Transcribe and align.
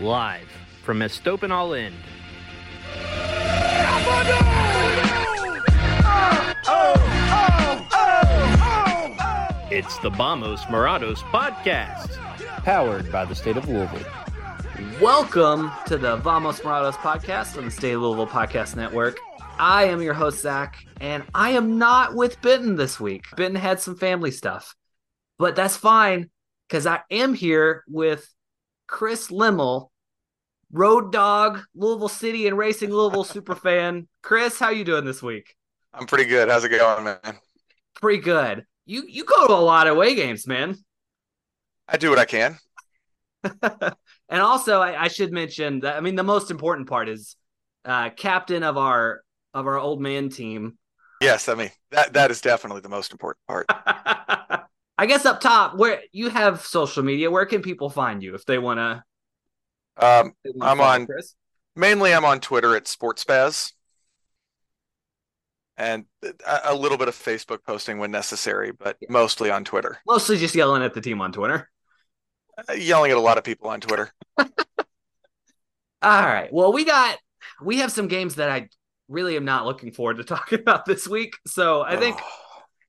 Live 0.00 0.48
from 0.82 0.98
Estopan 0.98 1.50
All 1.50 1.74
In. 1.74 1.94
It's 9.70 9.96
the 9.98 10.10
Vamos 10.10 10.60
Morados 10.64 11.18
podcast, 11.30 12.16
powered 12.64 13.10
by 13.10 13.24
the 13.24 13.34
state 13.34 13.56
of 13.56 13.68
Louisville. 13.68 14.04
Welcome 15.00 15.70
to 15.86 15.96
the 15.96 16.16
Vamos 16.16 16.60
Morados 16.60 16.94
podcast 16.94 17.56
on 17.56 17.64
the 17.64 17.70
State 17.70 17.92
of 17.94 18.02
Louisville 18.02 18.26
Podcast 18.26 18.76
Network. 18.76 19.18
I 19.58 19.84
am 19.84 20.02
your 20.02 20.14
host, 20.14 20.40
Zach, 20.40 20.84
and 21.00 21.24
I 21.34 21.50
am 21.50 21.78
not 21.78 22.14
with 22.14 22.40
Benton 22.42 22.76
this 22.76 23.00
week. 23.00 23.24
Benton 23.36 23.60
had 23.60 23.80
some 23.80 23.96
family 23.96 24.30
stuff, 24.30 24.74
but 25.38 25.56
that's 25.56 25.76
fine 25.76 26.30
because 26.68 26.86
I 26.86 27.00
am 27.10 27.34
here 27.34 27.84
with 27.88 28.28
Chris 28.86 29.28
Lemmel, 29.28 29.88
road 30.70 31.12
dog, 31.12 31.60
Louisville 31.74 32.08
City 32.08 32.46
and 32.46 32.56
Racing 32.56 32.90
Louisville 32.90 33.24
super 33.24 33.54
fan. 33.54 34.08
Chris, 34.22 34.58
how 34.58 34.70
you 34.70 34.84
doing 34.84 35.04
this 35.04 35.22
week? 35.22 35.54
I'm 35.94 36.06
pretty 36.06 36.24
good. 36.24 36.48
How's 36.48 36.64
it 36.64 36.70
going, 36.70 37.04
man? 37.04 37.18
Pretty 37.94 38.22
good. 38.22 38.64
You 38.86 39.04
you 39.06 39.24
go 39.24 39.46
to 39.46 39.52
a 39.52 39.54
lot 39.54 39.86
of 39.86 39.96
away 39.96 40.14
games, 40.14 40.46
man. 40.46 40.76
I 41.88 41.96
do 41.96 42.10
what 42.10 42.18
I 42.18 42.24
can. 42.24 42.58
and 43.62 44.40
also, 44.40 44.80
I, 44.80 45.04
I, 45.04 45.08
should 45.08 45.32
mention 45.32 45.80
that 45.80 45.96
I 45.96 46.00
mean 46.00 46.14
the 46.14 46.22
most 46.22 46.50
important 46.50 46.88
part 46.88 47.08
is 47.08 47.36
uh, 47.84 48.10
captain 48.10 48.62
of 48.62 48.78
our 48.78 49.22
of 49.52 49.66
our 49.66 49.78
old 49.78 50.00
man 50.00 50.30
team. 50.30 50.78
Yes, 51.20 51.48
I 51.48 51.54
mean 51.54 51.70
that 51.90 52.14
that 52.14 52.30
is 52.30 52.40
definitely 52.40 52.80
the 52.80 52.88
most 52.88 53.12
important 53.12 53.46
part. 53.46 53.66
I 54.98 55.06
guess 55.06 55.24
up 55.24 55.40
top, 55.40 55.76
where 55.76 56.00
you 56.12 56.28
have 56.28 56.64
social 56.64 57.02
media, 57.02 57.30
where 57.30 57.46
can 57.46 57.62
people 57.62 57.90
find 57.90 58.22
you 58.22 58.34
if 58.34 58.44
they 58.44 58.58
want 58.58 58.78
to? 58.78 59.04
Um, 59.96 60.32
I'm 60.60 60.80
on 60.80 61.06
Chris? 61.06 61.34
mainly 61.76 62.14
I'm 62.14 62.24
on 62.24 62.40
Twitter 62.40 62.76
at 62.76 62.84
SportsBaz, 62.84 63.72
and 65.76 66.04
a 66.64 66.74
little 66.74 66.98
bit 66.98 67.08
of 67.08 67.14
Facebook 67.14 67.64
posting 67.64 67.98
when 67.98 68.10
necessary, 68.10 68.72
but 68.72 68.96
yeah. 69.00 69.08
mostly 69.10 69.50
on 69.50 69.64
Twitter. 69.64 69.98
Mostly 70.06 70.36
just 70.36 70.54
yelling 70.54 70.82
at 70.82 70.94
the 70.94 71.00
team 71.00 71.20
on 71.20 71.32
Twitter. 71.32 71.68
Uh, 72.68 72.74
yelling 72.74 73.10
at 73.10 73.16
a 73.16 73.20
lot 73.20 73.38
of 73.38 73.44
people 73.44 73.68
on 73.70 73.80
Twitter. 73.80 74.12
All 74.38 74.46
right. 76.02 76.52
Well, 76.52 76.72
we 76.72 76.84
got 76.84 77.18
we 77.62 77.78
have 77.78 77.92
some 77.92 78.08
games 78.08 78.36
that 78.36 78.50
I 78.50 78.68
really 79.08 79.36
am 79.36 79.44
not 79.44 79.66
looking 79.66 79.92
forward 79.92 80.18
to 80.18 80.24
talking 80.24 80.60
about 80.60 80.84
this 80.84 81.08
week. 81.08 81.36
So 81.46 81.82
I 81.82 81.96
think 81.96 82.18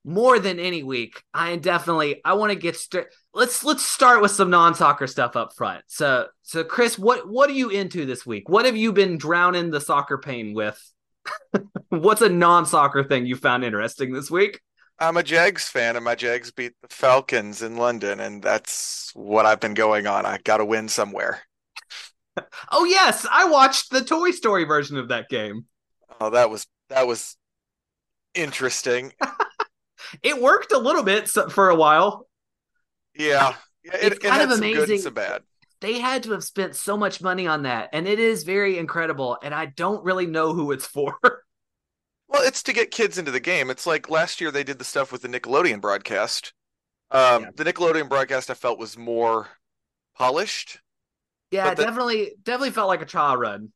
more 0.04 0.38
than 0.38 0.58
any 0.58 0.82
week, 0.82 1.22
I 1.32 1.56
definitely 1.56 2.20
I 2.24 2.34
want 2.34 2.52
to 2.52 2.58
get 2.58 2.76
straight. 2.76 3.06
Let's 3.32 3.64
let's 3.64 3.84
start 3.84 4.20
with 4.20 4.30
some 4.30 4.50
non-soccer 4.50 5.06
stuff 5.06 5.34
up 5.34 5.54
front. 5.54 5.84
So 5.86 6.26
so 6.42 6.62
Chris, 6.62 6.98
what 6.98 7.28
what 7.28 7.48
are 7.48 7.54
you 7.54 7.70
into 7.70 8.04
this 8.04 8.26
week? 8.26 8.48
What 8.48 8.66
have 8.66 8.76
you 8.76 8.92
been 8.92 9.16
drowning 9.16 9.70
the 9.70 9.80
soccer 9.80 10.18
pain 10.18 10.54
with? 10.54 10.78
What's 11.88 12.20
a 12.20 12.28
non-soccer 12.28 13.04
thing 13.04 13.26
you 13.26 13.36
found 13.36 13.64
interesting 13.64 14.12
this 14.12 14.30
week? 14.30 14.60
I'm 14.98 15.16
a 15.16 15.22
Jags 15.22 15.68
fan, 15.68 15.96
and 15.96 16.04
my 16.04 16.14
Jags 16.14 16.52
beat 16.52 16.72
the 16.80 16.88
Falcons 16.88 17.62
in 17.62 17.76
London, 17.76 18.20
and 18.20 18.40
that's 18.40 19.10
what 19.14 19.44
I've 19.44 19.58
been 19.58 19.74
going 19.74 20.06
on. 20.06 20.24
I 20.24 20.38
got 20.44 20.58
to 20.58 20.64
win 20.64 20.88
somewhere. 20.88 21.42
oh 22.70 22.84
yes, 22.84 23.26
I 23.30 23.46
watched 23.46 23.90
the 23.90 24.04
Toy 24.04 24.30
Story 24.30 24.64
version 24.64 24.98
of 24.98 25.08
that 25.08 25.28
game. 25.28 25.64
Oh, 26.20 26.30
that 26.30 26.50
was 26.50 26.66
that 26.90 27.06
was 27.06 27.36
interesting. 28.34 29.12
it 30.22 30.40
worked 30.40 30.72
a 30.72 30.78
little 30.78 31.02
bit 31.02 31.28
for 31.28 31.68
a 31.68 31.74
while. 31.74 32.26
Yeah, 33.14 33.54
it, 33.82 33.94
it's 33.94 34.16
it 34.16 34.22
kind 34.22 34.42
of 34.42 34.58
amazing. 34.58 34.98
Some 34.98 35.14
bad. 35.14 35.42
They 35.80 35.98
had 35.98 36.22
to 36.22 36.32
have 36.32 36.44
spent 36.44 36.76
so 36.76 36.96
much 36.96 37.20
money 37.20 37.46
on 37.46 37.62
that, 37.64 37.90
and 37.92 38.08
it 38.08 38.18
is 38.18 38.44
very 38.44 38.78
incredible. 38.78 39.36
And 39.42 39.54
I 39.54 39.66
don't 39.66 40.04
really 40.04 40.26
know 40.26 40.54
who 40.54 40.72
it's 40.72 40.86
for. 40.86 41.18
well, 42.28 42.42
it's 42.42 42.62
to 42.64 42.72
get 42.72 42.90
kids 42.90 43.18
into 43.18 43.30
the 43.30 43.40
game. 43.40 43.70
It's 43.70 43.86
like 43.86 44.08
last 44.08 44.40
year 44.40 44.50
they 44.50 44.64
did 44.64 44.78
the 44.78 44.84
stuff 44.84 45.12
with 45.12 45.22
the 45.22 45.28
Nickelodeon 45.28 45.80
broadcast. 45.80 46.54
Um, 47.10 47.42
yeah. 47.42 47.50
The 47.54 47.64
Nickelodeon 47.64 48.08
broadcast 48.08 48.50
I 48.50 48.54
felt 48.54 48.78
was 48.78 48.96
more 48.96 49.48
polished. 50.16 50.80
Yeah, 51.50 51.74
the, 51.74 51.84
definitely, 51.84 52.32
definitely 52.42 52.70
felt 52.70 52.88
like 52.88 53.02
a 53.02 53.06
trial 53.06 53.36
run. 53.36 53.72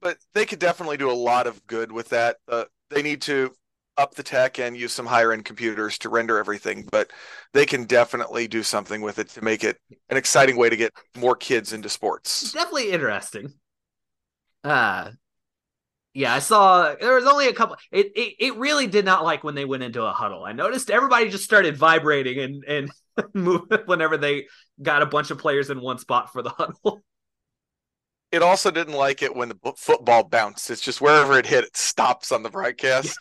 But 0.00 0.18
they 0.34 0.44
could 0.44 0.58
definitely 0.58 0.96
do 0.96 1.10
a 1.10 1.14
lot 1.14 1.46
of 1.46 1.64
good 1.66 1.92
with 1.92 2.08
that. 2.08 2.36
Uh, 2.48 2.64
they 2.90 3.02
need 3.02 3.22
to 3.22 3.52
up 3.96 4.14
the 4.14 4.22
tech 4.22 4.58
and 4.58 4.76
use 4.76 4.92
some 4.92 5.06
higher 5.06 5.32
end 5.32 5.44
computers 5.44 5.98
to 5.98 6.08
render 6.08 6.38
everything, 6.38 6.88
but 6.90 7.10
they 7.52 7.66
can 7.66 7.84
definitely 7.84 8.48
do 8.48 8.62
something 8.62 9.00
with 9.02 9.18
it 9.18 9.28
to 9.30 9.42
make 9.42 9.64
it 9.64 9.78
an 10.08 10.16
exciting 10.16 10.56
way 10.56 10.70
to 10.70 10.76
get 10.76 10.92
more 11.16 11.36
kids 11.36 11.72
into 11.72 11.88
sports. 11.88 12.52
Definitely 12.52 12.92
interesting. 12.92 13.54
Uh 14.64 15.10
yeah, 16.14 16.34
I 16.34 16.40
saw 16.40 16.94
there 16.94 17.14
was 17.14 17.26
only 17.26 17.48
a 17.48 17.54
couple 17.54 17.76
it, 17.90 18.12
it 18.14 18.34
it 18.38 18.56
really 18.56 18.86
did 18.86 19.04
not 19.04 19.24
like 19.24 19.44
when 19.44 19.54
they 19.54 19.64
went 19.64 19.82
into 19.82 20.02
a 20.02 20.12
huddle. 20.12 20.44
I 20.44 20.52
noticed 20.52 20.90
everybody 20.90 21.30
just 21.30 21.44
started 21.44 21.76
vibrating 21.76 22.38
and 22.38 22.64
and 22.64 22.90
move 23.34 23.62
whenever 23.86 24.16
they 24.16 24.46
got 24.80 25.02
a 25.02 25.06
bunch 25.06 25.30
of 25.30 25.38
players 25.38 25.70
in 25.70 25.80
one 25.80 25.98
spot 25.98 26.32
for 26.32 26.42
the 26.42 26.50
huddle 26.50 27.02
it 28.32 28.42
also 28.42 28.70
didn't 28.70 28.94
like 28.94 29.22
it 29.22 29.34
when 29.34 29.48
the 29.50 29.72
football 29.76 30.24
bounced. 30.24 30.70
It's 30.70 30.80
just 30.80 31.00
wherever 31.00 31.38
it 31.38 31.46
hit, 31.46 31.64
it 31.64 31.76
stops 31.76 32.32
on 32.32 32.42
the 32.42 32.50
broadcast. 32.50 33.18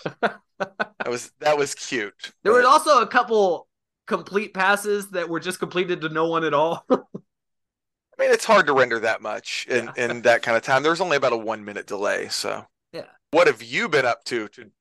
That 0.78 1.10
was 1.10 1.32
that 1.40 1.58
was 1.58 1.76
cute. 1.76 2.34
There 2.44 2.54
but... 2.54 2.64
were 2.64 2.68
also 2.68 3.02
a 3.02 3.08
couple 3.08 3.68
complete 4.08 4.54
passes 4.54 5.10
that 5.12 5.30
were 5.30 5.40
just 5.40 5.60
completed 5.60 6.02
to 6.02 6.10
no 6.10 6.28
one 6.28 6.44
at 6.44 6.54
all. 6.54 6.86
I 6.90 8.24
mean, 8.24 8.32
it's 8.32 8.46
hard 8.46 8.68
to 8.68 8.74
render 8.74 9.00
that 9.00 9.22
much 9.22 9.66
in 9.70 9.90
yeah. 9.96 10.10
in 10.10 10.22
that 10.24 10.42
kind 10.42 10.58
of 10.58 10.64
time. 10.64 10.84
There's 10.84 11.02
only 11.02 11.18
about 11.18 11.34
a 11.34 11.38
one 11.38 11.66
minute 11.66 11.88
delay. 11.88 12.28
So 12.30 12.66
yeah, 12.94 13.06
what 13.32 13.48
have 13.48 13.64
you 13.64 13.90
been 13.90 14.06
up 14.06 14.24
to 14.26 14.48
to 14.50 14.72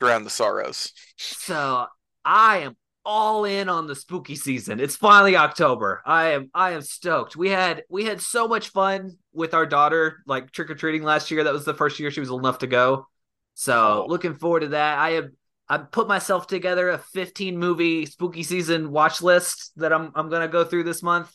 drown 0.00 0.24
the 0.24 0.30
sorrows? 0.30 0.92
So 1.16 1.86
I 2.24 2.58
am 2.58 2.76
all 3.04 3.44
in 3.44 3.68
on 3.68 3.86
the 3.86 3.96
spooky 3.96 4.36
season. 4.36 4.80
It's 4.80 4.96
finally 4.96 5.36
October. 5.36 6.02
I 6.04 6.32
am 6.32 6.50
I 6.54 6.72
am 6.72 6.82
stoked. 6.82 7.36
We 7.36 7.50
had 7.50 7.84
we 7.88 8.04
had 8.04 8.20
so 8.20 8.48
much 8.48 8.68
fun 8.68 9.18
with 9.32 9.54
our 9.54 9.66
daughter 9.66 10.22
like 10.26 10.50
trick 10.50 10.70
or 10.70 10.74
treating 10.74 11.02
last 11.02 11.30
year. 11.30 11.44
That 11.44 11.52
was 11.52 11.64
the 11.64 11.74
first 11.74 11.98
year 11.98 12.10
she 12.10 12.20
was 12.20 12.30
old 12.30 12.42
enough 12.42 12.58
to 12.58 12.66
go. 12.66 13.06
So, 13.54 14.04
oh. 14.04 14.06
looking 14.08 14.36
forward 14.36 14.60
to 14.60 14.68
that. 14.68 14.98
I 14.98 15.10
have 15.12 15.30
I 15.68 15.78
put 15.78 16.08
myself 16.08 16.46
together 16.46 16.90
a 16.90 16.98
15 16.98 17.56
movie 17.56 18.06
spooky 18.06 18.42
season 18.42 18.90
watch 18.90 19.22
list 19.22 19.72
that 19.76 19.92
I'm 19.92 20.12
I'm 20.14 20.30
to 20.30 20.48
go 20.48 20.64
through 20.64 20.84
this 20.84 21.02
month. 21.02 21.32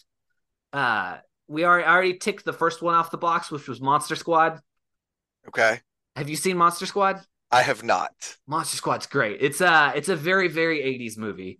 Uh, 0.74 1.18
we 1.48 1.64
already, 1.66 1.86
I 1.86 1.94
already 1.94 2.18
ticked 2.18 2.46
the 2.46 2.54
first 2.54 2.82
one 2.82 2.94
off 2.94 3.10
the 3.10 3.18
box, 3.18 3.50
which 3.50 3.68
was 3.68 3.82
Monster 3.82 4.16
Squad. 4.16 4.60
Okay. 5.48 5.80
Have 6.16 6.30
you 6.30 6.36
seen 6.36 6.58
Monster 6.58 6.86
Squad? 6.86 7.22
I 7.52 7.62
have 7.62 7.84
not. 7.84 8.12
Monster 8.48 8.76
Squad's 8.78 9.08
great. 9.08 9.38
It's 9.42 9.62
uh 9.62 9.94
it's 9.96 10.10
a 10.10 10.16
very 10.16 10.50
very 10.50 10.80
80s 10.80 11.18
movie. 11.18 11.60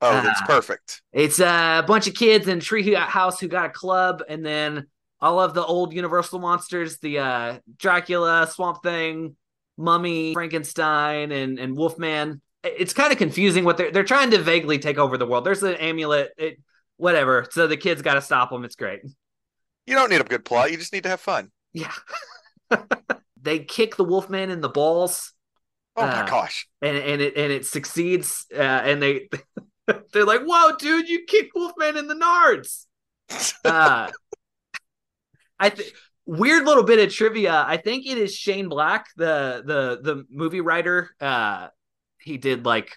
Oh, 0.00 0.20
that's 0.20 0.40
Ah. 0.42 0.46
perfect. 0.46 1.02
It's 1.12 1.38
a 1.38 1.84
bunch 1.86 2.08
of 2.08 2.14
kids 2.14 2.48
in 2.48 2.58
tree 2.58 2.92
house 2.94 3.38
who 3.38 3.46
got 3.46 3.66
a 3.66 3.70
club, 3.70 4.22
and 4.28 4.44
then 4.44 4.88
all 5.20 5.38
of 5.40 5.54
the 5.54 5.64
old 5.64 5.92
Universal 5.92 6.40
monsters, 6.40 6.98
the 6.98 7.20
uh 7.20 7.58
Dracula, 7.78 8.48
Swamp 8.52 8.82
Thing, 8.82 9.36
Mummy, 9.76 10.34
Frankenstein, 10.34 11.32
and 11.32 11.58
and 11.58 11.76
Wolfman. 11.76 12.40
It's 12.64 12.92
kind 12.92 13.12
of 13.12 13.18
confusing 13.18 13.64
what 13.64 13.76
they're 13.76 13.90
they're 13.90 14.04
trying 14.04 14.30
to 14.30 14.38
vaguely 14.38 14.78
take 14.78 14.98
over 14.98 15.18
the 15.18 15.26
world. 15.26 15.44
There's 15.44 15.62
an 15.62 15.74
amulet, 15.74 16.30
it, 16.38 16.60
whatever. 16.96 17.46
So 17.50 17.66
the 17.66 17.76
kids 17.76 18.02
got 18.02 18.14
to 18.14 18.20
stop 18.20 18.50
them. 18.50 18.64
It's 18.64 18.76
great. 18.76 19.00
You 19.86 19.94
don't 19.94 20.10
need 20.10 20.20
a 20.20 20.24
good 20.24 20.44
plot. 20.44 20.70
You 20.70 20.76
just 20.76 20.92
need 20.92 21.02
to 21.02 21.08
have 21.08 21.20
fun. 21.20 21.50
Yeah. 21.72 21.92
they 23.40 23.60
kick 23.60 23.96
the 23.96 24.04
Wolfman 24.04 24.50
in 24.50 24.60
the 24.60 24.68
balls. 24.68 25.32
Oh 25.96 26.06
my 26.06 26.26
gosh. 26.26 26.66
and 26.80 26.96
and 26.96 27.20
it 27.20 27.36
and 27.36 27.52
it 27.52 27.66
succeeds 27.66 28.46
uh, 28.54 28.58
and 28.58 29.02
they 29.02 29.28
they're 30.12 30.24
like 30.24 30.40
whoa 30.42 30.76
dude 30.76 31.08
you 31.08 31.24
kicked 31.26 31.54
wolfman 31.54 31.96
in 31.96 32.06
the 32.06 32.14
nards 32.14 32.86
uh 33.64 34.10
i 35.58 35.68
think 35.68 35.92
weird 36.26 36.64
little 36.64 36.84
bit 36.84 36.98
of 36.98 37.12
trivia 37.12 37.64
i 37.66 37.76
think 37.76 38.06
it 38.06 38.18
is 38.18 38.34
shane 38.34 38.68
black 38.68 39.06
the 39.16 39.62
the 39.64 40.00
the 40.02 40.24
movie 40.30 40.60
writer 40.60 41.10
uh 41.20 41.68
he 42.20 42.38
did 42.38 42.64
like 42.64 42.96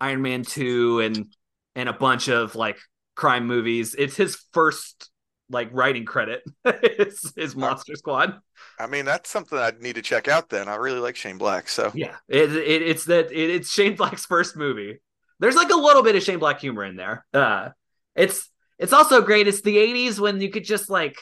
iron 0.00 0.22
man 0.22 0.42
2 0.42 1.00
and 1.00 1.26
and 1.74 1.88
a 1.88 1.92
bunch 1.92 2.28
of 2.28 2.54
like 2.54 2.78
crime 3.14 3.46
movies 3.46 3.94
it's 3.98 4.16
his 4.16 4.36
first 4.52 5.10
like 5.50 5.70
writing 5.72 6.04
credit 6.04 6.42
is, 6.64 7.32
is 7.36 7.56
monster 7.56 7.94
squad 7.94 8.38
I 8.78 8.86
mean, 8.86 9.04
that's 9.04 9.30
something 9.30 9.58
I'd 9.58 9.80
need 9.82 9.96
to 9.96 10.02
check 10.02 10.28
out 10.28 10.48
then. 10.48 10.68
I 10.68 10.76
really 10.76 11.00
like 11.00 11.16
Shane 11.16 11.38
Black. 11.38 11.68
So 11.68 11.90
Yeah, 11.94 12.16
it, 12.28 12.54
it, 12.54 12.82
it's 12.82 13.04
that 13.06 13.32
it, 13.32 13.50
it's 13.50 13.72
Shane 13.72 13.96
Black's 13.96 14.26
first 14.26 14.56
movie. 14.56 15.00
There's 15.40 15.56
like 15.56 15.70
a 15.70 15.76
little 15.76 16.02
bit 16.02 16.16
of 16.16 16.22
Shane 16.22 16.38
Black 16.38 16.60
humor 16.60 16.84
in 16.84 16.96
there. 16.96 17.24
Uh, 17.32 17.70
it's 18.14 18.48
it's 18.78 18.92
also 18.92 19.22
great. 19.22 19.48
It's 19.48 19.62
the 19.62 19.76
'80s 19.76 20.18
when 20.18 20.40
you 20.40 20.50
could 20.50 20.64
just 20.64 20.90
like 20.90 21.18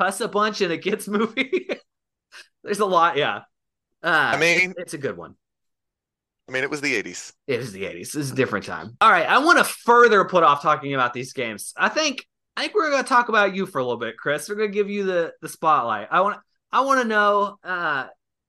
cuss 0.00 0.20
a 0.20 0.28
bunch 0.28 0.62
in 0.62 0.70
a 0.70 0.78
kids 0.78 1.06
movie. 1.08 1.68
There's 2.64 2.80
a 2.80 2.86
lot, 2.86 3.16
yeah. 3.16 3.42
Uh, 4.02 4.32
I 4.34 4.38
mean, 4.38 4.74
it's 4.78 4.94
a 4.94 4.98
good 4.98 5.16
one. 5.16 5.34
I 6.48 6.52
mean, 6.52 6.64
it 6.64 6.70
was 6.70 6.80
the 6.80 7.00
80s. 7.00 7.32
It 7.46 7.58
was 7.58 7.72
the 7.72 7.84
80s. 7.84 8.12
This 8.12 8.14
is 8.16 8.32
a 8.32 8.34
different 8.34 8.64
time. 8.64 8.96
All 9.00 9.10
right, 9.10 9.26
I 9.28 9.38
want 9.38 9.58
to 9.58 9.64
further 9.64 10.24
put 10.24 10.42
off 10.42 10.62
talking 10.62 10.94
about 10.94 11.12
these 11.12 11.32
games. 11.32 11.74
I 11.76 11.90
think 11.90 12.26
I 12.56 12.62
think 12.62 12.74
we're 12.74 12.90
going 12.90 13.02
to 13.02 13.08
talk 13.08 13.28
about 13.28 13.54
you 13.54 13.66
for 13.66 13.78
a 13.78 13.84
little 13.84 13.98
bit, 13.98 14.16
Chris. 14.16 14.48
We're 14.48 14.56
going 14.56 14.70
to 14.70 14.74
give 14.74 14.90
you 14.90 15.04
the 15.04 15.32
the 15.42 15.48
spotlight. 15.48 16.08
I 16.10 16.22
want 16.22 16.40
I 16.72 16.80
want 16.80 17.02
to 17.02 17.06
know 17.06 17.58
uh 17.62 18.06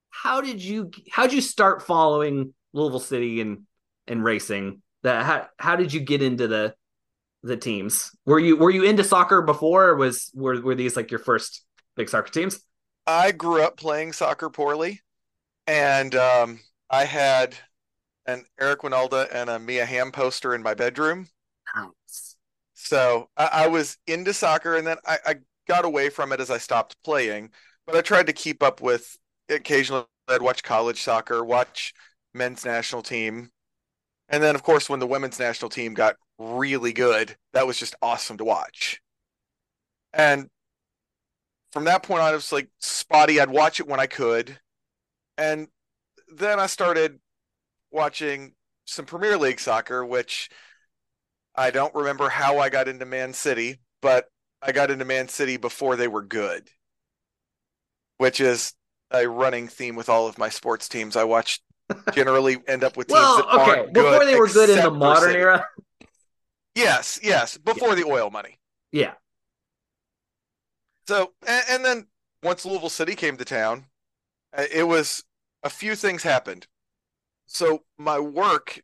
how 0.09 0.41
did 0.41 0.63
you 0.63 0.89
how 1.11 1.23
did 1.23 1.33
you 1.33 1.41
start 1.41 1.83
following 1.83 2.53
Louisville 2.73 2.99
City 2.99 3.41
and 3.41 3.63
and 4.07 4.23
racing? 4.23 4.81
That 5.03 5.23
how 5.25 5.47
how 5.57 5.75
did 5.75 5.93
you 5.93 5.99
get 5.99 6.23
into 6.23 6.47
the 6.47 6.73
the 7.43 7.57
teams? 7.57 8.11
Were 8.25 8.39
you 8.39 8.57
were 8.57 8.69
you 8.69 8.83
into 8.83 9.03
soccer 9.03 9.41
before 9.41 9.89
or 9.89 9.95
was 9.95 10.31
were 10.33 10.61
were 10.61 10.75
these 10.75 10.95
like 10.95 11.11
your 11.11 11.19
first 11.19 11.65
big 11.95 12.09
soccer 12.09 12.31
teams? 12.31 12.61
I 13.07 13.31
grew 13.31 13.63
up 13.63 13.77
playing 13.77 14.13
soccer 14.13 14.49
poorly, 14.49 15.01
and 15.67 16.13
um, 16.15 16.59
I 16.89 17.05
had 17.05 17.55
an 18.25 18.45
Eric 18.59 18.81
Wynalda 18.81 19.27
and 19.33 19.49
a 19.49 19.59
Mia 19.59 19.85
Hamm 19.85 20.11
poster 20.11 20.53
in 20.53 20.61
my 20.61 20.73
bedroom. 20.73 21.27
Nice. 21.75 22.35
So 22.73 23.29
I, 23.35 23.49
I 23.53 23.67
was 23.67 23.97
into 24.07 24.33
soccer, 24.33 24.75
and 24.75 24.85
then 24.85 24.97
I, 25.05 25.17
I 25.25 25.35
got 25.67 25.85
away 25.85 26.09
from 26.09 26.31
it 26.31 26.39
as 26.39 26.51
I 26.51 26.57
stopped 26.57 26.95
playing. 27.03 27.51
But 27.87 27.95
I 27.95 28.01
tried 28.01 28.27
to 28.27 28.33
keep 28.33 28.61
up 28.63 28.81
with. 28.81 29.17
Occasionally, 29.49 30.05
I'd 30.29 30.41
watch 30.41 30.63
college 30.63 31.01
soccer, 31.01 31.43
watch 31.43 31.93
men's 32.33 32.63
national 32.63 33.01
team, 33.01 33.51
and 34.31 34.41
then 34.41 34.55
of 34.55 34.63
course 34.63 34.89
when 34.89 34.99
the 34.99 35.07
women's 35.07 35.39
national 35.39 35.69
team 35.69 35.93
got 35.93 36.15
really 36.39 36.93
good, 36.93 37.35
that 37.53 37.67
was 37.67 37.77
just 37.77 37.95
awesome 38.01 38.37
to 38.37 38.45
watch. 38.45 38.99
And 40.13 40.49
from 41.71 41.85
that 41.85 42.03
point 42.03 42.21
on, 42.21 42.31
it 42.31 42.35
was 42.35 42.51
like 42.51 42.69
spotty. 42.79 43.39
I'd 43.39 43.49
watch 43.49 43.79
it 43.79 43.87
when 43.87 43.99
I 43.99 44.07
could, 44.07 44.57
and 45.37 45.67
then 46.35 46.59
I 46.59 46.67
started 46.67 47.19
watching 47.91 48.53
some 48.85 49.05
Premier 49.05 49.37
League 49.37 49.59
soccer, 49.59 50.05
which 50.05 50.49
I 51.55 51.71
don't 51.71 51.93
remember 51.93 52.29
how 52.29 52.59
I 52.59 52.69
got 52.69 52.87
into 52.87 53.05
Man 53.05 53.33
City, 53.33 53.79
but 54.01 54.25
I 54.61 54.71
got 54.71 54.91
into 54.91 55.05
Man 55.05 55.27
City 55.27 55.57
before 55.57 55.95
they 55.95 56.07
were 56.07 56.21
good, 56.21 56.69
which 58.17 58.39
is 58.39 58.73
a 59.11 59.27
running 59.27 59.67
theme 59.67 59.95
with 59.95 60.09
all 60.09 60.27
of 60.27 60.37
my 60.37 60.49
sports 60.49 60.87
teams. 60.87 61.15
I 61.15 61.23
watch 61.25 61.61
generally 62.13 62.57
end 62.67 62.83
up 62.83 62.97
with 62.97 63.07
teams 63.07 63.19
Well, 63.19 63.37
that 63.37 63.45
okay, 63.45 63.79
aren't 63.79 63.93
before 63.93 64.19
good 64.19 64.27
they 64.27 64.35
were 64.35 64.47
good 64.47 64.69
in 64.69 64.83
the 64.83 64.91
modern 64.91 65.35
era. 65.35 65.65
Yes, 66.75 67.19
yes, 67.21 67.57
before 67.57 67.95
the 67.95 68.05
oil 68.05 68.29
money. 68.29 68.59
Yeah. 68.91 69.13
So, 71.07 71.33
and, 71.45 71.63
and 71.69 71.85
then 71.85 72.07
once 72.43 72.65
Louisville 72.65 72.89
City 72.89 73.15
came 73.15 73.37
to 73.37 73.45
town, 73.45 73.85
uh, 74.57 74.63
it 74.71 74.87
was 74.87 75.23
a 75.63 75.69
few 75.69 75.95
things 75.95 76.23
happened. 76.23 76.67
So 77.45 77.83
my 77.97 78.19
work 78.19 78.81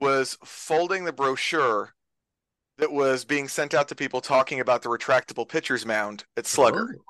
was 0.00 0.38
folding 0.44 1.04
the 1.04 1.12
brochure 1.12 1.94
that 2.78 2.92
was 2.92 3.24
being 3.24 3.48
sent 3.48 3.74
out 3.74 3.88
to 3.88 3.94
people 3.94 4.20
talking 4.20 4.60
about 4.60 4.82
the 4.82 4.88
retractable 4.88 5.48
pitcher's 5.48 5.86
mound 5.86 6.24
at 6.36 6.46
Slugger. 6.46 6.96
Oh. 6.98 7.02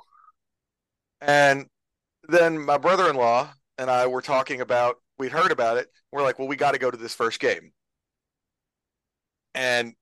And 1.21 1.67
then 2.29 2.59
my 2.59 2.79
brother-in-law 2.79 3.53
and 3.79 3.91
I 3.91 4.07
were 4.07 4.23
talking 4.23 4.61
about 4.61 4.97
we'd 5.19 5.33
heard 5.33 5.51
about 5.53 5.79
it. 5.79 5.89
We're 6.13 6.23
like, 6.23 6.39
well, 6.39 6.49
we 6.49 6.57
got 6.57 6.73
to 6.73 6.79
go 6.79 6.91
to 6.91 6.97
this 6.97 7.15
first 7.15 7.41
game. 7.41 7.73
And 9.55 9.95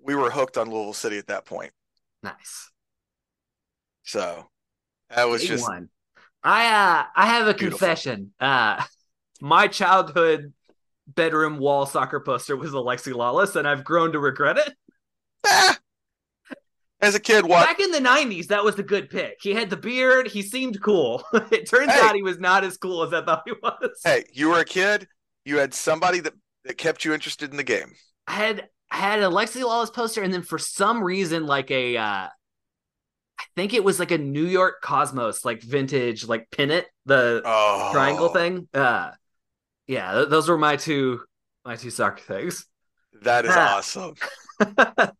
we 0.00 0.14
were 0.14 0.30
hooked 0.30 0.56
on 0.56 0.70
Louisville 0.70 0.92
City 0.92 1.18
at 1.18 1.26
that 1.28 1.44
point. 1.44 1.72
Nice. 2.22 2.70
So 4.04 4.48
that 5.10 5.24
was 5.28 5.42
Big 5.42 5.50
just 5.50 5.68
one. 5.68 5.88
I 6.42 6.66
uh 6.66 7.04
I 7.14 7.26
have 7.26 7.46
a 7.46 7.54
Beautiful. 7.56 7.78
confession. 7.78 8.32
Uh 8.40 8.82
my 9.40 9.68
childhood 9.68 10.52
bedroom 11.06 11.58
wall 11.58 11.86
soccer 11.86 12.20
poster 12.20 12.56
was 12.56 12.70
Alexi 12.72 13.12
Lalas, 13.12 13.56
and 13.56 13.66
I've 13.66 13.84
grown 13.84 14.12
to 14.12 14.18
regret 14.18 14.58
it. 14.58 14.74
ah! 15.46 15.78
As 17.02 17.14
a 17.16 17.20
kid, 17.20 17.44
what? 17.44 17.66
Back 17.66 17.80
in 17.80 17.90
the 17.90 17.98
'90s, 17.98 18.46
that 18.46 18.64
was 18.64 18.78
a 18.78 18.82
good 18.82 19.10
pick. 19.10 19.38
He 19.42 19.52
had 19.54 19.68
the 19.70 19.76
beard. 19.76 20.28
He 20.28 20.40
seemed 20.42 20.80
cool. 20.80 21.24
it 21.50 21.68
turns 21.68 21.92
Hey. 21.92 22.00
out 22.00 22.14
he 22.14 22.22
was 22.22 22.38
not 22.38 22.62
as 22.64 22.76
cool 22.76 23.02
as 23.02 23.12
I 23.12 23.24
thought 23.24 23.42
he 23.44 23.52
was. 23.62 24.00
Hey, 24.04 24.24
you 24.32 24.48
were 24.50 24.60
a 24.60 24.64
kid. 24.64 25.08
You 25.44 25.58
had 25.58 25.74
somebody 25.74 26.20
that, 26.20 26.34
that 26.64 26.78
kept 26.78 27.04
you 27.04 27.12
interested 27.12 27.50
in 27.50 27.56
the 27.56 27.64
game. 27.64 27.92
I 28.28 28.32
had 28.34 28.68
I 28.90 28.96
had 28.98 29.18
a 29.18 29.22
Alexi 29.26 29.62
Lalas 29.62 29.92
poster, 29.92 30.22
and 30.22 30.32
then 30.32 30.42
for 30.42 30.58
some 30.58 31.02
reason, 31.02 31.44
like 31.46 31.70
a 31.72 31.96
uh 31.96 32.28
I 33.38 33.44
think 33.56 33.74
it 33.74 33.82
was 33.82 33.98
like 33.98 34.12
a 34.12 34.18
New 34.18 34.44
York 34.46 34.80
Cosmos, 34.82 35.44
like 35.44 35.60
vintage, 35.62 36.24
like 36.28 36.48
pennant, 36.52 36.86
the 37.06 37.42
Oh, 37.44 37.90
triangle 37.92 38.28
thing. 38.28 38.68
Uh 38.72 39.10
yeah, 39.88 40.12
th- 40.14 40.28
those 40.28 40.48
were 40.48 40.58
my 40.58 40.76
two 40.76 41.20
my 41.64 41.74
two 41.74 41.90
soccer 41.90 42.22
things. 42.22 42.66
That 43.22 43.44
is 43.44 43.50
Ah. 43.54 43.78
awesome. 43.78 44.14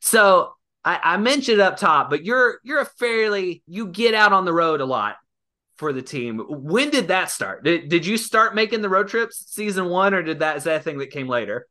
so 0.00 0.54
I, 0.84 0.98
I 1.02 1.16
mentioned 1.18 1.60
up 1.60 1.76
top, 1.76 2.10
but 2.10 2.24
you're 2.24 2.58
you're 2.62 2.80
a 2.80 2.86
fairly 2.86 3.62
you 3.66 3.88
get 3.88 4.14
out 4.14 4.32
on 4.32 4.44
the 4.44 4.52
road 4.52 4.80
a 4.80 4.86
lot 4.86 5.16
for 5.76 5.92
the 5.92 6.02
team. 6.02 6.38
When 6.48 6.90
did 6.90 7.08
that 7.08 7.30
start? 7.30 7.64
Did, 7.64 7.88
did 7.88 8.04
you 8.06 8.16
start 8.16 8.54
making 8.54 8.82
the 8.82 8.88
road 8.88 9.08
trips 9.08 9.44
season 9.48 9.88
one, 9.88 10.14
or 10.14 10.22
did 10.22 10.40
that 10.40 10.56
is 10.56 10.64
that 10.64 10.84
thing 10.84 10.98
that 10.98 11.10
came 11.10 11.28
later? 11.28 11.66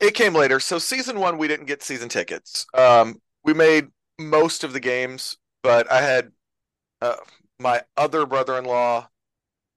It 0.00 0.14
came 0.14 0.34
later. 0.34 0.58
So 0.58 0.78
season 0.78 1.20
one, 1.20 1.38
we 1.38 1.48
didn't 1.48 1.66
get 1.66 1.82
season 1.82 2.08
tickets. 2.08 2.66
Um, 2.74 3.20
we 3.44 3.54
made 3.54 3.86
most 4.18 4.64
of 4.64 4.72
the 4.72 4.80
games, 4.80 5.36
but 5.62 5.90
I 5.90 6.00
had 6.00 6.32
uh, 7.00 7.16
my 7.58 7.82
other 7.96 8.26
brother-in-law, 8.26 9.08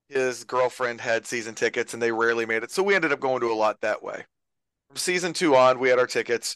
his 0.10 0.44
girlfriend 0.44 1.02
had 1.02 1.26
season 1.26 1.54
tickets, 1.56 1.94
and 1.94 2.02
they 2.02 2.12
rarely 2.12 2.46
made 2.46 2.64
it. 2.64 2.72
So 2.72 2.82
we 2.82 2.96
ended 2.96 3.12
up 3.12 3.20
going 3.20 3.42
to 3.42 3.52
a 3.52 3.54
lot 3.54 3.82
that 3.82 4.02
way. 4.04 4.26
From 4.88 4.98
season 4.98 5.34
two 5.34 5.56
on, 5.56 5.80
we 5.80 5.90
had 5.90 6.00
our 6.00 6.08
tickets. 6.08 6.56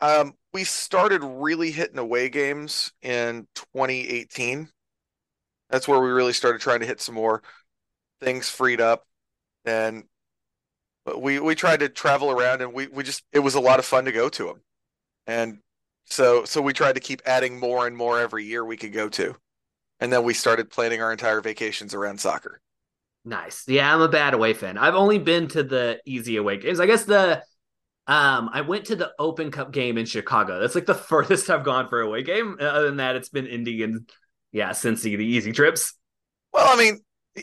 Um, 0.00 0.34
we 0.52 0.64
started 0.64 1.22
really 1.22 1.70
hitting 1.70 1.98
away 1.98 2.28
games 2.28 2.92
in 3.02 3.46
2018. 3.54 4.68
That's 5.70 5.88
where 5.88 6.00
we 6.00 6.10
really 6.10 6.32
started 6.32 6.60
trying 6.60 6.80
to 6.80 6.86
hit 6.86 7.00
some 7.00 7.14
more 7.14 7.42
things 8.20 8.50
freed 8.50 8.80
up, 8.80 9.06
and 9.64 10.04
we 11.16 11.40
we 11.40 11.54
tried 11.54 11.80
to 11.80 11.88
travel 11.88 12.30
around, 12.30 12.62
and 12.62 12.72
we 12.72 12.86
we 12.88 13.02
just 13.02 13.24
it 13.32 13.40
was 13.40 13.54
a 13.54 13.60
lot 13.60 13.78
of 13.78 13.84
fun 13.84 14.04
to 14.04 14.12
go 14.12 14.28
to 14.28 14.46
them, 14.46 14.62
and 15.26 15.58
so 16.06 16.44
so 16.44 16.62
we 16.62 16.72
tried 16.72 16.94
to 16.94 17.00
keep 17.00 17.22
adding 17.26 17.58
more 17.58 17.86
and 17.86 17.96
more 17.96 18.20
every 18.20 18.44
year 18.44 18.64
we 18.64 18.76
could 18.76 18.92
go 18.92 19.08
to, 19.10 19.36
and 20.00 20.12
then 20.12 20.24
we 20.24 20.34
started 20.34 20.70
planning 20.70 21.02
our 21.02 21.12
entire 21.12 21.40
vacations 21.40 21.94
around 21.94 22.20
soccer. 22.20 22.60
Nice. 23.24 23.64
Yeah, 23.68 23.94
I'm 23.94 24.00
a 24.00 24.08
bad 24.08 24.32
away 24.34 24.54
fan. 24.54 24.78
I've 24.78 24.94
only 24.94 25.18
been 25.18 25.48
to 25.48 25.62
the 25.62 26.00
easy 26.06 26.36
away 26.36 26.56
games. 26.56 26.80
I 26.80 26.86
guess 26.86 27.04
the 27.04 27.42
Um, 28.10 28.50
I 28.52 28.62
went 28.62 28.86
to 28.86 28.96
the 28.96 29.12
Open 29.20 29.52
Cup 29.52 29.70
game 29.70 29.96
in 29.96 30.04
Chicago. 30.04 30.58
That's 30.58 30.74
like 30.74 30.86
the 30.86 30.94
furthest 31.10 31.48
I've 31.48 31.62
gone 31.62 31.88
for 31.88 32.00
a 32.02 32.06
away 32.06 32.24
game. 32.24 32.56
Other 32.60 32.86
than 32.86 32.96
that, 32.96 33.14
it's 33.14 33.28
been 33.28 33.46
Indy 33.46 33.84
and 33.84 34.10
yeah, 34.50 34.70
Cincy, 34.70 35.16
the 35.16 35.24
easy 35.24 35.52
trips. 35.52 35.94
Well, 36.52 36.66
I 36.68 36.76
mean, 36.76 36.98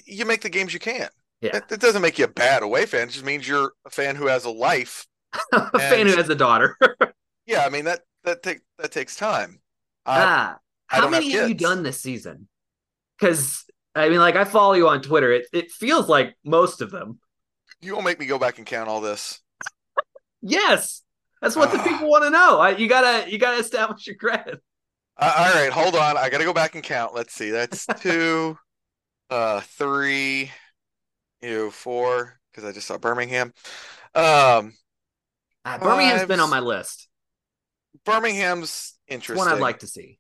you 0.06 0.26
make 0.26 0.42
the 0.42 0.50
games 0.50 0.74
you 0.74 0.82
can. 0.82 1.08
Yeah, 1.40 1.62
It, 1.70 1.80
doesn't 1.80 2.02
make 2.02 2.20
you 2.20 2.26
a 2.26 2.30
bad 2.30 2.64
away 2.64 2.86
fan. 2.86 3.08
It 3.08 3.12
just 3.12 3.24
means 3.24 3.48
you're 3.48 3.72
a 3.86 3.90
fan 3.90 4.18
who 4.18 4.28
has 4.28 4.44
a 4.44 4.50
life. 4.50 5.08
a 5.54 5.80
fan 5.80 6.06
who 6.06 6.18
has 6.18 6.30
a 6.30 6.36
daughter. 6.36 6.78
Yeah, 7.46 7.64
I 7.66 7.70
mean 7.70 7.86
that 7.86 8.02
that 8.26 8.44
take 8.44 8.60
that 8.78 8.92
takes 8.92 9.16
time. 9.16 9.62
I, 10.06 10.20
ah, 10.20 10.58
I 10.90 10.96
how 10.96 11.02
don't 11.02 11.14
have 11.14 11.24
many 11.24 11.32
have, 11.32 11.48
you 11.48 11.56
done 11.56 11.82
this 11.82 12.02
season? 12.02 12.50
Because 13.18 13.64
I 13.96 14.10
mean, 14.10 14.20
like 14.20 14.36
I 14.36 14.44
follow 14.44 14.74
you 14.74 14.90
on 14.90 15.02
Twitter. 15.02 15.32
It 15.32 15.48
it 15.54 15.72
feels 15.72 16.10
like 16.10 16.36
most 16.44 16.82
of 16.82 16.92
them. 16.92 17.20
you 17.80 17.94
won't 17.94 18.04
make 18.04 18.20
me 18.20 18.26
go 18.26 18.38
back 18.38 18.58
and 18.58 18.68
count 18.68 18.90
all 18.90 19.00
this. 19.00 19.42
Yes, 20.50 21.04
that's 21.42 21.56
what 21.56 21.72
the 21.72 21.80
Ah. 21.80 21.84
people 21.84 22.10
want 22.10 22.24
to 22.24 22.30
know. 22.30 22.60
I, 22.60 22.72
you 22.72 22.88
gotta 22.88 23.30
you 23.30 23.38
gotta 23.38 23.58
establish 23.60 24.08
your 24.08 24.16
credit. 24.16 24.62
Uh, 25.18 25.34
all 25.38 25.54
right, 25.64 25.72
hold 25.72 25.96
on. 25.96 26.18
I 26.18 26.30
got 26.30 26.38
to 26.40 26.44
go 26.46 26.54
back 26.54 26.76
and 26.76 26.84
count. 26.84 27.14
Let's 27.14 27.34
see. 27.34 27.50
That's 27.50 27.86
two, 28.00 28.58
uh, 29.30 29.62
three, 29.62 30.52
you 31.42 31.50
know, 31.50 31.72
four. 31.72 32.40
Because 32.52 32.64
I 32.70 32.72
just 32.72 32.88
saw 32.88 32.98
Birmingham. 32.98 33.54
Um, 34.16 34.74
Uh, 35.66 35.78
Birmingham's 35.80 36.26
been 36.26 36.40
on 36.40 36.50
my 36.50 36.60
list. 36.60 37.08
Birmingham's 38.06 38.96
It's 39.08 39.16
interesting. 39.16 39.46
one 39.46 39.54
I'd 39.54 39.62
like 39.62 39.80
to 39.80 39.88
see. 39.88 40.20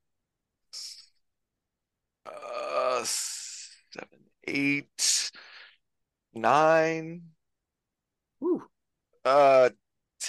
Uh, 2.25 3.03
seven, 3.05 4.19
eight, 4.47 5.31
nine, 6.33 7.21
Whew. 8.39 8.63
uh, 9.25 9.69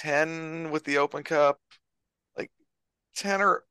ten 0.01 0.71
with 0.71 0.83
the 0.85 0.97
Open 0.99 1.23
Cup, 1.23 1.59
like 2.37 2.51
ten 3.15 3.41
or 3.41 3.63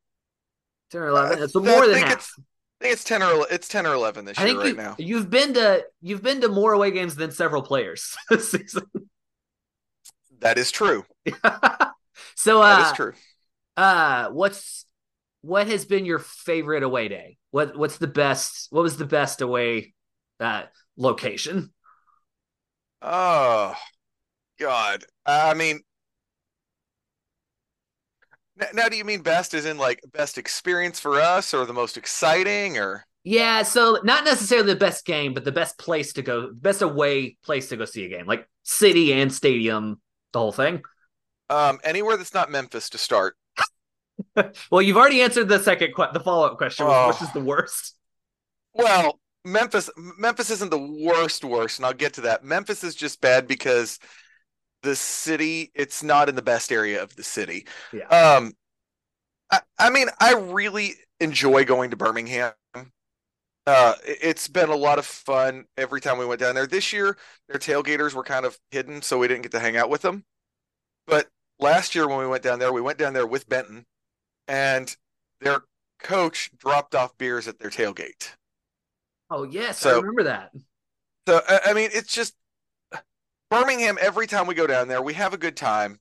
10 0.91 1.03
or 1.03 1.09
11. 1.09 1.43
I- 1.43 1.47
So 1.47 1.61
I 1.61 1.65
more 1.65 1.87
than 1.87 1.95
think 1.95 2.07
half. 2.09 2.13
it's- 2.19 2.35
I 2.39 2.85
think 2.85 2.93
it's 2.95 3.05
ten 3.05 3.23
or 3.23 3.31
ele- 3.33 3.47
it's 3.51 3.67
ten 3.69 3.87
or 3.87 3.95
eleven 3.95 4.25
this 4.25 4.39
I 4.39 4.47
year 4.47 4.59
right 4.59 4.67
you, 4.69 4.75
now. 4.77 4.95
you've 4.99 5.29
been 5.31 5.55
to 5.55 5.85
you've 6.01 6.23
been 6.23 6.41
to 6.43 6.49
more 6.49 6.73
away 6.73 6.93
games 6.93 7.17
than 7.17 7.33
several 7.33 7.63
players 7.63 8.17
this 8.31 8.53
season. 8.53 8.85
That 10.39 10.59
is 10.59 10.71
true. 10.71 11.05
so 12.37 12.61
That 12.61 12.81
uh 12.81 12.87
is 12.87 12.93
true. 12.93 13.13
uh 13.77 14.29
what's 14.31 14.87
what 15.41 15.67
has 15.67 15.85
been 15.87 16.05
your 16.05 16.21
favorite 16.21 16.85
away 16.85 17.09
day? 17.09 17.39
What 17.51 17.77
what's 17.77 17.99
the 17.99 18.07
best 18.07 18.69
what 18.71 18.83
was 18.83 18.97
the 18.97 19.07
best 19.07 19.41
away 19.41 19.95
uh 20.39 20.63
location? 20.97 21.73
Oh 23.03 23.75
God. 24.61 25.05
I 25.27 25.55
mean 25.55 25.81
now 28.75 28.89
do 28.89 28.97
you 28.97 29.05
mean 29.05 29.21
best 29.23 29.55
as 29.55 29.65
in 29.67 29.79
like 29.79 30.01
best 30.13 30.39
experience 30.39 30.99
for 31.01 31.21
us 31.21 31.55
or 31.55 31.67
the 31.67 31.73
most 31.73 31.97
exciting 31.97 32.79
or 32.79 33.05
Yeah, 33.25 33.63
so 33.63 33.99
not 34.05 34.25
necessarily 34.25 34.73
the 34.73 34.79
best 34.79 35.05
game, 35.05 35.35
but 35.35 35.45
the 35.45 35.53
best 35.53 35.79
place 35.79 36.13
to 36.15 36.23
go, 36.23 36.51
best 36.53 36.83
away 36.83 37.37
place 37.45 37.69
to 37.69 37.77
go 37.77 37.85
see 37.85 38.05
a 38.05 38.09
game, 38.09 38.27
like 38.27 38.49
city 38.63 39.13
and 39.13 39.33
stadium, 39.33 40.01
the 40.33 40.39
whole 40.39 40.53
thing. 40.53 40.83
um 41.51 41.79
anywhere 41.85 42.17
that's 42.17 42.35
not 42.35 42.51
Memphis 42.51 42.91
to 42.91 42.99
start. 42.99 43.37
Well, 44.71 44.83
you've 44.83 44.97
already 44.97 45.23
answered 45.23 45.49
the 45.49 45.59
second, 45.61 45.95
que- 45.95 46.13
the 46.13 46.21
follow 46.21 46.47
up 46.47 46.59
question, 46.59 46.87
Oh. 46.89 47.09
which 47.09 47.23
is 47.23 47.33
the 47.33 47.41
worst. 47.41 47.95
Well, 48.75 49.21
Memphis 49.45 49.89
Memphis 49.97 50.51
isn't 50.51 50.71
the 50.71 50.79
worst 50.79 51.45
worst 51.45 51.79
and 51.79 51.87
I'll 51.87 51.93
get 51.95 52.15
to 52.15 52.23
that. 52.23 52.45
Memphis 52.45 52.83
is 52.85 52.95
just 52.95 53.21
bad 53.21 53.47
because 53.47 53.99
the 54.83 54.97
city 54.97 55.71
it's 55.75 56.03
not 56.03 56.29
in 56.29 56.35
the 56.37 56.43
best 56.43 56.73
area 56.73 57.03
of 57.03 57.15
the 57.17 57.23
city. 57.25 57.67
Yeah. 57.93 58.09
Um 58.11 58.55
I, 59.51 59.61
I 59.79 59.91
mean 59.91 60.09
I 60.21 60.35
really 60.35 60.95
enjoy 61.21 61.65
going 61.65 61.91
to 61.91 61.97
Birmingham. 61.97 62.53
Uh 63.67 63.95
it- 64.07 64.19
it's 64.23 64.49
been 64.49 64.69
a 64.71 64.77
lot 64.77 64.99
of 64.99 65.07
fun 65.07 65.67
every 65.77 66.01
time 66.01 66.19
we 66.19 66.27
went 66.27 66.41
down 66.41 66.55
there. 66.55 66.67
This 66.67 66.93
year 66.93 67.17
their 67.49 67.59
tailgaters 67.61 68.15
were 68.15 68.25
kind 68.25 68.47
of 68.47 68.59
hidden 68.71 69.03
so 69.03 69.19
we 69.19 69.29
didn't 69.29 69.43
get 69.43 69.53
to 69.53 69.61
hang 69.61 69.77
out 69.77 69.91
with 69.91 70.03
them. 70.03 70.25
But 71.07 71.29
last 71.61 71.95
year 71.95 72.09
when 72.09 72.19
we 72.19 72.27
went 72.29 72.45
down 72.45 72.59
there, 72.61 72.73
we 72.73 72.81
went 72.83 72.99
down 72.99 73.15
there 73.15 73.27
with 73.27 73.49
Benton 73.49 73.87
and 74.49 74.97
their 75.41 75.63
coach 76.01 76.51
dropped 76.59 76.95
off 76.95 77.19
beers 77.19 77.49
at 77.49 77.59
their 77.61 77.71
tailgate. 77.71 78.31
Oh 79.31 79.45
yes, 79.45 79.87
I 79.87 79.93
remember 79.93 80.25
that. 80.25 80.53
So 81.27 81.41
I 81.49 81.61
I 81.67 81.73
mean, 81.75 81.91
it's 81.93 82.13
just 82.13 82.35
Birmingham. 83.51 83.99
Every 84.01 84.27
time 84.27 84.47
we 84.47 84.55
go 84.55 84.67
down 84.67 84.89
there, 84.89 85.03
we 85.03 85.15
have 85.15 85.35
a 85.35 85.39
good 85.39 85.57
time. 85.57 85.99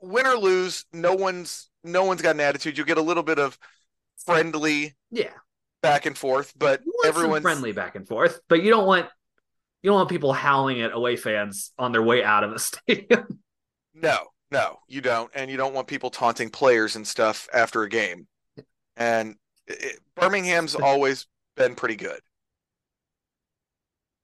Win 0.00 0.26
or 0.26 0.36
lose, 0.36 0.84
no 0.92 1.14
one's 1.14 1.68
no 1.84 2.04
one's 2.04 2.22
got 2.22 2.34
an 2.36 2.40
attitude. 2.40 2.78
You 2.78 2.84
get 2.84 2.98
a 2.98 3.02
little 3.02 3.22
bit 3.24 3.38
of 3.38 3.58
friendly 4.24 4.94
Yeah, 5.10 5.30
back 5.82 6.06
and 6.06 6.16
forth, 6.16 6.52
but 6.56 6.80
you 6.84 6.92
want 6.92 7.04
some 7.14 7.16
everyone's 7.16 7.42
friendly 7.42 7.72
back 7.72 7.96
and 7.96 8.06
forth, 8.06 8.40
but 8.48 8.62
you 8.62 8.70
don't 8.70 8.86
want 8.86 9.06
you 9.82 9.90
don't 9.90 9.96
want 9.96 10.08
people 10.08 10.32
howling 10.32 10.80
at 10.82 10.92
away 10.92 11.16
fans 11.16 11.72
on 11.78 11.90
their 11.90 12.02
way 12.02 12.22
out 12.22 12.44
of 12.44 12.52
the 12.52 12.58
stadium. 12.60 13.40
no, 13.94 14.18
no, 14.52 14.78
you 14.86 15.00
don't, 15.00 15.30
and 15.34 15.50
you 15.50 15.56
don't 15.56 15.74
want 15.74 15.88
people 15.88 16.10
taunting 16.10 16.50
players 16.50 16.94
and 16.94 17.04
stuff 17.06 17.48
after 17.52 17.82
a 17.82 17.88
game. 17.88 18.28
And 18.96 19.34
it, 19.66 19.98
Birmingham's 20.14 20.76
always 20.76 21.26
been 21.56 21.74
pretty 21.74 21.96
good. 21.96 22.20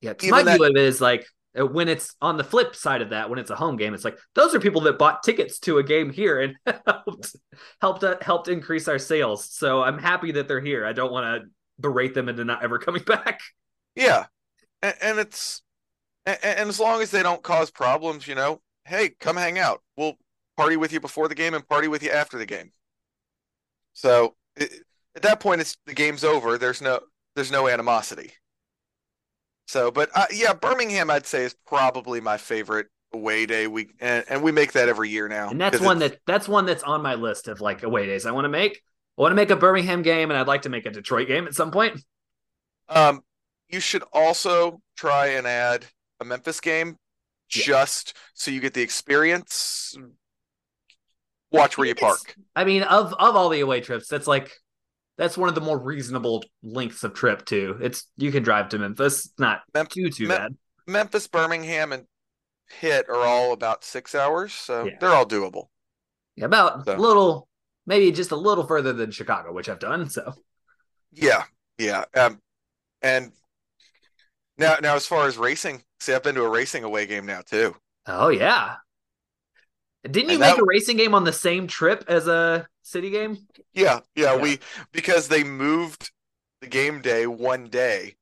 Yeah, 0.01 0.13
my 0.31 0.45
that- 0.45 0.57
view 0.57 0.65
of 0.67 0.71
it 0.77 0.83
is 0.83 1.01
like 1.01 1.27
when 1.67 1.89
it's 1.89 2.15
on 2.21 2.37
the 2.37 2.45
flip 2.45 2.75
side 2.75 3.03
of 3.03 3.11
that, 3.11 3.31
when 3.31 3.39
it's 3.39 3.51
a 3.51 3.57
home 3.57 3.77
game, 3.77 3.95
it's 3.95 4.05
like 4.05 4.19
those 4.35 4.55
are 4.55 4.61
people 4.61 4.83
that 4.83 4.99
bought 4.99 5.23
tickets 5.23 5.59
to 5.61 5.79
a 5.79 5.83
game 5.83 6.11
here 6.11 6.41
and 6.41 6.57
helped 6.87 7.37
helped 7.81 8.05
uh, 8.05 8.17
helped 8.21 8.49
increase 8.49 8.89
our 8.89 8.99
sales. 8.99 9.51
So 9.51 9.83
I'm 9.83 9.99
happy 9.99 10.33
that 10.33 10.49
they're 10.49 10.61
here. 10.61 10.87
I 10.87 10.93
don't 10.93 11.13
want 11.13 11.43
to 11.43 11.51
berate 11.81 12.15
them 12.15 12.29
into 12.29 12.45
not 12.45 12.63
ever 12.63 12.79
coming 12.79 13.03
back. 13.07 13.41
Yeah, 13.95 14.27
and, 14.83 14.95
and 15.01 15.19
it's 15.19 15.63
and, 16.27 16.39
and 16.43 16.69
as 16.69 16.79
long 16.79 17.03
as 17.03 17.11
they 17.11 17.23
don't 17.23 17.43
cause 17.43 17.71
problems, 17.71 18.27
you 18.27 18.35
know, 18.35 18.61
hey, 18.85 19.11
come 19.21 19.37
hang 19.37 19.59
out. 19.59 19.83
We'll 19.97 20.15
party 20.57 20.77
with 20.77 20.93
you 20.93 21.01
before 21.01 21.29
the 21.29 21.35
game 21.35 21.55
and 21.55 21.67
party 21.67 21.89
with 21.89 22.03
you 22.03 22.11
after 22.11 22.37
the 22.37 22.47
game. 22.47 22.73
So 23.95 24.35
it, 24.57 24.71
at 25.17 25.23
that 25.23 25.41
point, 25.41 25.61
it's 25.61 25.77
the 25.87 25.95
game's 25.95 26.25
over. 26.25 26.59
There's 26.59 26.83
no 26.83 27.01
there's 27.35 27.51
no 27.51 27.69
animosity. 27.69 28.33
So, 29.69 29.91
but 29.91 30.09
uh, 30.15 30.25
yeah, 30.33 30.55
Birmingham, 30.55 31.11
I'd 31.11 31.27
say 31.27 31.45
is 31.45 31.55
probably 31.67 32.21
my 32.23 32.39
favorite 32.39 32.87
away 33.13 33.45
day. 33.45 33.67
We 33.67 33.91
and, 34.01 34.25
and 34.29 34.43
we 34.43 34.51
make 34.51 34.73
that 34.73 34.89
every 34.89 35.11
year 35.11 35.29
now. 35.29 35.51
And 35.51 35.61
that's 35.61 35.79
one 35.79 35.99
that 35.99 36.19
that's 36.27 36.49
one 36.49 36.65
that's 36.65 36.83
on 36.83 37.03
my 37.03 37.15
list 37.15 37.49
of 37.49 37.61
like 37.61 37.83
away 37.83 38.07
days 38.07 38.25
I 38.25 38.31
want 38.31 38.47
to 38.47 38.49
make. 38.49 38.83
I 39.19 39.23
want 39.23 39.33
to 39.33 39.37
make 39.37 39.51
a 39.51 39.57
Birmingham 39.57 40.01
game, 40.03 40.31
and 40.31 40.39
I'd 40.39 40.47
like 40.47 40.63
to 40.63 40.71
make 40.71 40.87
a 40.87 40.91
Detroit 40.91 41.29
game 41.29 41.47
at 41.47 41.55
some 41.55 41.71
point. 41.71 42.01
Um, 42.89 43.21
you 43.69 43.81
should 43.81 44.05
also 44.13 44.81
try 44.97 45.29
and 45.29 45.47
add 45.47 45.85
a 46.21 46.25
Memphis 46.25 46.61
game 46.61 46.97
Yeah. 47.55 47.63
just 47.63 48.17
so 48.33 48.51
you 48.51 48.61
get 48.61 48.73
the 48.73 48.83
experience. 48.83 49.97
Watch 51.51 51.77
where 51.77 51.87
you 51.87 51.95
park. 51.95 52.37
I 52.57 52.65
mean, 52.65 52.83
of 52.85 53.13
of 53.15 53.37
all 53.37 53.49
the 53.49 53.61
away 53.61 53.81
trips, 53.81 54.09
that's 54.09 54.27
like 54.27 54.51
that's 55.19 55.37
one 55.37 55.49
of 55.51 55.55
the 55.55 55.61
more 55.61 55.79
reasonable 55.79 56.43
lengths 56.63 57.05
of 57.05 57.13
trip 57.13 57.45
too. 57.45 57.79
It's 57.83 58.07
you 58.17 58.33
can 58.33 58.43
drive 58.43 58.71
to 58.71 58.79
Memphis, 58.79 59.27
It's 59.27 59.39
not 59.39 59.61
Mem- 59.75 59.87
too 59.87 60.09
too 60.11 60.29
Mem- 60.29 60.39
bad. 60.39 60.57
Memphis, 60.87 61.27
Birmingham, 61.27 61.93
and 61.93 62.07
Pitt 62.81 63.07
are 63.11 63.17
all 63.27 63.53
about 63.53 63.85
six 63.85 64.15
hours, 64.15 64.53
so 64.55 64.85
Yeah. 64.87 64.97
they're 65.01 65.11
all 65.15 65.27
doable. 65.27 65.69
Yeah, 66.37 66.47
about 66.47 66.85
So- 66.87 66.97
a 66.97 66.97
little, 66.97 67.49
maybe 67.87 68.11
just 68.13 68.31
a 68.31 68.37
little 68.37 68.67
further 68.67 68.93
than 68.95 69.11
Chicago, 69.11 69.53
which 69.53 69.69
I've 69.69 69.79
done. 69.81 70.09
So 70.09 70.33
Yeah, 71.13 71.45
yeah. 71.79 72.05
Um, 72.15 72.41
and 73.03 73.33
now, 74.57 74.77
now 74.83 74.95
as 74.97 75.07
far 75.07 75.27
as 75.27 75.37
racing, 75.39 75.83
see, 76.01 76.13
I've 76.15 76.23
been 76.23 76.35
to 76.37 76.45
a 76.45 76.49
racing 76.51 76.85
away 76.85 77.07
game 77.07 77.27
now 77.27 77.41
too. 77.43 77.75
oh 78.07 78.29
yeah. 78.29 78.77
Didn't 80.11 80.29
you 80.31 80.35
And 80.37 80.41
make 80.41 80.57
that- 80.57 80.63
a 80.63 80.67
racing 80.67 80.97
game 80.97 81.15
on 81.15 81.25
the 81.25 81.33
same 81.33 81.67
trip 81.67 82.05
as 82.09 82.27
a 82.27 82.67
city 82.83 83.11
game? 83.11 83.47
Yeah, 83.73 84.01
yeah, 84.15 84.35
Yeah. 84.35 84.37
we 84.37 84.59
because 84.93 85.29
they 85.29 85.45
moved 85.45 86.11
the 86.61 86.67
game 86.67 87.01
day 87.01 87.27
one 87.27 87.69
day 87.69 88.17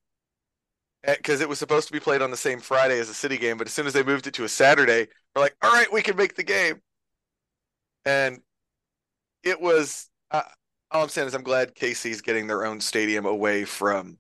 because 1.05 1.41
it 1.41 1.49
was 1.49 1.59
supposed 1.59 1.87
to 1.87 1.93
be 1.93 2.01
played 2.01 2.21
on 2.23 2.31
the 2.31 2.37
same 2.37 2.61
Friday 2.61 2.99
as 2.99 3.09
the 3.09 3.15
city 3.15 3.39
game, 3.39 3.57
but 3.57 3.67
as 3.69 3.73
soon 3.73 3.87
as 3.87 3.93
they 3.93 4.03
moved 4.03 4.27
it 4.27 4.35
to 4.35 4.45
a 4.45 4.49
Saturday, 4.49 5.07
we're 5.35 5.43
like, 5.43 5.55
all 5.63 5.73
right, 5.73 5.93
we 5.93 6.03
can 6.03 6.17
make 6.17 6.35
the 6.35 6.43
game. 6.43 6.83
And 8.05 8.41
it 9.45 9.61
was 9.61 10.11
uh, 10.33 10.43
all 10.91 11.05
I'm 11.05 11.09
saying 11.09 11.29
is 11.29 11.35
I'm 11.35 11.43
glad 11.45 11.75
KC's 11.75 12.21
getting 12.23 12.47
their 12.49 12.65
own 12.65 12.81
stadium 12.81 13.25
away 13.27 13.65
from 13.65 14.19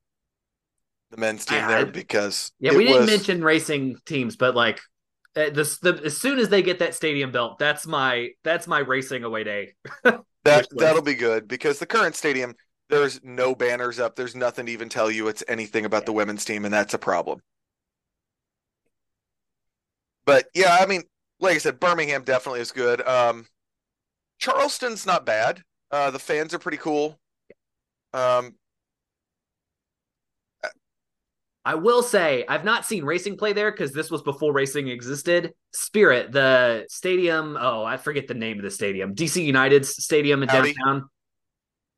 the 1.11 1.16
men's 1.16 1.44
team 1.44 1.64
I- 1.64 1.68
there 1.68 1.87
because 1.87 2.52
Yeah, 2.61 2.73
we 2.73 2.85
didn't 2.85 3.00
was- 3.02 3.11
mention 3.11 3.42
racing 3.42 3.99
teams, 4.06 4.37
but 4.37 4.54
like 4.54 4.80
uh, 5.37 5.50
this, 5.50 5.78
the 5.78 6.00
as 6.05 6.16
soon 6.16 6.38
as 6.38 6.49
they 6.49 6.62
get 6.62 6.78
that 6.78 6.95
stadium 6.95 7.31
built, 7.31 7.59
that's 7.59 7.87
my 7.87 8.31
that's 8.43 8.66
my 8.66 8.78
racing 8.78 9.25
away 9.25 9.45
day. 9.45 9.75
that 10.45 10.66
that'll 10.73 11.02
be 11.02 11.14
good 11.14 11.47
because 11.49 11.78
the 11.78 11.87
current 11.87 12.14
stadium 12.14 12.55
there's 12.88 13.21
no 13.25 13.52
banners 13.52 13.99
up 13.99 14.14
there's 14.14 14.37
nothing 14.37 14.66
to 14.66 14.73
even 14.73 14.88
tell 14.88 15.11
you 15.11 15.26
it's 15.26 15.43
anything 15.49 15.85
about 15.85 16.07
the 16.07 16.12
women's 16.12 16.45
team 16.45 16.64
and 16.64 16.73
that's 16.73 16.95
a 16.95 16.99
problem 16.99 17.40
but 20.25 20.47
yeah 20.55 20.78
i 20.81 20.87
mean 20.87 21.02
like 21.40 21.55
I 21.55 21.59
said, 21.59 21.81
Birmingham 21.81 22.23
definitely 22.23 22.61
is 22.61 22.73
good. 22.73 23.07
Um, 23.07 23.47
Charleston's 24.38 25.07
not 25.07 25.26
bad. 25.26 25.62
Uh, 25.90 26.11
the 26.11 26.19
fans 26.19 26.55
are 26.55 26.59
pretty 26.59 26.78
cool. 26.78 27.19
Um, 28.12 28.55
I 31.66 31.75
will 31.75 32.04
say 32.04 32.44
I've 32.49 32.64
not 32.64 32.87
seen 32.87 33.02
racing 33.04 33.37
play 33.37 33.52
there 33.52 33.73
because 33.73 33.90
this 33.90 34.08
was 34.08 34.23
before 34.23 34.52
racing 34.52 34.87
existed. 34.87 35.52
Spirit, 35.73 36.30
the 36.30 36.87
stadium. 36.88 37.58
Oh, 37.61 37.82
I 37.82 37.96
forget 37.96 38.28
the 38.28 38.35
name 38.35 38.58
of 38.58 38.62
the 38.62 38.70
stadium. 38.70 39.16
DC 39.16 39.44
United's 39.44 39.88
stadium 39.88 40.44
in 40.44 40.49
Audi. 40.49 40.75
downtown. 40.75 41.08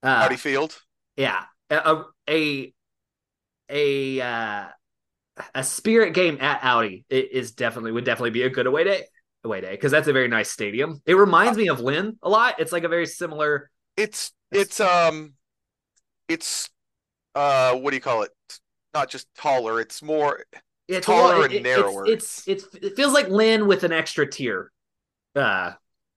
Uh, 0.03 0.23
Audi 0.25 0.37
Field. 0.37 0.81
Yeah, 1.19 1.45
a 1.69 2.05
a 2.27 2.73
a 3.69 4.21
uh, 4.23 4.65
a 5.55 5.65
Spirit 5.65 6.15
game 6.15 6.39
at 6.41 6.65
Audi 6.65 7.05
it 7.11 7.33
is 7.33 7.53
definitely 7.53 7.93
would 7.93 8.07
definitely 8.07 8.31
be 8.31 8.45
a 8.45 8.51
good 8.51 8.67
away 8.67 8.85
day 8.85 9.05
away 9.45 9.61
day 9.61 9.73
because 9.73 9.93
that's 9.93 10.09
a 10.09 10.15
very 10.15 10.29
nice 10.29 10.51
stadium. 10.51 11.03
It 11.05 11.15
reminds 11.15 11.59
me 11.59 11.69
of 11.69 11.81
Lynn 11.81 12.17
a 12.23 12.31
lot. 12.31 12.59
It's 12.59 12.73
like 12.73 12.85
a 12.85 12.89
very 12.89 13.07
similar. 13.07 13.71
It's 13.99 14.33
it's 14.51 14.81
um, 14.81 15.35
it's 16.27 16.71
uh, 17.35 17.75
what 17.75 17.91
do 17.91 17.97
you 17.99 18.01
call 18.01 18.23
it? 18.23 18.31
Not 18.99 19.11
just 19.11 19.27
taller. 19.37 19.81
It's 19.81 20.03
more. 20.03 20.45
It's 20.89 21.07
Taller 21.07 21.35
a 21.35 21.39
lot- 21.39 21.45
and 21.47 21.55
it- 21.55 21.63
narrower. 21.63 22.07
It's, 22.07 22.47
it's 22.49 22.65
it's 22.75 22.75
it 22.87 22.97
feels 22.97 23.13
like 23.13 23.29
Lynn 23.29 23.67
with 23.67 23.85
an 23.85 23.93
extra 23.93 24.29
tier. 24.29 24.73
Uh, 25.37 25.73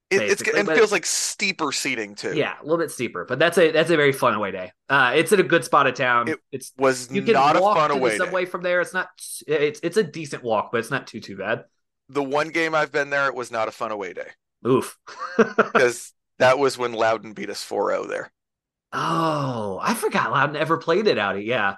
It, 0.10 0.22
it's 0.24 0.42
it 0.42 0.66
feels 0.68 0.92
like 0.92 1.06
steeper 1.06 1.72
seating 1.72 2.16
too. 2.16 2.34
yeah, 2.36 2.56
a 2.60 2.64
little 2.64 2.78
bit 2.78 2.90
steeper, 2.92 3.24
but 3.26 3.38
that's 3.40 3.58
a 3.58 3.72
that's 3.72 3.90
a 3.92 3.96
very 3.98 4.12
fun 4.12 4.34
away 4.34 4.52
day. 4.52 4.72
Uh, 4.90 5.14
it's 5.16 5.32
in 5.32 5.40
a 5.40 5.44
good 5.44 5.64
spot 5.64 5.88
of 5.88 5.94
town. 5.94 6.28
It 6.30 6.40
it's 6.52 6.72
was 6.78 7.10
you 7.12 7.22
can 7.22 7.34
not 7.34 7.56
a 7.56 7.62
walk 7.62 7.78
fun 7.78 7.90
to 7.92 7.96
away. 7.96 8.12
the 8.12 8.18
day. 8.18 8.26
subway 8.26 8.46
from 8.46 8.62
there. 8.64 8.82
It's 8.82 8.94
not 8.94 9.10
it's 9.48 9.80
it's 9.84 9.98
a 9.98 10.04
decent 10.04 10.44
walk, 10.44 10.72
but 10.72 10.80
it's 10.80 10.92
not 10.92 11.06
too 11.08 11.20
too 11.22 11.38
bad. 11.38 11.66
The 12.10 12.24
one 12.24 12.50
game 12.50 12.74
I've 12.76 12.92
been 12.92 13.10
there, 13.10 13.28
it 13.28 13.36
was 13.36 13.52
not 13.52 13.68
a 13.68 13.72
fun 13.72 13.92
away 13.92 14.12
day 14.14 14.28
Oof. 14.68 14.98
because 15.38 16.12
that 16.40 16.60
was 16.60 16.78
when 16.78 16.92
Loudoun 16.94 17.32
beat 17.34 17.50
us 17.50 17.64
4-0 17.66 18.10
there. 18.10 18.32
oh, 18.92 19.80
I 19.82 19.94
forgot 19.94 20.32
Loudoun 20.32 20.56
ever 20.58 20.78
played 20.78 21.08
it 21.08 21.18
Audi. 21.18 21.44
Yeah, 21.44 21.76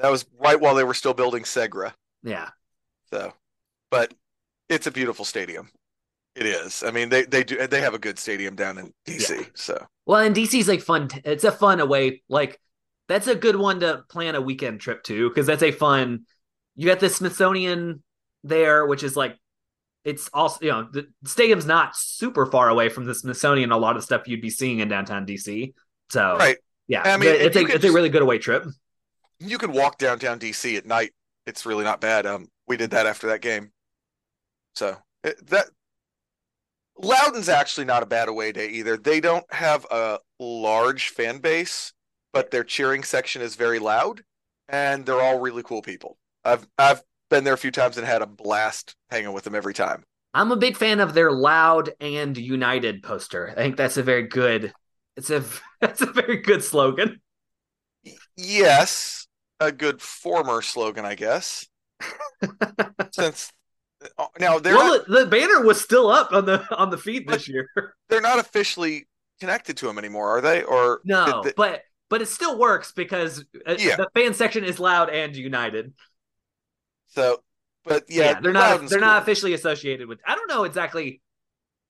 That 0.00 0.10
was 0.10 0.24
right 0.38 0.60
while 0.60 0.74
they 0.74 0.84
were 0.84 0.94
still 0.94 1.14
building 1.14 1.42
Segra. 1.42 1.92
yeah. 2.22 2.50
So, 3.10 3.32
but 3.90 4.14
it's 4.68 4.86
a 4.86 4.90
beautiful 4.90 5.24
stadium. 5.24 5.68
It 6.36 6.46
is. 6.46 6.84
I 6.84 6.90
mean, 6.90 7.08
they 7.08 7.24
they 7.24 7.42
do 7.42 7.66
they 7.66 7.80
have 7.80 7.94
a 7.94 7.98
good 7.98 8.18
stadium 8.18 8.54
down 8.54 8.78
in 8.78 8.92
DC. 9.06 9.36
Yeah. 9.36 9.46
So 9.54 9.86
Well, 10.06 10.20
and 10.20 10.34
DC's 10.34 10.68
like 10.68 10.80
fun. 10.80 11.08
It's 11.24 11.44
a 11.44 11.52
fun 11.52 11.80
away. 11.80 12.22
Like 12.28 12.60
that's 13.08 13.26
a 13.26 13.34
good 13.34 13.56
one 13.56 13.80
to 13.80 14.04
plan 14.08 14.36
a 14.36 14.40
weekend 14.40 14.80
trip 14.80 15.02
to 15.04 15.28
because 15.28 15.46
that's 15.46 15.62
a 15.62 15.72
fun. 15.72 16.20
You 16.76 16.86
got 16.86 17.00
the 17.00 17.08
Smithsonian 17.08 18.02
there, 18.44 18.86
which 18.86 19.02
is 19.02 19.16
like 19.16 19.36
it's 20.04 20.30
also 20.32 20.64
you 20.64 20.70
know 20.70 20.88
the 20.90 21.08
stadium's 21.24 21.66
not 21.66 21.96
super 21.96 22.46
far 22.46 22.68
away 22.68 22.88
from 22.88 23.06
the 23.06 23.14
Smithsonian. 23.14 23.72
A 23.72 23.76
lot 23.76 23.96
of 23.96 24.04
stuff 24.04 24.28
you'd 24.28 24.40
be 24.40 24.50
seeing 24.50 24.78
in 24.78 24.88
downtown 24.88 25.26
DC. 25.26 25.74
So 26.10 26.36
right, 26.38 26.56
yeah, 26.86 27.02
I 27.02 27.16
mean, 27.16 27.28
it's 27.28 27.56
a 27.56 27.66
it's 27.66 27.84
a 27.84 27.92
really 27.92 28.08
good 28.08 28.22
away 28.22 28.38
trip. 28.38 28.64
You 29.40 29.58
can 29.58 29.72
walk 29.72 29.98
downtown 29.98 30.38
DC 30.38 30.76
at 30.76 30.86
night. 30.86 31.12
It's 31.46 31.66
really 31.66 31.84
not 31.84 32.00
bad. 32.00 32.26
Um, 32.26 32.48
we 32.68 32.76
did 32.76 32.90
that 32.90 33.06
after 33.06 33.26
that 33.28 33.40
game. 33.40 33.72
So 34.74 34.96
it, 35.24 35.44
that 35.48 35.66
Loudoun's 37.02 37.48
actually 37.48 37.86
not 37.86 38.02
a 38.02 38.06
bad 38.06 38.28
away 38.28 38.52
day 38.52 38.68
either. 38.68 38.96
They 38.96 39.20
don't 39.20 39.46
have 39.52 39.86
a 39.90 40.18
large 40.38 41.08
fan 41.08 41.38
base, 41.38 41.92
but 42.32 42.50
their 42.50 42.64
cheering 42.64 43.02
section 43.02 43.42
is 43.42 43.56
very 43.56 43.78
loud, 43.78 44.22
and 44.68 45.06
they're 45.06 45.20
all 45.20 45.40
really 45.40 45.62
cool 45.62 45.82
people. 45.82 46.18
I've 46.44 46.66
I've 46.78 47.02
been 47.30 47.44
there 47.44 47.54
a 47.54 47.58
few 47.58 47.70
times 47.70 47.96
and 47.96 48.06
had 48.06 48.22
a 48.22 48.26
blast 48.26 48.96
hanging 49.08 49.32
with 49.32 49.44
them 49.44 49.54
every 49.54 49.74
time. 49.74 50.04
I'm 50.34 50.52
a 50.52 50.56
big 50.56 50.76
fan 50.76 51.00
of 51.00 51.14
their 51.14 51.32
loud 51.32 51.90
and 52.00 52.36
united 52.36 53.02
poster. 53.02 53.50
I 53.50 53.54
think 53.54 53.76
that's 53.76 53.96
a 53.96 54.02
very 54.02 54.28
good. 54.28 54.72
It's 55.16 55.30
a 55.30 55.42
that's 55.80 56.02
a 56.02 56.06
very 56.06 56.38
good 56.38 56.62
slogan. 56.62 57.20
Yes, 58.36 59.19
a 59.60 59.70
good 59.72 60.00
former 60.00 60.62
slogan, 60.62 61.04
I 61.04 61.14
guess. 61.14 61.66
Since 63.12 63.52
uh, 64.18 64.26
now 64.38 64.58
they're 64.58 64.74
well, 64.74 64.98
not, 64.98 65.06
the, 65.06 65.24
the 65.24 65.26
banner 65.26 65.62
was 65.64 65.80
still 65.80 66.10
up 66.10 66.32
on 66.32 66.46
the 66.46 66.64
on 66.74 66.90
the 66.90 66.98
feed 66.98 67.28
this 67.28 67.48
year. 67.48 67.68
they're 68.08 68.20
not 68.20 68.38
officially 68.38 69.06
connected 69.40 69.76
to 69.78 69.86
them 69.86 69.98
anymore, 69.98 70.38
are 70.38 70.40
they? 70.40 70.62
Or 70.62 71.00
No, 71.04 71.42
they- 71.44 71.52
but 71.56 71.82
but 72.08 72.22
it 72.22 72.26
still 72.28 72.58
works 72.58 72.92
because 72.92 73.44
uh, 73.66 73.76
Yeah. 73.78 73.96
the 73.96 74.08
fan 74.14 74.34
section 74.34 74.64
is 74.64 74.80
loud 74.80 75.10
and 75.10 75.36
united. 75.36 75.92
so, 77.08 77.42
but 77.84 78.04
Yeah, 78.08 78.32
yeah, 78.32 78.40
they're 78.40 78.52
not 78.52 78.88
they're 78.88 79.00
not 79.00 79.22
officially 79.22 79.54
associated 79.54 80.08
with. 80.08 80.20
I 80.26 80.34
don't 80.34 80.48
know 80.48 80.64
exactly. 80.64 81.20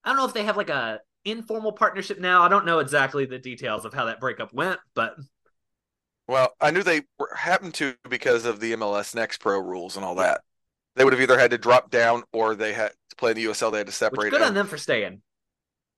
I 0.03 0.09
don't 0.09 0.17
know 0.17 0.25
if 0.25 0.33
they 0.33 0.43
have 0.43 0.57
like 0.57 0.69
a 0.69 0.99
informal 1.25 1.71
partnership 1.73 2.19
now. 2.19 2.41
I 2.41 2.49
don't 2.49 2.65
know 2.65 2.79
exactly 2.79 3.25
the 3.25 3.39
details 3.39 3.85
of 3.85 3.93
how 3.93 4.05
that 4.05 4.19
breakup 4.19 4.53
went, 4.53 4.79
but 4.95 5.15
Well, 6.31 6.53
I 6.61 6.71
knew 6.71 6.81
they 6.81 7.01
were, 7.19 7.29
happened 7.35 7.73
to 7.73 7.93
because 8.09 8.45
of 8.45 8.61
the 8.61 8.71
MLS 8.71 9.13
Next 9.13 9.39
Pro 9.39 9.59
rules 9.59 9.97
and 9.97 10.05
all 10.05 10.15
that. 10.15 10.39
They 10.95 11.03
would 11.03 11.11
have 11.11 11.21
either 11.21 11.37
had 11.37 11.51
to 11.51 11.57
drop 11.57 11.91
down 11.91 12.23
or 12.31 12.55
they 12.55 12.71
had 12.71 12.93
to 13.09 13.15
play 13.17 13.31
in 13.31 13.35
the 13.35 13.45
USL. 13.47 13.69
They 13.69 13.79
had 13.79 13.87
to 13.87 13.89
which 13.89 13.95
separate. 13.95 14.29
good 14.29 14.41
on 14.41 14.53
them 14.53 14.67
for 14.67 14.77
staying. 14.77 15.21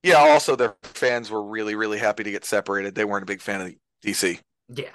Yeah. 0.02 0.16
Also, 0.16 0.56
their 0.56 0.76
fans 0.82 1.30
were 1.30 1.44
really, 1.44 1.76
really 1.76 2.00
happy 2.00 2.24
to 2.24 2.32
get 2.32 2.46
separated. 2.46 2.96
They 2.96 3.06
weren't 3.06 3.22
a 3.22 3.28
big 3.28 3.42
fan 3.42 3.62
of 3.62 3.76
DC. 4.04 4.40
Yeah. 4.70 4.86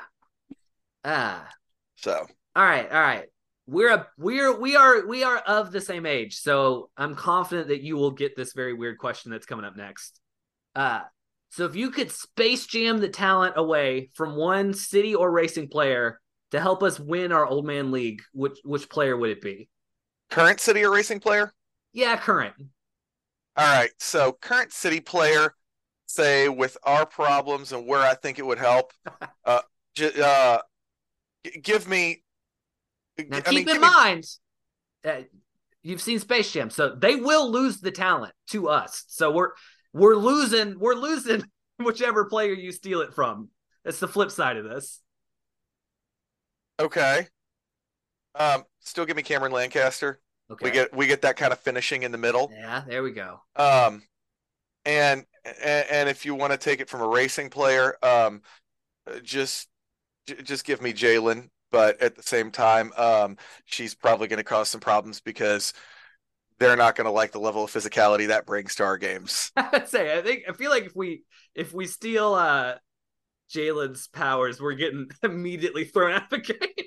Ah. 1.04 1.48
So 1.94 2.26
All 2.56 2.64
right, 2.64 2.90
all 2.90 3.00
right. 3.00 3.26
We're 3.68 3.94
a 3.94 4.08
we're 4.18 4.58
we 4.58 4.74
are 4.74 5.06
we 5.06 5.22
are 5.22 5.38
of 5.38 5.70
the 5.70 5.80
same 5.80 6.04
age, 6.04 6.34
so 6.34 6.90
I'm 6.96 7.14
confident 7.14 7.68
that 7.68 7.82
you 7.82 7.96
will 7.96 8.10
get 8.10 8.34
this 8.34 8.54
very 8.54 8.74
weird 8.74 8.98
question 8.98 9.30
that's 9.30 9.46
coming 9.46 9.64
up 9.64 9.76
next. 9.76 10.18
Uh 10.74 11.02
so 11.50 11.64
if 11.64 11.74
you 11.76 11.90
could 11.90 12.10
space 12.10 12.66
jam 12.66 12.98
the 12.98 13.08
talent 13.08 13.54
away 13.56 14.10
from 14.14 14.36
one 14.36 14.74
city 14.74 15.14
or 15.14 15.30
racing 15.30 15.68
player 15.68 16.20
to 16.50 16.60
help 16.60 16.82
us 16.82 16.98
win 16.98 17.32
our 17.32 17.46
old 17.46 17.66
man 17.66 17.90
league, 17.90 18.22
which 18.32 18.58
which 18.64 18.88
player 18.88 19.16
would 19.16 19.30
it 19.30 19.40
be? 19.42 19.68
current 20.30 20.60
city 20.60 20.84
or 20.84 20.90
racing 20.92 21.20
player. 21.20 21.52
Yeah, 21.92 22.16
current. 22.16 22.54
All 23.56 23.66
right. 23.66 23.90
So 23.98 24.32
current 24.32 24.72
city 24.72 25.00
player, 25.00 25.54
say 26.06 26.48
with 26.48 26.76
our 26.84 27.06
problems 27.06 27.72
and 27.72 27.86
where 27.86 28.00
I 28.00 28.14
think 28.14 28.38
it 28.38 28.46
would 28.46 28.58
help. 28.58 28.92
Uh, 29.44 29.62
j- 29.94 30.12
uh, 30.22 30.58
g- 31.44 31.60
give 31.60 31.88
me. 31.88 32.22
Now 33.16 33.38
I 33.38 33.40
keep 33.40 33.66
mean, 33.66 33.76
in 33.76 33.80
me- 33.80 33.88
mind, 33.88 34.24
uh, 35.04 35.22
you've 35.82 36.02
seen 36.02 36.18
Space 36.18 36.52
Jam, 36.52 36.68
so 36.68 36.94
they 36.94 37.16
will 37.16 37.50
lose 37.50 37.80
the 37.80 37.90
talent 37.90 38.34
to 38.50 38.68
us. 38.68 39.04
So 39.08 39.30
we're 39.30 39.52
we're 39.92 40.16
losing 40.16 40.78
we're 40.78 40.94
losing 40.94 41.44
whichever 41.78 42.26
player 42.26 42.52
you 42.52 42.72
steal 42.72 43.00
it 43.00 43.14
from. 43.14 43.48
That's 43.84 44.00
the 44.00 44.08
flip 44.08 44.30
side 44.30 44.56
of 44.56 44.64
this. 44.64 45.00
Okay. 46.80 47.26
Um, 48.34 48.64
still 48.80 49.04
give 49.04 49.16
me 49.16 49.22
Cameron 49.22 49.52
Lancaster. 49.52 50.20
Okay. 50.50 50.64
We 50.64 50.70
get 50.70 50.94
we 50.94 51.06
get 51.06 51.22
that 51.22 51.36
kind 51.36 51.52
of 51.52 51.58
finishing 51.58 52.02
in 52.02 52.12
the 52.12 52.18
middle. 52.18 52.50
yeah, 52.52 52.82
there 52.86 53.02
we 53.02 53.10
go. 53.10 53.40
Um, 53.56 54.02
and 54.84 55.24
and, 55.44 55.86
and 55.90 56.08
if 56.08 56.24
you 56.24 56.34
want 56.34 56.52
to 56.52 56.58
take 56.58 56.80
it 56.80 56.88
from 56.88 57.00
a 57.00 57.08
racing 57.08 57.50
player, 57.50 57.96
um, 58.02 58.42
just 59.22 59.68
just 60.42 60.64
give 60.64 60.80
me 60.80 60.92
Jaelin. 60.92 61.48
But 61.70 62.00
at 62.00 62.16
the 62.16 62.22
same 62.22 62.50
time, 62.50 62.92
um, 62.96 63.36
she's 63.66 63.94
probably 63.94 64.26
going 64.26 64.38
to 64.38 64.44
cause 64.44 64.70
some 64.70 64.80
problems 64.80 65.20
because 65.20 65.74
they're 66.58 66.76
not 66.76 66.96
going 66.96 67.04
to 67.06 67.10
like 67.10 67.32
the 67.32 67.40
level 67.40 67.64
of 67.64 67.70
physicality 67.70 68.28
that 68.28 68.46
brings 68.46 68.74
to 68.76 68.84
our 68.84 68.98
games. 68.98 69.52
I'd 69.56 69.88
say 69.88 70.16
I 70.18 70.22
think 70.22 70.44
I 70.48 70.52
feel 70.52 70.70
like 70.70 70.84
if 70.84 70.96
we 70.96 71.22
if 71.54 71.72
we 71.72 71.86
steal 71.86 72.34
uh 72.34 72.74
Jaelin's 73.50 74.08
powers, 74.08 74.60
we're 74.60 74.74
getting 74.74 75.08
immediately 75.22 75.84
thrown 75.84 76.12
out 76.12 76.24
of 76.24 76.30
the 76.30 76.38
game. 76.38 76.86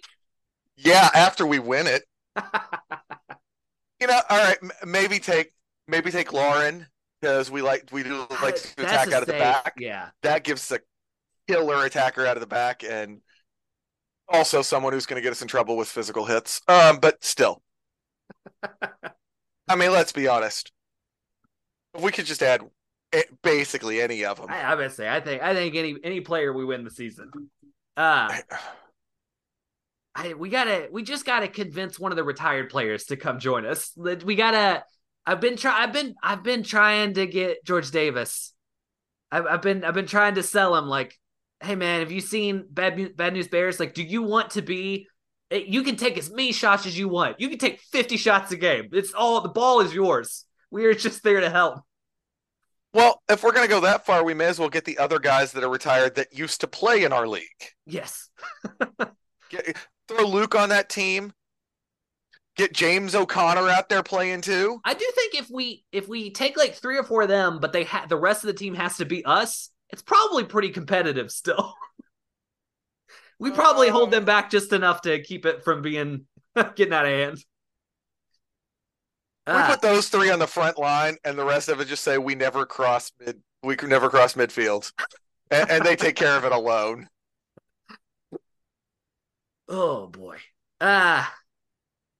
Yeah, 0.77 1.09
after 1.13 1.45
we 1.45 1.59
win 1.59 1.87
it, 1.87 2.03
you 3.99 4.07
know. 4.07 4.19
All 4.29 4.37
right, 4.37 4.57
maybe 4.85 5.19
take 5.19 5.51
maybe 5.87 6.11
take 6.11 6.33
Lauren 6.33 6.87
because 7.19 7.51
we 7.51 7.61
like 7.61 7.89
we 7.91 8.03
do 8.03 8.25
like 8.41 8.55
to 8.55 8.75
That's 8.77 8.91
attack 8.91 9.11
out 9.11 9.21
of 9.21 9.27
the 9.27 9.33
back. 9.33 9.73
Yeah. 9.77 10.09
that 10.23 10.43
gives 10.43 10.71
a 10.71 10.79
killer 11.47 11.85
attacker 11.85 12.25
out 12.25 12.37
of 12.37 12.41
the 12.41 12.47
back 12.47 12.83
and 12.83 13.21
also 14.27 14.61
someone 14.61 14.93
who's 14.93 15.05
going 15.05 15.17
to 15.17 15.23
get 15.23 15.31
us 15.31 15.41
in 15.41 15.47
trouble 15.47 15.77
with 15.77 15.87
physical 15.89 16.25
hits. 16.25 16.61
Um, 16.67 16.99
but 16.99 17.23
still, 17.23 17.61
I 19.71 19.75
mean, 19.75 19.91
let's 19.91 20.11
be 20.11 20.27
honest. 20.27 20.71
If 21.93 22.01
we 22.01 22.11
could 22.11 22.25
just 22.25 22.43
add 22.43 22.61
basically 23.41 24.01
any 24.01 24.25
of 24.25 24.37
them. 24.37 24.47
I, 24.49 24.61
I 24.61 24.75
would 24.75 24.91
say 24.91 25.07
I 25.07 25.21
think 25.21 25.41
I 25.41 25.53
think 25.53 25.75
any 25.75 25.95
any 26.03 26.19
player 26.19 26.51
we 26.51 26.65
win 26.65 26.83
the 26.83 26.91
season. 26.91 27.31
Uh 27.95 28.37
I 30.13 30.33
we 30.33 30.49
gotta 30.49 30.89
we 30.91 31.03
just 31.03 31.25
gotta 31.25 31.47
convince 31.47 31.97
one 31.97 32.11
of 32.11 32.17
the 32.17 32.23
retired 32.23 32.69
players 32.69 33.05
to 33.05 33.15
come 33.15 33.39
join 33.39 33.65
us. 33.65 33.91
We 33.95 34.35
gotta 34.35 34.83
I've 35.25 35.39
been 35.39 35.55
try 35.55 35.83
I've 35.83 35.93
been 35.93 36.15
I've 36.21 36.43
been 36.43 36.63
trying 36.63 37.13
to 37.13 37.25
get 37.25 37.63
George 37.65 37.91
Davis. 37.91 38.53
I've 39.31 39.45
I've 39.45 39.61
been 39.61 39.85
I've 39.85 39.93
been 39.93 40.07
trying 40.07 40.35
to 40.35 40.43
sell 40.43 40.75
him 40.75 40.85
like, 40.85 41.17
hey 41.61 41.75
man, 41.75 42.01
have 42.01 42.11
you 42.11 42.19
seen 42.19 42.65
Bad 42.69 43.15
Bad 43.15 43.33
News 43.33 43.47
Bears? 43.47 43.79
Like, 43.79 43.93
do 43.93 44.03
you 44.03 44.21
want 44.23 44.51
to 44.51 44.61
be? 44.61 45.07
You 45.51 45.83
can 45.83 45.95
take 45.97 46.17
as 46.17 46.29
many 46.29 46.51
shots 46.51 46.85
as 46.85 46.97
you 46.97 47.09
want. 47.09 47.39
You 47.39 47.49
can 47.49 47.57
take 47.59 47.79
fifty 47.81 48.17
shots 48.17 48.51
a 48.51 48.57
game. 48.57 48.89
It's 48.93 49.13
all 49.13 49.41
the 49.41 49.49
ball 49.49 49.81
is 49.81 49.93
yours. 49.93 50.45
we 50.69 50.85
are 50.85 50.93
just 50.93 51.23
there 51.23 51.41
to 51.41 51.49
help. 51.49 51.81
Well, 52.93 53.21
if 53.29 53.43
we're 53.43 53.53
going 53.53 53.65
to 53.65 53.73
go 53.73 53.79
that 53.81 54.05
far, 54.05 54.23
we 54.23 54.33
may 54.33 54.45
as 54.47 54.59
well 54.59 54.69
get 54.69 54.83
the 54.83 54.97
other 54.97 55.17
guys 55.17 55.53
that 55.53 55.63
are 55.63 55.69
retired 55.69 56.15
that 56.15 56.33
used 56.33 56.59
to 56.61 56.67
play 56.67 57.05
in 57.05 57.13
our 57.13 57.25
league. 57.25 57.45
Yes. 57.85 58.29
Get, 59.49 59.77
throw 60.09 60.25
Luke 60.25 60.55
on 60.55 60.69
that 60.69 60.89
team. 60.89 61.31
Get 62.57 62.73
James 62.73 63.15
O'Connor 63.15 63.69
out 63.69 63.87
there 63.87 64.03
playing 64.03 64.41
too. 64.41 64.81
I 64.83 64.93
do 64.93 65.09
think 65.15 65.35
if 65.35 65.49
we 65.49 65.85
if 65.93 66.09
we 66.09 66.31
take 66.31 66.57
like 66.57 66.73
three 66.73 66.97
or 66.97 67.03
four 67.03 67.21
of 67.21 67.29
them, 67.29 67.59
but 67.61 67.71
they 67.71 67.85
ha- 67.85 68.07
the 68.09 68.17
rest 68.17 68.43
of 68.43 68.47
the 68.47 68.53
team 68.53 68.75
has 68.75 68.97
to 68.97 69.05
be 69.05 69.23
us, 69.23 69.69
it's 69.89 70.01
probably 70.01 70.43
pretty 70.43 70.69
competitive 70.69 71.31
still. 71.31 71.73
we 73.41 73.49
probably 73.49 73.89
hold 73.89 74.11
them 74.11 74.23
back 74.23 74.51
just 74.51 74.71
enough 74.71 75.01
to 75.01 75.19
keep 75.21 75.47
it 75.47 75.63
from 75.63 75.81
being 75.81 76.25
getting 76.75 76.93
out 76.93 77.05
of 77.05 77.11
hand. 77.11 77.43
We 79.47 79.53
Ah, 79.53 79.67
put 79.71 79.81
those 79.81 80.07
three 80.07 80.29
on 80.29 80.37
the 80.37 80.45
front 80.45 80.77
line, 80.77 81.17
and 81.25 81.37
the 81.37 81.43
rest 81.43 81.67
of 81.67 81.81
it 81.81 81.87
just 81.87 82.03
say 82.03 82.19
we 82.19 82.35
never 82.35 82.65
cross 82.67 83.11
mid. 83.19 83.41
We 83.63 83.75
could 83.75 83.89
never 83.89 84.09
cross 84.09 84.35
midfield, 84.35 84.91
and, 85.49 85.69
and 85.71 85.83
they 85.85 85.95
take 85.95 86.15
care 86.15 86.37
of 86.37 86.45
it 86.45 86.51
alone. 86.51 87.09
oh 89.69 90.07
boy. 90.07 90.37
Ah, 90.79 91.33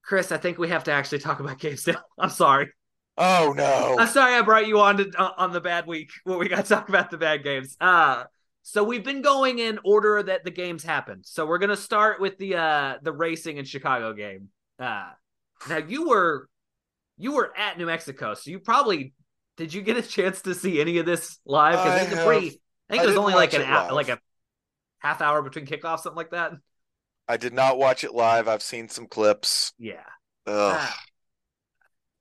Chris, 0.04 0.32
I 0.32 0.38
think 0.38 0.58
we 0.58 0.70
have 0.70 0.86
to 0.86 0.92
actually 0.92 1.20
talk 1.20 1.40
about 1.40 1.60
games 1.60 1.88
now. 1.88 2.02
I'm 2.20 2.30
sorry. 2.30 2.70
Oh 3.18 3.54
no! 3.56 3.96
I'm 4.00 4.08
sorry 4.08 4.36
I 4.36 4.42
brought 4.42 4.68
you 4.68 4.80
on 4.80 4.98
to 4.98 5.12
uh, 5.18 5.34
on 5.38 5.52
the 5.52 5.62
bad 5.62 5.86
week 5.86 6.12
where 6.24 6.38
we 6.38 6.50
got 6.50 6.66
to 6.66 6.70
talk 6.76 6.90
about 6.90 7.12
the 7.12 7.18
bad 7.18 7.44
games. 7.44 7.78
Uh 7.80 8.24
so 8.64 8.84
we've 8.84 9.04
been 9.04 9.22
going 9.22 9.60
in 9.60 9.80
order 9.84 10.22
that 10.24 10.44
the 10.44 10.52
games 10.52 10.84
happened. 10.84 11.26
So 11.26 11.46
we're 11.46 11.58
gonna 11.58 11.78
start 11.78 12.20
with 12.20 12.38
the 12.38 12.56
uh 12.56 12.98
the 13.02 13.12
racing 13.12 13.58
in 13.58 13.66
Chicago 13.66 14.14
game. 14.14 14.50
Uh 14.80 15.10
now 15.70 15.78
you 15.78 16.08
were 16.10 16.48
you 17.18 17.34
were 17.34 17.54
at 17.58 17.78
New 17.78 17.86
Mexico, 17.86 18.34
so 18.34 18.52
you 18.52 18.60
probably 18.60 19.14
did 19.58 19.74
you 19.74 19.82
get 19.82 19.98
a 19.98 20.02
chance 20.02 20.42
to 20.44 20.56
see 20.56 20.82
any 20.82 20.98
of 20.98 21.06
this 21.06 21.40
live? 21.46 21.80
I 21.80 21.84
Because 21.84 22.12
it's 22.12 22.22
a 22.22 22.26
pretty 22.26 22.48
I 22.90 22.94
think 22.94 23.02
I 23.02 23.04
it 23.04 23.08
was 23.08 23.18
only 23.18 23.34
like 23.34 23.54
an 23.54 23.62
it 23.62 23.94
like 23.94 24.10
a 24.10 24.20
half 25.00 25.22
hour 25.22 25.42
between 25.42 25.66
kickoffs, 25.66 26.02
something 26.02 26.18
like 26.18 26.32
that. 26.32 26.54
I 27.28 27.38
did 27.38 27.54
not 27.54 27.78
watch 27.78 28.04
it 28.04 28.14
live. 28.14 28.48
I've 28.48 28.62
seen 28.62 28.90
some 28.90 29.08
clips. 29.08 29.74
Yeah. 29.78 30.04
Ugh. 30.48 30.76
Ah. 30.78 31.00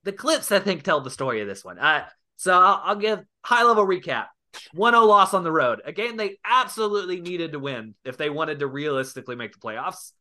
the 0.05 0.13
clips 0.13 0.53
I 0.53 0.61
think 0.61 0.83
tell 0.83 1.01
the 1.01 1.11
story 1.11 1.41
of 1.41 1.49
this 1.49 1.65
one. 1.65 1.79
Uh, 1.79 2.05
so 2.37 2.53
I'll, 2.53 2.81
I'll 2.85 2.97
give 2.97 3.21
high 3.43 3.65
level 3.65 3.87
recap. 3.87 4.27
1-0 4.75 5.07
loss 5.07 5.35
on 5.35 5.45
the 5.45 5.53
road. 5.53 5.83
A 5.85 5.93
game 5.93 6.17
they 6.17 6.39
absolutely 6.45 7.21
needed 7.21 7.53
to 7.53 7.59
win 7.59 7.95
if 8.05 8.17
they 8.17 8.31
wanted 8.31 8.61
to 8.61 8.67
realistically 8.67 9.37
make 9.37 9.53
the 9.53 9.59
playoffs. 9.59 10.13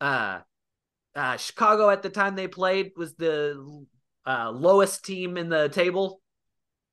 Uh, 0.00 0.40
uh, 1.14 1.36
Chicago 1.36 1.90
at 1.90 2.02
the 2.02 2.10
time 2.10 2.34
they 2.34 2.48
played 2.48 2.92
was 2.96 3.14
the 3.14 3.86
uh, 4.26 4.50
lowest 4.50 5.04
team 5.04 5.36
in 5.36 5.48
the 5.48 5.68
table. 5.68 6.20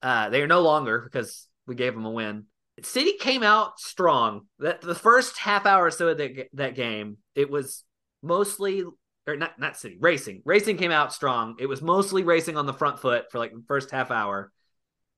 Uh, 0.01 0.29
they 0.29 0.41
are 0.41 0.47
no 0.47 0.61
longer 0.61 0.99
because 0.99 1.47
we 1.67 1.75
gave 1.75 1.93
them 1.93 2.05
a 2.05 2.11
win. 2.11 2.45
City 2.83 3.13
came 3.19 3.43
out 3.43 3.79
strong. 3.79 4.47
That 4.59 4.81
the 4.81 4.95
first 4.95 5.37
half 5.37 5.65
hour 5.65 5.85
or 5.85 5.91
so 5.91 6.09
of 6.09 6.17
that, 6.17 6.47
that 6.53 6.75
game, 6.75 7.17
it 7.35 7.49
was 7.49 7.83
mostly 8.21 8.83
or 9.27 9.35
not 9.35 9.59
not 9.59 9.77
City 9.77 9.97
Racing. 9.99 10.41
Racing 10.45 10.77
came 10.77 10.91
out 10.91 11.13
strong. 11.13 11.55
It 11.59 11.67
was 11.67 11.81
mostly 11.81 12.23
racing 12.23 12.57
on 12.57 12.65
the 12.65 12.73
front 12.73 12.99
foot 12.99 13.31
for 13.31 13.37
like 13.37 13.51
the 13.51 13.63
first 13.67 13.91
half 13.91 14.11
hour. 14.11 14.51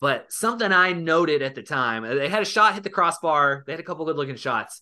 But 0.01 0.33
something 0.33 0.71
I 0.71 0.93
noted 0.93 1.43
at 1.43 1.53
the 1.53 1.61
time, 1.61 2.03
uh, 2.03 2.15
they 2.15 2.27
had 2.27 2.41
a 2.41 2.45
shot 2.45 2.73
hit 2.73 2.83
the 2.83 2.89
crossbar. 2.89 3.63
They 3.65 3.73
had 3.73 3.79
a 3.79 3.83
couple 3.83 4.03
good 4.03 4.17
looking 4.17 4.35
shots, 4.35 4.81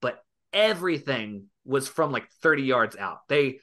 but 0.00 0.22
everything 0.52 1.46
was 1.64 1.88
from 1.88 2.12
like 2.12 2.30
30 2.40 2.62
yards 2.62 2.96
out. 2.96 3.28
They 3.28 3.58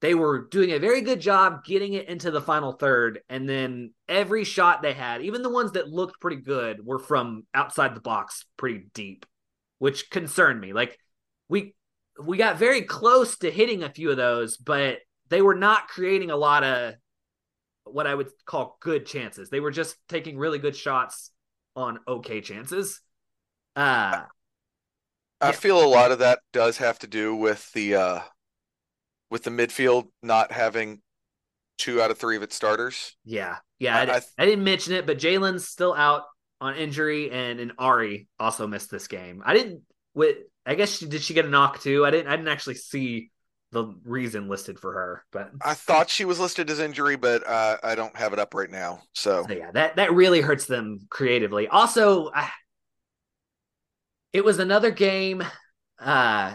they 0.00 0.14
were 0.14 0.48
doing 0.50 0.72
a 0.72 0.78
very 0.78 1.00
good 1.00 1.20
job 1.20 1.64
getting 1.64 1.92
it 1.92 2.08
into 2.08 2.30
the 2.30 2.40
final 2.40 2.72
third, 2.72 3.20
and 3.28 3.48
then 3.48 3.92
every 4.08 4.44
shot 4.44 4.82
they 4.82 4.94
had, 4.94 5.22
even 5.22 5.42
the 5.42 5.50
ones 5.50 5.72
that 5.72 5.88
looked 5.88 6.20
pretty 6.20 6.40
good, 6.42 6.84
were 6.84 6.98
from 6.98 7.44
outside 7.54 7.94
the 7.94 8.00
box, 8.00 8.44
pretty 8.56 8.86
deep, 8.94 9.26
which 9.78 10.10
concerned 10.10 10.60
me. 10.60 10.72
Like 10.72 10.96
we 11.48 11.74
we 12.22 12.36
got 12.36 12.56
very 12.56 12.82
close 12.82 13.36
to 13.38 13.50
hitting 13.50 13.82
a 13.82 13.90
few 13.92 14.10
of 14.10 14.16
those, 14.16 14.56
but 14.56 14.98
they 15.28 15.42
were 15.42 15.56
not 15.56 15.88
creating 15.88 16.30
a 16.30 16.36
lot 16.36 16.62
of 16.62 16.94
what 17.92 18.06
I 18.06 18.14
would 18.14 18.28
call 18.46 18.76
good 18.80 19.06
chances. 19.06 19.50
They 19.50 19.60
were 19.60 19.70
just 19.70 19.96
taking 20.08 20.38
really 20.38 20.58
good 20.58 20.76
shots 20.76 21.30
on 21.76 22.00
okay 22.06 22.40
chances. 22.40 23.00
Uh 23.76 24.24
I 25.42 25.52
yeah. 25.52 25.52
feel 25.52 25.84
a 25.84 25.86
lot 25.86 26.10
of 26.12 26.20
that 26.20 26.40
does 26.52 26.78
have 26.78 26.98
to 27.00 27.06
do 27.06 27.34
with 27.34 27.70
the 27.72 27.94
uh 27.96 28.20
with 29.30 29.42
the 29.44 29.50
midfield 29.50 30.08
not 30.22 30.52
having 30.52 31.02
two 31.78 32.02
out 32.02 32.10
of 32.10 32.18
three 32.18 32.36
of 32.36 32.42
its 32.42 32.56
starters. 32.56 33.16
yeah. 33.24 33.56
Yeah, 33.78 33.96
I, 33.96 34.02
I- 34.02 34.06
th- 34.20 34.24
I 34.38 34.46
didn't 34.46 34.64
mention 34.64 34.94
it, 34.94 35.06
but 35.06 35.18
Jaelin's 35.18 35.66
still 35.68 35.92
out 35.94 36.22
on 36.60 36.76
injury 36.76 37.30
and 37.30 37.58
and 37.58 37.72
Ari 37.78 38.28
also 38.38 38.66
missed 38.68 38.90
this 38.90 39.08
game. 39.08 39.42
I 39.44 39.54
didn't 39.54 39.82
with 40.14 40.36
I 40.64 40.76
guess 40.76 40.98
she 40.98 41.06
did 41.08 41.22
she 41.22 41.34
get 41.34 41.44
a 41.46 41.48
knock 41.48 41.80
too? 41.80 42.06
I 42.06 42.10
didn't 42.12 42.28
I 42.28 42.36
didn't 42.36 42.48
actually 42.48 42.76
see 42.76 43.30
the 43.72 43.94
reason 44.04 44.48
listed 44.48 44.78
for 44.78 44.92
her, 44.92 45.24
but 45.32 45.50
I 45.64 45.74
thought 45.74 46.10
she 46.10 46.24
was 46.24 46.38
listed 46.38 46.70
as 46.70 46.78
injury, 46.78 47.16
but 47.16 47.46
uh, 47.46 47.78
I 47.82 47.94
don't 47.94 48.14
have 48.16 48.32
it 48.32 48.38
up 48.38 48.54
right 48.54 48.70
now. 48.70 49.02
So 49.14 49.46
So 49.48 49.54
yeah, 49.54 49.70
that 49.72 49.96
that 49.96 50.12
really 50.12 50.40
hurts 50.40 50.66
them 50.66 51.00
creatively. 51.10 51.68
Also, 51.68 52.30
I, 52.32 52.50
it 54.32 54.44
was 54.44 54.58
another 54.58 54.90
game 54.90 55.42
uh, 55.98 56.54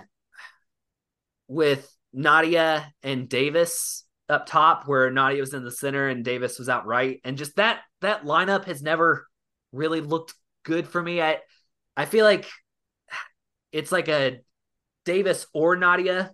with 1.47 1.91
Nadia 2.13 2.93
and 3.03 3.27
Davis 3.27 4.05
up 4.29 4.45
top, 4.45 4.87
where 4.87 5.09
Nadia 5.09 5.41
was 5.41 5.53
in 5.53 5.63
the 5.63 5.71
center 5.71 6.07
and 6.07 6.23
Davis 6.23 6.59
was 6.59 6.69
out 6.69 6.85
right, 6.85 7.19
and 7.23 7.37
just 7.37 7.55
that 7.55 7.81
that 8.01 8.23
lineup 8.23 8.65
has 8.65 8.81
never 8.81 9.27
really 9.71 10.01
looked 10.01 10.33
good 10.63 10.87
for 10.87 11.01
me. 11.01 11.21
I 11.21 11.39
I 11.95 12.05
feel 12.05 12.25
like 12.25 12.45
it's 13.71 13.91
like 13.91 14.07
a 14.07 14.39
Davis 15.05 15.47
or 15.53 15.75
Nadia 15.75 16.31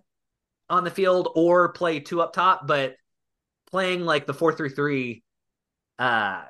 on 0.70 0.84
the 0.84 0.90
field, 0.90 1.28
or 1.34 1.72
play 1.72 2.00
two 2.00 2.20
up 2.22 2.32
top, 2.32 2.66
but 2.66 2.96
playing 3.70 4.04
like 4.04 4.26
the 4.26 4.34
four 4.34 4.52
three 4.52 4.68
three 4.70 5.22
uh 5.98 6.42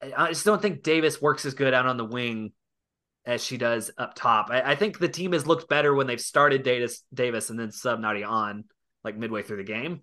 I 0.00 0.28
just 0.28 0.44
don't 0.44 0.62
think 0.62 0.82
Davis 0.82 1.20
works 1.20 1.44
as 1.44 1.54
good 1.54 1.74
out 1.74 1.86
on 1.86 1.96
the 1.96 2.04
wing 2.04 2.52
as 3.26 3.42
she 3.44 3.56
does 3.56 3.90
up 3.98 4.14
top. 4.14 4.48
I, 4.50 4.62
I 4.72 4.74
think 4.76 4.98
the 4.98 5.08
team 5.08 5.32
has 5.32 5.46
looked 5.46 5.68
better 5.68 5.94
when 5.94 6.06
they've 6.06 6.20
started 6.20 6.62
Davis 6.62 7.04
Davis 7.12 7.50
and 7.50 7.58
then 7.58 7.72
sub 7.72 8.00
Nadia 8.00 8.26
on 8.26 8.64
like 9.04 9.16
midway 9.16 9.42
through 9.42 9.58
the 9.58 9.64
game. 9.64 10.02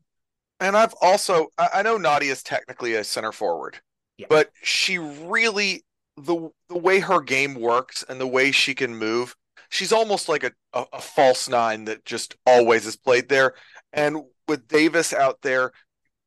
And 0.60 0.76
I've 0.76 0.94
also 1.02 1.48
I 1.58 1.70
I 1.76 1.82
know 1.82 1.98
Nadia 1.98 2.32
is 2.32 2.44
technically 2.44 2.96
a 2.96 3.04
center 3.04 3.32
forward, 3.32 3.80
Yeah. 4.18 4.28
but 4.30 4.52
she 4.62 4.98
really 4.98 5.86
the 6.18 6.50
the 6.70 6.78
way 6.78 7.00
her 7.00 7.22
game 7.22 7.56
works 7.56 8.04
and 8.08 8.20
the 8.20 8.28
way 8.28 8.52
she 8.52 8.74
can 8.76 8.96
move, 8.96 9.36
she's 9.70 9.92
almost 9.92 10.30
like 10.30 10.44
a, 10.44 10.52
a, 10.74 10.86
a 10.94 11.02
false 11.02 11.50
nine 11.50 11.86
that 11.86 12.06
just 12.06 12.36
always 12.46 12.86
is 12.86 12.96
played 12.96 13.30
there. 13.30 13.56
And 13.94 14.24
with 14.48 14.68
Davis 14.68 15.14
out 15.14 15.42
there, 15.42 15.72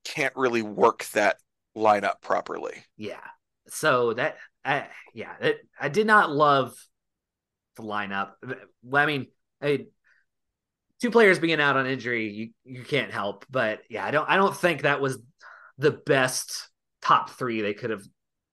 can't 0.04 0.34
really 0.36 0.62
work 0.62 1.04
that 1.12 1.36
lineup 1.76 2.20
properly. 2.22 2.84
Yeah. 2.96 3.20
So 3.68 4.14
that 4.14 4.36
I 4.64 4.86
yeah, 5.14 5.34
it, 5.40 5.58
I 5.80 5.88
did 5.88 6.06
not 6.06 6.30
love 6.30 6.74
the 7.76 7.82
lineup. 7.82 8.32
Well, 8.82 9.02
I 9.02 9.06
mean, 9.06 9.26
I, 9.62 9.86
two 11.00 11.10
players 11.10 11.38
being 11.38 11.60
out 11.60 11.76
on 11.76 11.86
injury, 11.86 12.30
you 12.30 12.50
you 12.64 12.84
can't 12.84 13.12
help. 13.12 13.44
But 13.50 13.80
yeah, 13.88 14.04
I 14.04 14.10
don't 14.10 14.28
I 14.28 14.36
don't 14.36 14.56
think 14.56 14.82
that 14.82 15.00
was 15.00 15.18
the 15.78 15.92
best 15.92 16.68
top 17.02 17.30
three 17.30 17.60
they 17.60 17.74
could 17.74 17.90
have 17.90 18.02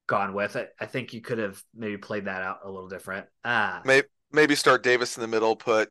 gone 0.07 0.33
with. 0.33 0.55
I, 0.55 0.67
I 0.79 0.85
think 0.85 1.13
you 1.13 1.21
could 1.21 1.39
have 1.39 1.61
maybe 1.73 1.97
played 1.97 2.25
that 2.25 2.41
out 2.41 2.59
a 2.63 2.69
little 2.69 2.89
different. 2.89 3.27
Uh 3.43 3.79
Maybe 3.83 4.07
maybe 4.31 4.55
start 4.55 4.83
Davis 4.83 5.17
in 5.17 5.21
the 5.21 5.27
middle, 5.27 5.55
put 5.55 5.89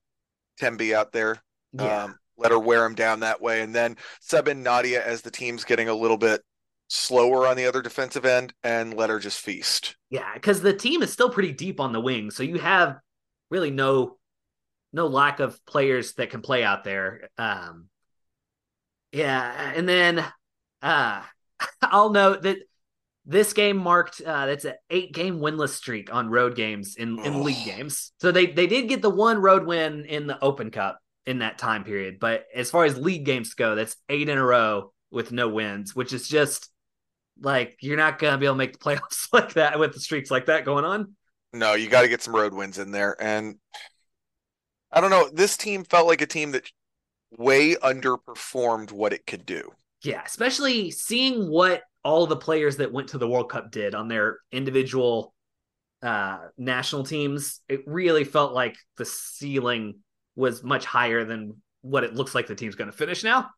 Thembi 0.60 0.94
out 0.94 1.12
there, 1.12 1.42
yeah. 1.72 2.04
um, 2.04 2.18
let 2.36 2.52
her 2.52 2.58
wear 2.58 2.84
him 2.84 2.94
down 2.94 3.20
that 3.20 3.40
way, 3.40 3.62
and 3.62 3.74
then 3.74 3.96
sub 4.20 4.48
in 4.48 4.62
Nadia 4.62 5.04
as 5.04 5.22
the 5.22 5.30
team's 5.30 5.64
getting 5.64 5.88
a 5.88 5.94
little 5.94 6.16
bit 6.16 6.42
slower 6.88 7.46
on 7.46 7.56
the 7.56 7.66
other 7.66 7.82
defensive 7.82 8.24
end, 8.24 8.52
and 8.62 8.94
let 8.94 9.10
her 9.10 9.18
just 9.18 9.40
feast. 9.40 9.96
Yeah, 10.10 10.32
because 10.34 10.60
the 10.60 10.74
team 10.74 11.02
is 11.02 11.12
still 11.12 11.30
pretty 11.30 11.52
deep 11.52 11.80
on 11.80 11.92
the 11.92 12.00
wing, 12.00 12.30
so 12.30 12.42
you 12.42 12.58
have 12.58 12.98
really 13.50 13.70
no 13.70 14.16
no 14.92 15.08
lack 15.08 15.40
of 15.40 15.64
players 15.66 16.14
that 16.14 16.30
can 16.30 16.40
play 16.40 16.62
out 16.62 16.84
there. 16.84 17.28
Um, 17.36 17.88
yeah, 19.12 19.72
and 19.74 19.88
then 19.88 20.24
uh, 20.82 21.22
I'll 21.82 22.10
note 22.10 22.42
that 22.42 22.58
this 23.26 23.52
game 23.52 23.76
marked 23.76 24.20
uh, 24.20 24.46
that's 24.46 24.64
an 24.64 24.74
eight 24.90 25.12
game 25.12 25.38
winless 25.38 25.70
streak 25.70 26.12
on 26.12 26.28
road 26.28 26.54
games 26.54 26.96
in 26.96 27.18
in 27.20 27.42
league 27.42 27.64
games. 27.64 28.12
So 28.20 28.32
they 28.32 28.46
they 28.46 28.66
did 28.66 28.88
get 28.88 29.02
the 29.02 29.10
one 29.10 29.38
road 29.38 29.66
win 29.66 30.04
in 30.04 30.26
the 30.26 30.42
Open 30.42 30.70
Cup 30.70 30.98
in 31.26 31.38
that 31.38 31.56
time 31.56 31.84
period, 31.84 32.18
but 32.20 32.44
as 32.54 32.70
far 32.70 32.84
as 32.84 32.98
league 32.98 33.24
games 33.24 33.54
go, 33.54 33.74
that's 33.74 33.96
eight 34.10 34.28
in 34.28 34.36
a 34.36 34.44
row 34.44 34.92
with 35.10 35.32
no 35.32 35.48
wins, 35.48 35.94
which 35.94 36.12
is 36.12 36.28
just 36.28 36.68
like 37.40 37.78
you're 37.80 37.96
not 37.96 38.18
gonna 38.18 38.36
be 38.36 38.46
able 38.46 38.54
to 38.54 38.58
make 38.58 38.72
the 38.72 38.78
playoffs 38.84 39.28
like 39.32 39.54
that 39.54 39.78
with 39.78 39.94
the 39.94 40.00
streaks 40.00 40.30
like 40.30 40.46
that 40.46 40.64
going 40.64 40.84
on. 40.84 41.14
No, 41.54 41.74
you 41.74 41.88
got 41.88 42.02
to 42.02 42.08
get 42.08 42.20
some 42.20 42.34
road 42.34 42.52
wins 42.52 42.78
in 42.78 42.90
there, 42.90 43.16
and 43.20 43.56
I 44.90 45.00
don't 45.00 45.10
know. 45.10 45.30
This 45.32 45.56
team 45.56 45.84
felt 45.84 46.08
like 46.08 46.20
a 46.20 46.26
team 46.26 46.50
that 46.50 46.68
way 47.38 47.76
underperformed 47.76 48.90
what 48.90 49.12
it 49.12 49.24
could 49.24 49.46
do. 49.46 49.70
Yeah, 50.02 50.22
especially 50.26 50.90
seeing 50.90 51.48
what 51.48 51.82
all 52.04 52.26
the 52.26 52.36
players 52.36 52.76
that 52.76 52.92
went 52.92 53.08
to 53.08 53.18
the 53.18 53.28
World 53.28 53.50
Cup 53.50 53.70
did 53.70 53.94
on 53.94 54.08
their 54.08 54.38
individual 54.52 55.34
uh, 56.02 56.38
national 56.58 57.04
teams. 57.04 57.60
It 57.68 57.82
really 57.86 58.24
felt 58.24 58.52
like 58.52 58.76
the 58.96 59.06
ceiling 59.06 60.00
was 60.36 60.62
much 60.62 60.84
higher 60.84 61.24
than 61.24 61.60
what 61.80 62.04
it 62.04 62.14
looks 62.14 62.34
like 62.34 62.46
the 62.46 62.54
team's 62.54 62.74
going 62.74 62.90
to 62.90 62.96
finish 62.96 63.24
now. 63.24 63.50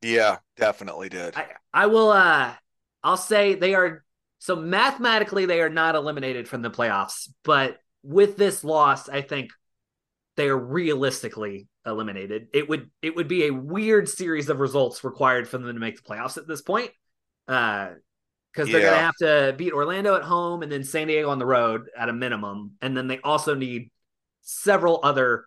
Yeah, 0.00 0.38
definitely 0.56 1.08
did. 1.08 1.36
I, 1.36 1.46
I 1.72 1.86
will. 1.86 2.10
Uh, 2.10 2.54
I'll 3.04 3.16
say 3.16 3.54
they 3.54 3.74
are. 3.74 4.04
So 4.38 4.56
mathematically, 4.56 5.46
they 5.46 5.60
are 5.60 5.70
not 5.70 5.94
eliminated 5.94 6.48
from 6.48 6.62
the 6.62 6.70
playoffs, 6.70 7.28
but 7.44 7.78
with 8.02 8.36
this 8.36 8.64
loss, 8.64 9.08
I 9.08 9.20
think 9.20 9.52
they 10.36 10.48
are 10.48 10.58
realistically 10.58 11.68
eliminated. 11.86 12.48
It 12.52 12.68
would 12.68 12.90
it 13.02 13.14
would 13.14 13.28
be 13.28 13.46
a 13.46 13.54
weird 13.54 14.08
series 14.08 14.48
of 14.48 14.60
results 14.60 15.04
required 15.04 15.48
for 15.48 15.58
them 15.58 15.72
to 15.72 15.80
make 15.80 15.96
the 15.96 16.02
playoffs 16.02 16.38
at 16.38 16.48
this 16.48 16.62
point. 16.62 16.90
Uh 17.48 17.90
because 18.52 18.70
they're 18.70 18.82
Yeah. 18.82 18.90
gonna 18.90 19.02
have 19.02 19.16
to 19.20 19.54
beat 19.56 19.72
Orlando 19.72 20.14
at 20.14 20.22
home 20.22 20.62
and 20.62 20.70
then 20.70 20.84
San 20.84 21.06
Diego 21.06 21.30
on 21.30 21.38
the 21.38 21.46
road 21.46 21.88
at 21.96 22.08
a 22.10 22.12
minimum. 22.12 22.72
And 22.82 22.96
then 22.96 23.08
they 23.08 23.18
also 23.20 23.54
need 23.54 23.90
several 24.42 25.00
other 25.02 25.46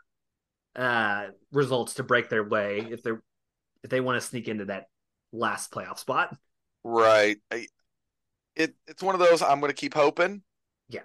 uh 0.75 1.27
results 1.51 1.95
to 1.95 2.03
break 2.03 2.29
their 2.29 2.43
way 2.43 2.79
if 2.91 3.03
they're 3.03 3.21
if 3.83 3.89
they 3.91 4.01
want 4.01 4.21
to 4.21 4.27
sneak 4.27 4.47
into 4.47 4.65
that 4.65 4.87
last 5.31 5.71
playoff 5.71 5.99
spot. 5.99 6.35
Right. 6.83 7.37
I, 7.51 7.67
it 8.55 8.75
it's 8.87 9.03
one 9.03 9.15
of 9.15 9.19
those 9.19 9.41
I'm 9.41 9.59
going 9.59 9.69
to 9.71 9.75
keep 9.75 9.93
hoping. 9.93 10.43
Yeah. 10.89 11.01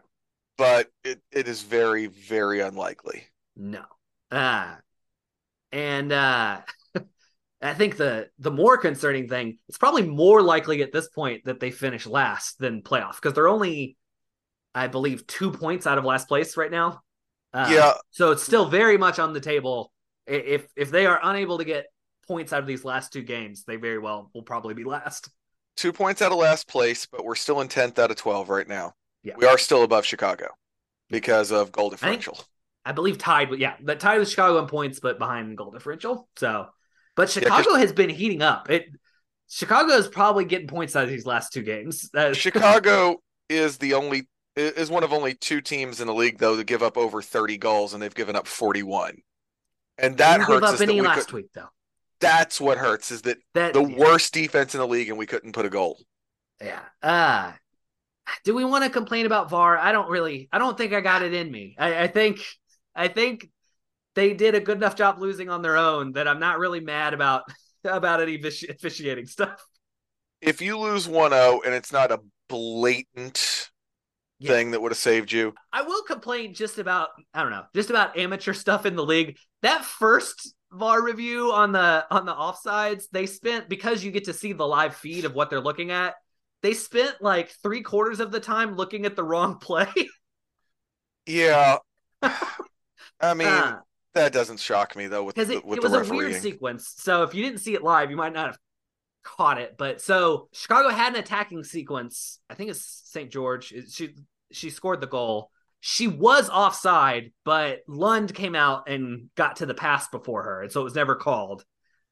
But 0.57 0.91
it, 1.05 1.21
it 1.33 1.49
is 1.49 1.63
very 1.63 2.07
very 2.07 2.61
unlikely. 2.61 3.25
No. 3.57 3.85
Uh 4.31 4.77
and 5.73 6.13
uh 6.13 6.61
I 7.63 7.75
think 7.75 7.97
the 7.97 8.29
the 8.39 8.51
more 8.51 8.79
concerning 8.79 9.29
thing, 9.29 9.59
it's 9.69 9.79
probably 9.79 10.03
more 10.03 10.43
likely 10.43 10.83
at 10.83 10.93
this 10.93 11.09
point 11.09 11.45
that 11.45 11.61
they 11.61 11.71
finish 11.71 12.07
last 12.07 12.59
than 12.59 12.83
playoff 12.83 13.17
because 13.17 13.35
they're 13.35 13.49
only, 13.49 13.97
I 14.75 14.87
believe, 14.87 15.27
two 15.27 15.51
points 15.51 15.87
out 15.87 15.99
of 15.99 16.05
last 16.05 16.29
place 16.29 16.57
right 16.57 16.71
now. 16.71 17.03
Uh, 17.53 17.69
Yeah. 17.71 17.93
So 18.11 18.31
it's 18.31 18.43
still 18.43 18.67
very 18.69 18.97
much 18.97 19.19
on 19.19 19.33
the 19.33 19.41
table. 19.41 19.93
If 20.27 20.67
if 20.77 20.91
they 20.91 21.07
are 21.07 21.21
unable 21.23 21.59
to 21.59 21.65
get 21.65 21.87
points 22.27 22.53
out 22.53 22.61
of 22.61 22.67
these 22.67 22.85
last 22.85 23.13
two 23.13 23.23
games, 23.23 23.65
they 23.65 23.77
very 23.77 23.99
well 23.99 24.31
will 24.33 24.43
probably 24.43 24.75
be 24.75 24.85
last. 24.85 25.29
2 25.77 25.93
points 25.93 26.21
out 26.21 26.31
of 26.31 26.39
last 26.39 26.69
place, 26.69 27.07
but 27.07 27.25
we're 27.25 27.35
still 27.35 27.61
in 27.61 27.69
10th 27.69 27.99
out 27.99 28.11
of 28.11 28.17
12 28.17 28.49
right 28.51 28.69
now. 28.69 28.93
Yeah. 29.23 29.35
We 29.37 29.47
are 29.47 29.59
still 29.59 29.83
above 29.83 30.05
Chicago 30.05 30.49
because 31.09 31.51
of 31.53 31.73
goal 31.73 31.91
differential. 31.91 32.39
I 32.85 32.93
believe 32.93 33.19
tied 33.19 33.51
with 33.51 33.61
yeah, 33.61 33.75
but 33.81 34.01
tied 34.01 34.19
with 34.19 34.29
Chicago 34.31 34.59
in 34.59 34.67
points, 34.67 35.01
but 35.01 35.19
behind 35.19 35.51
in 35.51 35.57
goal 35.57 35.71
differential. 35.71 36.29
So, 36.37 36.69
but 37.17 37.31
Chicago 37.31 37.75
has 37.75 37.93
been 37.93 38.11
heating 38.11 38.43
up. 38.43 38.71
It 38.71 38.87
Chicago 39.49 39.95
is 39.95 40.07
probably 40.09 40.45
getting 40.45 40.69
points 40.69 40.95
out 40.95 41.05
of 41.05 41.11
these 41.11 41.27
last 41.27 41.53
two 41.53 41.63
games. 41.63 42.09
Chicago 42.33 43.21
is 43.49 43.79
the 43.79 43.95
only 43.95 44.29
is 44.57 44.91
one 44.91 45.03
of 45.03 45.13
only 45.13 45.35
two 45.35 45.61
teams 45.61 46.01
in 46.01 46.07
the 46.07 46.15
league 46.15 46.39
though 46.39 46.57
to 46.57 46.65
give 46.65 46.83
up 46.83 46.97
over 46.97 47.21
30 47.21 47.59
goals 47.59 47.93
and 47.93 48.03
they've 48.03 48.15
given 48.15 48.37
up 48.37 48.47
41. 48.47 49.19
And 49.99 50.17
that 50.19 50.41
hurts 50.41 50.67
us 50.67 50.79
that 50.79 50.89
we 50.89 51.01
last 51.01 51.27
could, 51.27 51.35
week 51.35 51.47
though. 51.55 51.69
that's 52.21 52.61
what 52.61 52.79
hurts 52.79 53.11
is 53.11 53.23
that 53.23 53.39
That 53.55 53.73
the 53.75 53.83
worst 53.83 54.33
defense 54.33 54.75
in 54.75 54.81
the 54.81 54.87
league 54.87 55.09
and 55.09 55.19
we 55.19 55.27
couldn't 55.27 55.53
put 55.53 55.67
a 55.67 55.71
goal. 55.71 55.99
Yeah. 56.61 56.81
Uh 57.03 57.53
do 58.45 58.55
we 58.55 58.65
want 58.65 58.85
to 58.85 58.91
complain 58.91 59.27
about 59.27 59.51
VAR? 59.51 59.77
I 59.77 59.91
don't 59.91 60.09
really 60.09 60.49
I 60.53 60.59
don't 60.59 60.79
think 60.79 60.93
I 60.93 61.01
got 61.01 61.23
it 61.23 61.35
in 61.35 61.51
me. 61.51 61.75
I, 61.79 62.05
I 62.05 62.07
think 62.07 62.39
I 62.95 63.09
think 63.09 63.49
they 64.15 64.35
did 64.35 64.55
a 64.55 64.61
good 64.61 64.77
enough 64.77 64.97
job 64.97 65.19
losing 65.21 65.49
on 65.49 65.63
their 65.63 65.77
own 65.77 66.13
that 66.13 66.27
I'm 66.29 66.41
not 66.41 66.59
really 66.59 66.81
mad 66.81 67.15
about 67.15 67.43
about 67.85 68.21
any 68.21 68.39
offici- 68.39 68.69
officiating 68.69 69.27
stuff. 69.27 69.63
If 70.41 70.61
you 70.63 70.79
lose 70.79 71.07
1-0 71.07 71.61
and 71.65 71.75
it's 71.75 71.93
not 71.93 72.11
a 72.13 72.21
blatant 72.49 73.71
Yeah. 74.39 74.53
thing 74.53 74.71
that 74.73 74.81
would 74.81 74.93
have 74.93 74.99
saved 74.99 75.33
you, 75.33 75.55
I 75.73 75.83
will 75.83 76.03
complain 76.03 76.55
just 76.55 76.79
about 76.79 77.11
I 77.35 77.43
don't 77.43 77.51
know, 77.53 77.65
just 77.75 77.91
about 77.91 78.19
amateur 78.19 78.53
stuff 78.55 78.87
in 78.87 78.97
the 78.97 79.05
league. 79.05 79.37
That 79.63 79.85
first 79.85 80.55
VAR 80.73 81.03
review 81.03 81.53
on 81.53 81.73
the 81.73 82.05
on 82.11 82.25
the 82.27 82.35
offsides, 82.35 83.05
they 83.13 83.27
spent 83.27 83.69
because 83.69 84.03
you 84.03 84.11
get 84.13 84.25
to 84.25 84.33
see 84.33 84.53
the 84.53 84.67
live 84.67 84.95
feed 84.97 85.25
of 85.25 85.35
what 85.35 85.51
they're 85.51 85.61
looking 85.61 85.91
at. 85.91 86.15
They 86.63 86.75
spent 86.75 87.17
like 87.23 87.51
three 87.63 87.83
quarters 87.83 88.21
of 88.21 88.31
the 88.33 88.41
time 88.41 88.77
looking 88.77 89.05
at 89.07 89.17
the 89.17 89.25
wrong 89.25 89.59
play. 89.61 89.89
yeah. 91.27 91.79
I 92.23 93.35
mean, 93.35 93.49
Uh, 93.49 93.81
that 94.15 94.33
doesn't 94.33 94.61
shock 94.61 94.97
me 94.97 95.07
though 95.07 95.25
with 95.25 95.35
because 95.35 95.49
the, 95.49 95.57
it, 95.57 95.65
with 95.65 95.79
it 95.79 95.83
the 95.83 95.99
was 95.99 96.11
a 96.11 96.15
weird 96.15 96.41
sequence. 96.41 96.95
So 96.97 97.23
if 97.23 97.35
you 97.35 97.45
didn't 97.45 97.61
see 97.61 97.75
it 97.75 97.83
live, 97.83 98.11
you 98.11 98.17
might 98.17 98.33
not 98.33 98.47
have 98.47 98.59
caught 99.23 99.59
it. 99.59 99.77
But 99.79 100.01
so 100.01 100.49
Chicago 100.53 100.89
had 100.89 101.15
an 101.15 101.21
attacking 101.21 101.65
sequence. 101.65 102.41
I 102.49 102.55
think 102.55 102.71
it's 102.71 103.03
St. 103.07 103.31
George. 103.31 103.73
She 103.91 104.15
she 104.51 104.71
scored 104.71 105.01
the 105.01 105.07
goal. 105.07 105.51
She 105.81 106.09
was 106.09 106.51
offside, 106.51 107.33
but 107.45 107.81
Lund 107.89 108.35
came 108.35 108.55
out 108.55 108.89
and 108.89 109.31
got 109.35 109.57
to 109.57 109.67
the 109.67 109.75
pass 109.75 110.09
before 110.09 110.43
her, 110.43 110.63
and 110.63 110.71
so 110.71 110.83
it 110.83 110.85
was 110.85 110.95
never 110.95 111.15
called. 111.15 111.65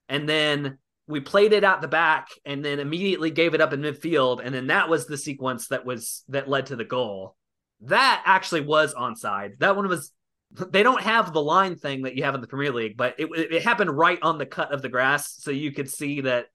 And 0.09 0.27
then 0.27 0.79
we 1.07 1.21
played 1.21 1.53
it 1.53 1.65
out 1.65 1.83
the 1.83 1.89
back, 1.89 2.29
and 2.45 2.65
then 2.65 2.81
immediately 2.81 3.31
gave 3.31 3.55
it 3.55 3.61
up 3.61 3.73
in 3.73 3.81
midfield, 3.81 4.41
and 4.43 4.55
then 4.55 4.69
that 4.69 4.89
was 4.89 5.07
the 5.07 5.19
sequence 5.19 5.69
that 5.69 5.85
was 5.85 6.25
that 6.29 6.49
led 6.49 6.67
to 6.67 6.77
the 6.77 6.85
goal. 6.85 7.37
That 7.83 8.23
actually 8.25 8.63
was 8.63 8.95
onside. 8.95 9.59
That 9.59 9.77
one 9.77 9.89
was 9.89 10.13
they 10.51 10.83
don't 10.83 11.03
have 11.03 11.33
the 11.33 11.43
line 11.43 11.77
thing 11.77 12.03
that 12.03 12.17
you 12.17 12.25
have 12.25 12.35
in 12.35 12.41
the 12.41 12.47
Premier 12.47 12.73
League, 12.73 12.97
but 12.97 13.15
it 13.19 13.29
it 13.33 13.63
happened 13.63 13.91
right 13.97 14.19
on 14.23 14.39
the 14.39 14.47
cut 14.47 14.73
of 14.73 14.83
the 14.83 14.89
grass, 14.89 15.35
so 15.39 15.51
you 15.51 15.73
could 15.73 15.91
see 15.91 16.23
that 16.23 16.47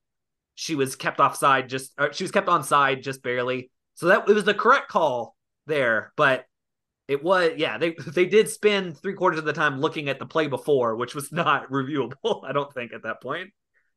she 0.56 0.74
was 0.74 0.96
kept 0.96 1.20
offside 1.20 1.68
just 1.68 1.92
or 1.98 2.12
she 2.12 2.24
was 2.24 2.30
kept 2.32 2.48
onside 2.48 3.02
just 3.02 3.22
barely. 3.22 3.70
So 3.94 4.06
that 4.06 4.28
it 4.28 4.32
was 4.34 4.44
the 4.44 4.54
correct 4.54 4.88
call 4.88 5.36
there, 5.66 6.12
but 6.16 6.44
it 7.06 7.22
was 7.22 7.52
yeah 7.56 7.78
they 7.78 7.90
they 8.08 8.26
did 8.26 8.48
spend 8.48 8.98
three 8.98 9.14
quarters 9.14 9.38
of 9.38 9.44
the 9.44 9.52
time 9.52 9.80
looking 9.80 10.08
at 10.08 10.18
the 10.18 10.26
play 10.26 10.48
before, 10.48 10.96
which 10.96 11.14
was 11.14 11.30
not 11.32 11.70
reviewable. 11.70 12.42
I 12.44 12.52
don't 12.52 12.72
think 12.72 12.92
at 12.92 13.04
that 13.04 13.22
point. 13.22 13.50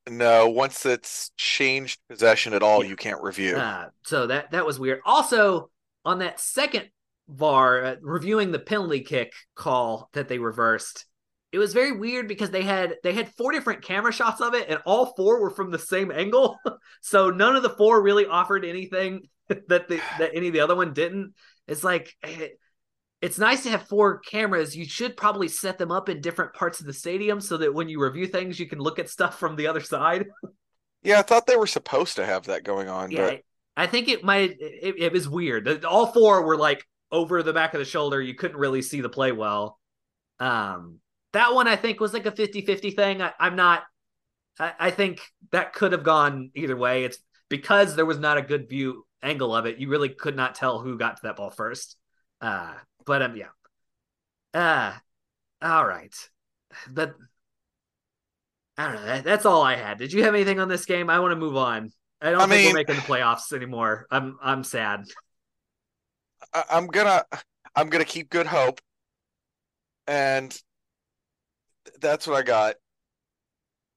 No, 0.10 0.48
once 0.48 0.86
it's 0.86 1.32
changed 1.36 2.00
possession 2.08 2.54
at 2.54 2.64
all, 2.64 2.84
Yeah. 2.84 2.90
you 2.92 2.96
can't 2.96 3.22
review. 3.22 3.58
Uh, 3.58 3.90
so 4.06 4.28
that 4.28 4.52
that 4.52 4.66
was 4.66 4.80
weird. 4.80 5.02
Also, 5.06 5.70
on 6.06 6.20
that 6.20 6.40
second 6.40 6.90
VAR 7.30 7.84
uh, 7.84 7.96
reviewing 8.02 8.52
the 8.52 8.60
penalty 8.60 9.02
kick 9.02 9.34
call 9.56 10.10
that 10.14 10.28
they 10.28 10.40
reversed, 10.40 11.06
it 11.52 11.60
was 11.60 11.74
very 11.74 11.92
weird 11.92 12.28
because 12.28 12.52
they 12.52 12.64
had 12.64 12.96
they 13.04 13.14
had 13.14 13.34
four 13.36 13.52
different 13.52 13.84
camera 13.84 14.12
shots 14.12 14.42
of 14.42 14.54
it, 14.54 14.70
and 14.70 14.80
all 14.86 15.14
four 15.16 15.42
were 15.42 15.50
from 15.52 15.72
the 15.72 15.80
same 15.80 16.12
angle. 16.12 16.58
so 17.02 17.30
none 17.30 17.56
of 17.56 17.64
the 17.64 17.70
four 17.70 18.02
really 18.02 18.26
offered 18.26 18.66
anything 18.66 19.24
that 19.48 19.88
the 19.88 20.02
that 20.20 20.32
any 20.34 20.48
of 20.48 20.54
the 20.54 20.62
other 20.62 20.76
one 20.76 20.94
didn't. 20.94 21.34
It's 21.68 21.84
like. 21.84 22.16
eh, 22.24 22.50
It's 23.22 23.40
nice 23.40 23.64
to 23.64 23.72
have 23.72 23.88
four 23.88 24.20
cameras. 24.20 24.76
You 24.76 24.86
should 24.86 25.18
probably 25.18 25.48
set 25.48 25.80
them 25.80 25.92
up 25.92 26.08
in 26.08 26.22
different 26.22 26.54
parts 26.54 26.80
of 26.80 26.86
the 26.86 26.94
stadium 26.94 27.42
so 27.42 27.58
that 27.58 27.74
when 27.74 27.90
you 27.90 28.00
review 28.00 28.28
things, 28.28 28.60
you 28.60 28.68
can 28.68 28.80
look 28.80 29.00
at 29.00 29.10
stuff 29.10 29.40
from 29.40 29.56
the 29.56 29.68
other 29.68 29.82
side. 29.82 30.28
Yeah, 31.04 31.20
I 31.20 31.22
thought 31.22 31.48
they 31.48 31.56
were 31.58 31.68
supposed 31.68 32.16
to 32.18 32.26
have 32.26 32.46
that 32.46 32.64
going 32.64 32.90
on, 32.90 33.12
Yeah, 33.12 33.32
but 33.32 33.42
I 33.76 33.88
think 33.88 34.08
it 34.10 34.24
might. 34.24 34.52
It, 34.60 34.96
it 35.00 35.14
was 35.14 35.30
weird. 35.30 35.86
All 35.86 36.08
four 36.08 36.44
were 36.44 36.58
like 36.58 36.86
over 37.12 37.44
the 37.44 37.54
back 37.54 37.74
of 37.74 37.80
the 37.80 37.86
shoulder. 37.86 38.22
You 38.22 38.34
couldn't 38.36 38.58
really 38.58 38.82
see 38.82 39.02
the 39.02 39.10
play 39.10 39.32
well. 39.32 39.80
Um, 40.40 41.00
that 41.34 41.54
one 41.54 41.68
I 41.68 41.76
think 41.76 42.00
was 42.00 42.14
like 42.14 42.26
a 42.26 42.32
50-50 42.32 42.96
thing. 42.96 43.22
I, 43.22 43.34
I'm 43.40 43.56
not. 43.56 43.84
I, 44.60 44.74
I 44.80 44.92
think 44.92 45.22
that 45.52 45.74
could 45.74 45.92
have 45.92 46.04
gone 46.04 46.52
either 46.56 46.76
way. 46.76 47.04
It's 47.04 47.20
because 47.50 47.96
there 47.96 48.06
was 48.06 48.20
not 48.20 48.38
a 48.38 48.42
good 48.42 48.70
view 48.70 49.06
angle 49.22 49.56
of 49.56 49.66
it. 49.66 49.78
You 49.78 49.90
really 49.90 50.10
could 50.10 50.36
not 50.36 50.56
tell 50.56 50.80
who 50.80 50.98
got 50.98 51.18
to 51.18 51.22
that 51.24 51.36
ball 51.38 51.50
first. 51.50 51.96
Uh, 52.42 52.74
but 53.06 53.22
um, 53.22 53.36
yeah. 53.36 53.48
Uh, 54.54 54.94
all 55.62 55.86
right. 55.86 56.14
But 56.90 57.16
I 58.78 58.86
don't 58.86 58.96
know. 58.96 59.06
That, 59.06 59.24
that's 59.24 59.46
all 59.46 59.62
I 59.64 59.76
had. 59.76 59.98
Did 59.98 60.14
you 60.14 60.24
have 60.24 60.36
anything 60.36 60.60
on 60.60 60.68
this 60.68 60.86
game? 60.86 61.10
I 61.10 61.20
want 61.20 61.32
to 61.32 61.36
move 61.36 61.58
on. 61.58 61.92
I 62.22 62.32
don't 62.32 62.42
I 62.42 62.48
think 62.48 62.52
mean- 62.52 62.68
we're 62.70 62.74
making 62.80 62.96
the 62.96 63.02
playoffs 63.02 63.54
anymore. 63.54 64.08
I'm 64.12 64.38
I'm 64.42 64.64
sad. 64.64 65.06
I, 66.54 66.64
I'm 66.72 66.88
gonna 66.88 67.24
I'm 67.76 67.90
gonna 67.90 68.06
keep 68.06 68.30
good 68.30 68.48
hope, 68.48 68.80
and 70.08 70.58
that's 72.00 72.28
what 72.28 72.38
I 72.38 72.44
got. 72.44 72.76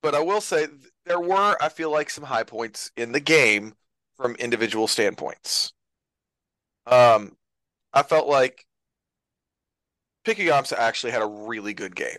But 0.02 0.14
I 0.14 0.20
will 0.20 0.40
say 0.40 0.68
there 1.04 1.20
were 1.20 1.56
I 1.60 1.68
feel 1.68 1.90
like 1.90 2.10
some 2.10 2.24
high 2.24 2.44
points 2.44 2.90
in 2.96 3.12
the 3.12 3.20
game 3.20 3.74
from 4.16 4.34
individual 4.36 4.86
standpoints. 4.86 5.72
Um, 6.86 7.36
I 7.92 8.02
felt 8.02 8.28
like 8.28 8.64
Pikkujämsä 10.24 10.76
actually 10.76 11.12
had 11.12 11.22
a 11.22 11.26
really 11.26 11.74
good 11.74 11.94
game. 11.94 12.18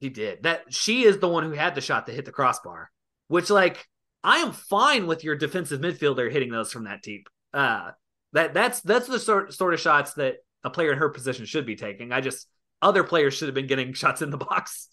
She 0.00 0.08
did. 0.08 0.42
That 0.42 0.72
she 0.72 1.04
is 1.04 1.18
the 1.18 1.28
one 1.28 1.44
who 1.44 1.52
had 1.52 1.74
the 1.74 1.80
shot 1.80 2.06
to 2.06 2.12
hit 2.12 2.24
the 2.24 2.32
crossbar, 2.32 2.90
which 3.28 3.50
like 3.50 3.86
I 4.24 4.38
am 4.38 4.52
fine 4.52 5.06
with 5.06 5.22
your 5.22 5.36
defensive 5.36 5.80
midfielder 5.80 6.30
hitting 6.30 6.50
those 6.50 6.72
from 6.72 6.84
that 6.84 7.02
deep. 7.02 7.28
Uh 7.54 7.92
that 8.36 8.52
that's 8.52 8.80
that's 8.82 9.06
the 9.06 9.18
sort 9.18 9.52
sort 9.54 9.72
of 9.72 9.80
shots 9.80 10.12
that 10.14 10.36
a 10.62 10.70
player 10.70 10.92
in 10.92 10.98
her 10.98 11.08
position 11.08 11.46
should 11.46 11.64
be 11.64 11.74
taking. 11.74 12.12
I 12.12 12.20
just 12.20 12.46
other 12.82 13.02
players 13.02 13.34
should 13.34 13.48
have 13.48 13.54
been 13.54 13.66
getting 13.66 13.94
shots 13.94 14.20
in 14.20 14.30
the 14.30 14.36
box. 14.36 14.88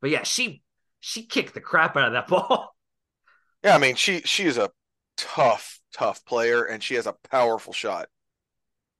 But 0.00 0.10
yeah, 0.10 0.22
she 0.22 0.62
she 1.00 1.26
kicked 1.26 1.54
the 1.54 1.60
crap 1.60 1.96
out 1.96 2.06
of 2.06 2.12
that 2.12 2.28
ball. 2.28 2.74
Yeah, 3.64 3.74
I 3.74 3.78
mean 3.78 3.96
she 3.96 4.20
she 4.20 4.44
is 4.44 4.58
a 4.58 4.70
tough 5.16 5.80
tough 5.92 6.24
player 6.24 6.64
and 6.64 6.82
she 6.82 6.94
has 6.94 7.06
a 7.06 7.16
powerful 7.30 7.72
shot. 7.72 8.08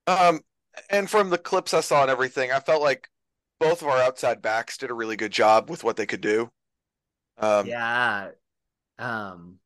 Um, 0.06 0.40
and 0.90 1.08
from 1.08 1.30
the 1.30 1.38
clips 1.38 1.72
I 1.72 1.80
saw 1.80 2.02
and 2.02 2.10
everything, 2.10 2.50
I 2.50 2.60
felt 2.60 2.82
like 2.82 3.08
both 3.60 3.80
of 3.80 3.88
our 3.88 3.98
outside 3.98 4.42
backs 4.42 4.76
did 4.76 4.90
a 4.90 4.94
really 4.94 5.16
good 5.16 5.32
job 5.32 5.70
with 5.70 5.84
what 5.84 5.96
they 5.96 6.06
could 6.06 6.20
do. 6.20 6.50
Um, 7.38 7.66
yeah. 7.66 8.30
Um, 8.98 9.58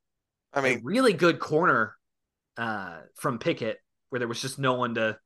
I 0.53 0.61
mean, 0.61 0.81
really 0.85 1.13
good 1.13 1.39
corner 1.41 1.97
uh, 2.57 2.99
from 3.17 3.39
Pickett 3.39 3.79
where 4.11 4.19
there 4.19 4.29
was 4.29 4.41
just 4.41 4.59
no 4.59 4.75
one 4.75 4.95
to. 4.95 5.19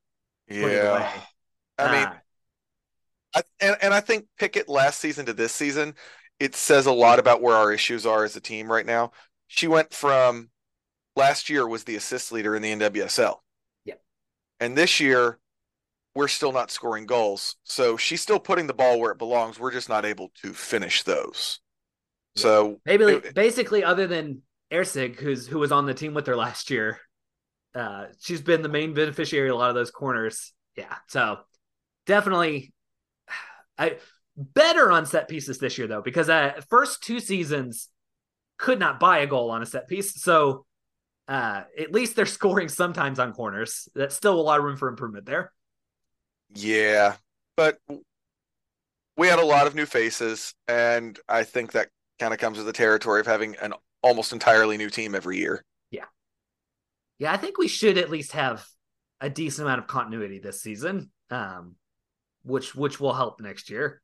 Yeah. 0.48 1.12
I 1.78 1.92
mean, 1.92 2.06
uh, 2.06 2.14
I, 3.34 3.42
and 3.60 3.76
and 3.82 3.94
I 3.94 4.00
think 4.00 4.26
Pickett 4.38 4.68
last 4.68 5.00
season 5.00 5.26
to 5.26 5.32
this 5.32 5.52
season, 5.52 5.94
it 6.38 6.54
says 6.54 6.86
a 6.86 6.92
lot 6.92 7.18
about 7.18 7.42
where 7.42 7.56
our 7.56 7.72
issues 7.72 8.06
are 8.06 8.24
as 8.24 8.36
a 8.36 8.40
team 8.40 8.70
right 8.70 8.86
now. 8.86 9.12
She 9.48 9.66
went 9.66 9.92
from 9.92 10.50
last 11.16 11.50
year 11.50 11.66
was 11.66 11.84
the 11.84 11.96
assist 11.96 12.32
leader 12.32 12.56
in 12.56 12.62
the 12.62 12.72
NWSL. 12.72 13.36
Yeah. 13.84 13.94
And 14.60 14.76
this 14.76 15.00
year 15.00 15.38
we're 16.14 16.28
still 16.28 16.52
not 16.52 16.70
scoring 16.70 17.06
goals. 17.06 17.56
So 17.64 17.96
she's 17.96 18.20
still 18.20 18.38
putting 18.38 18.66
the 18.66 18.74
ball 18.74 19.00
where 19.00 19.12
it 19.12 19.18
belongs. 19.18 19.58
We're 19.58 19.72
just 19.72 19.88
not 19.88 20.04
able 20.04 20.30
to 20.42 20.52
finish 20.52 21.02
those. 21.02 21.60
Yeah. 22.34 22.42
So 22.42 22.80
maybe 22.84 23.04
it, 23.04 23.34
basically 23.34 23.84
other 23.84 24.06
than 24.06 24.42
Ersig, 24.72 25.16
who's 25.16 25.46
who 25.46 25.58
was 25.58 25.72
on 25.72 25.86
the 25.86 25.94
team 25.94 26.14
with 26.14 26.26
her 26.26 26.36
last 26.36 26.70
year, 26.70 27.00
uh, 27.74 28.06
she's 28.20 28.42
been 28.42 28.62
the 28.62 28.68
main 28.68 28.94
beneficiary 28.94 29.48
of 29.48 29.54
a 29.54 29.58
lot 29.58 29.70
of 29.70 29.74
those 29.74 29.90
corners. 29.90 30.52
Yeah. 30.76 30.94
So 31.08 31.38
definitely 32.06 32.72
I 33.78 33.96
better 34.36 34.90
on 34.90 35.06
set 35.06 35.28
pieces 35.28 35.58
this 35.58 35.78
year 35.78 35.86
though, 35.86 36.02
because 36.02 36.28
uh 36.28 36.60
first 36.70 37.02
two 37.02 37.20
seasons 37.20 37.88
could 38.58 38.78
not 38.78 39.00
buy 39.00 39.18
a 39.18 39.26
goal 39.26 39.50
on 39.50 39.62
a 39.62 39.66
set 39.66 39.88
piece. 39.88 40.20
So 40.22 40.64
uh, 41.28 41.62
at 41.78 41.92
least 41.92 42.16
they're 42.16 42.26
scoring 42.38 42.68
sometimes 42.68 43.18
on 43.18 43.32
corners. 43.32 43.88
That's 43.94 44.14
still 44.14 44.38
a 44.38 44.42
lot 44.42 44.58
of 44.58 44.64
room 44.64 44.76
for 44.76 44.88
improvement 44.88 45.26
there. 45.26 45.52
Yeah, 46.54 47.16
but 47.56 47.78
we 49.16 49.26
had 49.26 49.38
a 49.38 49.44
lot 49.44 49.66
of 49.66 49.74
new 49.74 49.86
faces, 49.86 50.54
and 50.68 51.18
I 51.28 51.44
think 51.44 51.72
that 51.72 51.88
kind 52.18 52.32
of 52.34 52.38
comes 52.38 52.58
with 52.58 52.66
the 52.66 52.72
territory 52.72 53.20
of 53.20 53.26
having 53.26 53.56
an 53.56 53.72
almost 54.02 54.32
entirely 54.32 54.76
new 54.76 54.90
team 54.90 55.14
every 55.14 55.38
year. 55.38 55.64
Yeah, 57.22 57.32
I 57.32 57.36
think 57.36 57.56
we 57.56 57.68
should 57.68 57.98
at 57.98 58.10
least 58.10 58.32
have 58.32 58.66
a 59.20 59.30
decent 59.30 59.64
amount 59.68 59.78
of 59.78 59.86
continuity 59.86 60.40
this 60.40 60.60
season, 60.60 61.12
um, 61.30 61.76
which 62.42 62.74
which 62.74 62.98
will 62.98 63.12
help 63.12 63.40
next 63.40 63.70
year. 63.70 64.02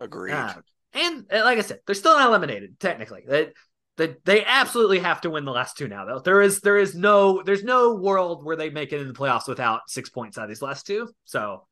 Agreed. 0.00 0.32
Uh, 0.32 0.54
and 0.92 1.26
like 1.30 1.58
I 1.58 1.60
said, 1.60 1.78
they're 1.86 1.94
still 1.94 2.16
not 2.16 2.26
eliminated 2.26 2.80
technically. 2.80 3.22
They, 3.24 3.52
they, 3.98 4.16
they 4.24 4.44
absolutely 4.44 4.98
have 4.98 5.20
to 5.20 5.30
win 5.30 5.44
the 5.44 5.52
last 5.52 5.76
two 5.76 5.86
now 5.86 6.06
though. 6.06 6.18
There 6.18 6.42
is 6.42 6.60
there 6.60 6.76
is 6.76 6.96
no 6.96 7.40
there's 7.44 7.62
no 7.62 7.94
world 7.94 8.44
where 8.44 8.56
they 8.56 8.70
make 8.70 8.92
it 8.92 9.00
in 9.00 9.06
the 9.06 9.14
playoffs 9.14 9.46
without 9.46 9.82
six 9.86 10.10
points 10.10 10.36
out 10.36 10.42
of 10.42 10.48
these 10.48 10.60
last 10.60 10.88
two. 10.88 11.08
So 11.24 11.68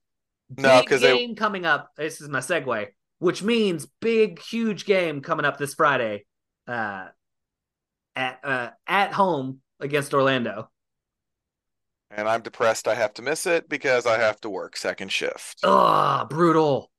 no, 0.57 0.80
because 0.80 1.00
game 1.00 1.30
they... 1.30 1.35
coming 1.35 1.66
up. 1.66 1.90
This 1.96 2.20
is 2.20 2.28
my 2.28 2.38
segue, 2.38 2.87
which 3.18 3.42
means 3.42 3.88
big, 4.00 4.40
huge 4.40 4.85
game 4.85 5.22
coming 5.22 5.44
up 5.44 5.59
this 5.59 5.74
Friday, 5.74 6.24
uh, 6.68 7.07
at 8.14 8.38
uh, 8.44 8.70
at 8.87 9.12
home 9.12 9.61
against 9.80 10.14
Orlando. 10.14 10.70
And 12.16 12.29
I'm 12.29 12.42
depressed. 12.42 12.87
I 12.87 12.94
have 12.94 13.14
to 13.14 13.22
miss 13.22 13.46
it 13.46 13.68
because 13.68 14.07
I 14.07 14.18
have 14.18 14.40
to 14.42 14.50
work 14.50 14.77
second 14.77 15.11
shift. 15.11 15.61
Ah, 15.64 16.27
brutal. 16.29 16.90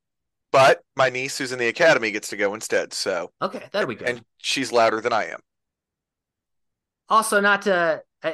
But 0.52 0.82
my 0.96 1.10
niece, 1.10 1.38
who's 1.38 1.52
in 1.52 1.60
the 1.60 1.68
academy, 1.68 2.12
gets 2.12 2.30
to 2.30 2.38
go 2.38 2.54
instead. 2.54 2.94
So 2.94 3.32
okay, 3.42 3.64
that'll 3.72 3.90
be 3.90 3.96
good. 3.96 4.10
And 4.10 4.22
she's 4.38 4.72
louder 4.72 5.02
than 5.02 5.14
I 5.14 5.26
am. 5.26 5.40
Also, 7.10 7.40
not 7.40 7.64
to 7.64 8.04
uh, 8.24 8.32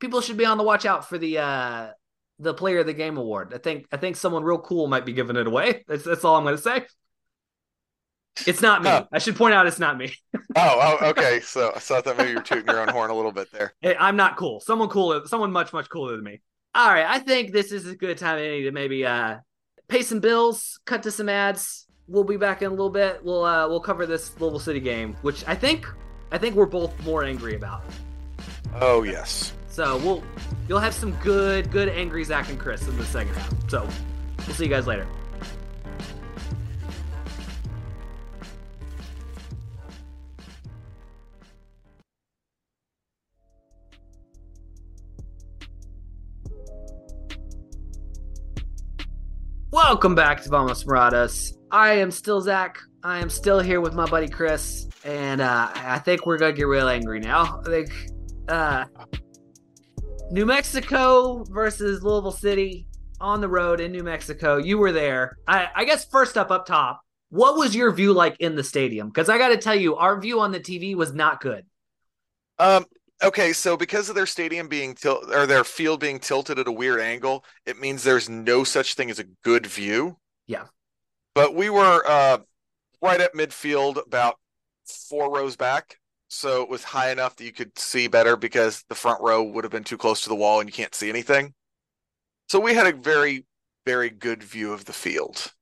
people 0.00 0.20
should 0.20 0.36
be 0.36 0.44
on 0.44 0.58
the 0.58 0.64
watch 0.64 0.84
out 0.84 1.08
for 1.08 1.18
the 1.18 1.38
uh 1.38 1.90
the 2.38 2.54
player 2.54 2.80
of 2.80 2.86
the 2.86 2.92
game 2.92 3.16
award. 3.16 3.52
I 3.54 3.58
think 3.58 3.86
I 3.92 3.96
think 3.96 4.16
someone 4.16 4.42
real 4.42 4.58
cool 4.58 4.86
might 4.86 5.06
be 5.06 5.12
giving 5.12 5.36
it 5.36 5.46
away. 5.46 5.84
That's 5.86 6.04
that's 6.04 6.24
all 6.24 6.36
I'm 6.36 6.44
going 6.44 6.56
to 6.56 6.62
say. 6.62 6.86
It's 8.46 8.60
not 8.60 8.82
me. 8.82 8.90
I 9.12 9.18
should 9.18 9.36
point 9.36 9.54
out 9.54 9.66
it's 9.66 9.78
not 9.78 9.96
me. 9.96 10.12
oh, 10.34 10.40
oh, 10.56 11.08
okay. 11.10 11.40
So, 11.40 11.72
so 11.78 11.96
I 11.96 12.00
thought 12.00 12.16
maybe 12.16 12.32
you're 12.32 12.42
tooting 12.42 12.66
your 12.66 12.80
own 12.80 12.88
horn 12.88 13.10
a 13.10 13.14
little 13.14 13.32
bit 13.32 13.50
there. 13.52 13.74
Hey, 13.80 13.96
I'm 13.98 14.16
not 14.16 14.36
cool. 14.36 14.60
Someone 14.60 14.88
cooler, 14.88 15.26
someone 15.26 15.52
much 15.52 15.72
much 15.72 15.88
cooler 15.88 16.16
than 16.16 16.24
me. 16.24 16.40
All 16.74 16.88
right, 16.88 17.06
I 17.06 17.20
think 17.20 17.52
this 17.52 17.70
is 17.70 17.86
a 17.86 17.94
good 17.94 18.18
time 18.18 18.38
to 18.38 18.72
maybe 18.72 19.06
uh 19.06 19.36
pay 19.88 20.02
some 20.02 20.20
bills, 20.20 20.80
cut 20.84 21.04
to 21.04 21.10
some 21.10 21.28
ads. 21.28 21.86
We'll 22.08 22.24
be 22.24 22.36
back 22.36 22.62
in 22.62 22.68
a 22.68 22.70
little 22.70 22.90
bit. 22.90 23.24
We'll 23.24 23.44
uh 23.44 23.68
we'll 23.68 23.80
cover 23.80 24.06
this 24.06 24.38
Louisville 24.40 24.58
City 24.58 24.80
game, 24.80 25.16
which 25.22 25.46
I 25.46 25.54
think 25.54 25.86
I 26.32 26.38
think 26.38 26.56
we're 26.56 26.66
both 26.66 26.98
more 27.04 27.22
angry 27.22 27.54
about. 27.54 27.84
Oh 28.80 29.04
yes. 29.04 29.52
So 29.68 29.96
we'll 29.98 30.22
you'll 30.68 30.80
have 30.80 30.94
some 30.94 31.12
good, 31.22 31.70
good 31.70 31.88
angry 31.88 32.24
Zach 32.24 32.48
and 32.48 32.58
Chris 32.58 32.86
in 32.88 32.96
the 32.96 33.04
second 33.04 33.34
half. 33.34 33.70
So 33.70 33.88
we'll 34.46 34.56
see 34.56 34.64
you 34.64 34.70
guys 34.70 34.86
later. 34.86 35.06
Welcome 49.74 50.14
back 50.14 50.40
to 50.44 50.48
Vamos 50.50 50.84
Moradas. 50.84 51.56
I 51.72 51.94
am 51.94 52.12
still 52.12 52.40
Zach. 52.40 52.78
I 53.02 53.18
am 53.18 53.28
still 53.28 53.58
here 53.58 53.80
with 53.80 53.92
my 53.92 54.08
buddy 54.08 54.28
Chris, 54.28 54.86
and 55.02 55.40
uh, 55.40 55.68
I 55.74 55.98
think 55.98 56.26
we're 56.26 56.38
gonna 56.38 56.52
get 56.52 56.68
real 56.68 56.86
angry 56.86 57.18
now. 57.18 57.60
I 57.66 57.68
think 57.68 58.08
uh, 58.46 58.84
New 60.30 60.46
Mexico 60.46 61.42
versus 61.50 62.04
Louisville 62.04 62.30
City 62.30 62.86
on 63.20 63.40
the 63.40 63.48
road 63.48 63.80
in 63.80 63.90
New 63.90 64.04
Mexico. 64.04 64.58
You 64.58 64.78
were 64.78 64.92
there. 64.92 65.38
I, 65.48 65.66
I 65.74 65.84
guess 65.84 66.04
first 66.04 66.38
up, 66.38 66.52
up 66.52 66.66
top, 66.66 67.00
what 67.30 67.56
was 67.56 67.74
your 67.74 67.90
view 67.90 68.12
like 68.12 68.36
in 68.38 68.54
the 68.54 68.62
stadium? 68.62 69.08
Because 69.08 69.28
I 69.28 69.38
got 69.38 69.48
to 69.48 69.56
tell 69.56 69.74
you, 69.74 69.96
our 69.96 70.20
view 70.20 70.38
on 70.38 70.52
the 70.52 70.60
TV 70.60 70.94
was 70.94 71.12
not 71.12 71.40
good. 71.40 71.66
Um. 72.60 72.86
Okay, 73.22 73.52
so 73.52 73.76
because 73.76 74.08
of 74.08 74.14
their 74.14 74.26
stadium 74.26 74.68
being 74.68 74.94
tilt 74.94 75.30
or 75.32 75.46
their 75.46 75.64
field 75.64 76.00
being 76.00 76.18
tilted 76.18 76.58
at 76.58 76.68
a 76.68 76.72
weird 76.72 77.00
angle, 77.00 77.44
it 77.64 77.78
means 77.78 78.02
there's 78.02 78.28
no 78.28 78.64
such 78.64 78.94
thing 78.94 79.10
as 79.10 79.18
a 79.18 79.24
good 79.42 79.66
view. 79.66 80.18
Yeah. 80.46 80.64
But 81.34 81.54
we 81.54 81.70
were 81.70 82.02
uh, 82.06 82.38
right 83.00 83.20
at 83.20 83.34
midfield, 83.34 84.04
about 84.06 84.36
four 85.08 85.34
rows 85.34 85.56
back, 85.56 85.98
so 86.28 86.62
it 86.62 86.68
was 86.68 86.82
high 86.82 87.12
enough 87.12 87.36
that 87.36 87.44
you 87.44 87.52
could 87.52 87.78
see 87.78 88.08
better 88.08 88.36
because 88.36 88.84
the 88.88 88.94
front 88.94 89.22
row 89.22 89.42
would 89.42 89.64
have 89.64 89.70
been 89.70 89.84
too 89.84 89.96
close 89.96 90.22
to 90.22 90.28
the 90.28 90.34
wall 90.34 90.60
and 90.60 90.68
you 90.68 90.72
can't 90.72 90.94
see 90.94 91.08
anything. 91.08 91.54
So 92.48 92.60
we 92.60 92.74
had 92.74 92.86
a 92.86 92.96
very, 92.96 93.46
very 93.86 94.10
good 94.10 94.42
view 94.42 94.72
of 94.72 94.84
the 94.84 94.92
field. 94.92 95.52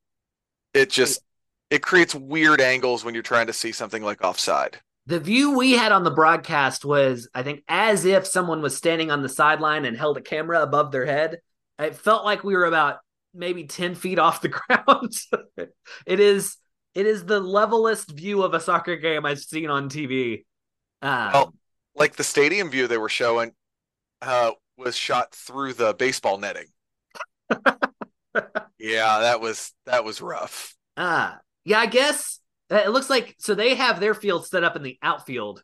It 0.73 0.89
just 0.89 1.21
it 1.69 1.81
creates 1.81 2.13
weird 2.13 2.59
angles 2.59 3.05
when 3.05 3.13
you're 3.13 3.23
trying 3.23 3.47
to 3.47 3.53
see 3.53 3.71
something 3.71 4.03
like 4.03 4.23
offside. 4.23 4.79
The 5.05 5.19
view 5.19 5.57
we 5.57 5.73
had 5.73 5.91
on 5.91 6.03
the 6.03 6.11
broadcast 6.11 6.85
was, 6.85 7.27
I 7.33 7.43
think, 7.43 7.63
as 7.67 8.05
if 8.05 8.25
someone 8.25 8.61
was 8.61 8.77
standing 8.77 9.11
on 9.11 9.21
the 9.21 9.29
sideline 9.29 9.83
and 9.85 9.97
held 9.97 10.17
a 10.17 10.21
camera 10.21 10.61
above 10.61 10.91
their 10.91 11.05
head. 11.05 11.39
It 11.77 11.95
felt 11.95 12.23
like 12.23 12.43
we 12.43 12.55
were 12.55 12.65
about 12.65 12.99
maybe 13.33 13.65
10 13.65 13.95
feet 13.95 14.19
off 14.19 14.41
the 14.41 14.49
ground. 14.49 15.13
it 16.05 16.19
is 16.19 16.57
it 16.95 17.07
is 17.07 17.25
the 17.25 17.39
levelest 17.39 18.11
view 18.11 18.43
of 18.43 18.53
a 18.53 18.59
soccer 18.59 18.95
game 18.95 19.25
I've 19.25 19.39
seen 19.39 19.69
on 19.69 19.89
TV. 19.89 20.45
Um, 21.01 21.31
well, 21.33 21.53
like 21.95 22.15
the 22.15 22.23
stadium 22.23 22.69
view 22.69 22.87
they 22.87 22.99
were 22.99 23.09
showing 23.09 23.53
uh, 24.21 24.51
was 24.77 24.95
shot 24.95 25.33
through 25.33 25.73
the 25.73 25.93
baseball 25.93 26.37
netting. 26.37 26.67
yeah, 28.79 29.19
that 29.19 29.41
was 29.41 29.73
that 29.85 30.03
was 30.03 30.21
rough. 30.21 30.75
Uh, 30.95 31.33
yeah, 31.65 31.79
I 31.79 31.87
guess 31.87 32.39
it 32.69 32.89
looks 32.89 33.09
like 33.09 33.35
so 33.39 33.55
they 33.55 33.75
have 33.75 33.99
their 33.99 34.13
field 34.13 34.47
set 34.47 34.63
up 34.63 34.75
in 34.75 34.83
the 34.83 34.97
outfield, 35.01 35.63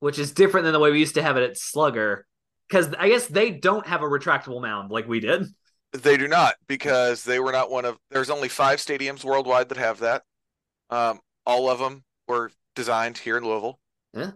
which 0.00 0.18
is 0.18 0.32
different 0.32 0.64
than 0.64 0.72
the 0.72 0.78
way 0.78 0.90
we 0.90 0.98
used 0.98 1.14
to 1.14 1.22
have 1.22 1.36
it 1.36 1.48
at 1.48 1.56
Slugger. 1.56 2.26
Because 2.68 2.94
I 2.98 3.08
guess 3.08 3.26
they 3.26 3.50
don't 3.50 3.86
have 3.86 4.02
a 4.02 4.06
retractable 4.06 4.62
mound 4.62 4.90
like 4.90 5.08
we 5.08 5.20
did. 5.20 5.46
They 5.92 6.16
do 6.16 6.28
not 6.28 6.54
because 6.68 7.24
they 7.24 7.40
were 7.40 7.52
not 7.52 7.70
one 7.70 7.84
of. 7.84 7.98
There's 8.10 8.30
only 8.30 8.48
five 8.48 8.78
stadiums 8.78 9.24
worldwide 9.24 9.68
that 9.70 9.78
have 9.78 10.00
that. 10.00 10.22
Um, 10.88 11.20
all 11.44 11.68
of 11.68 11.78
them 11.78 12.04
were 12.28 12.50
designed 12.76 13.18
here 13.18 13.36
in 13.36 13.44
Louisville. 13.44 13.80
Yeah. 14.14 14.32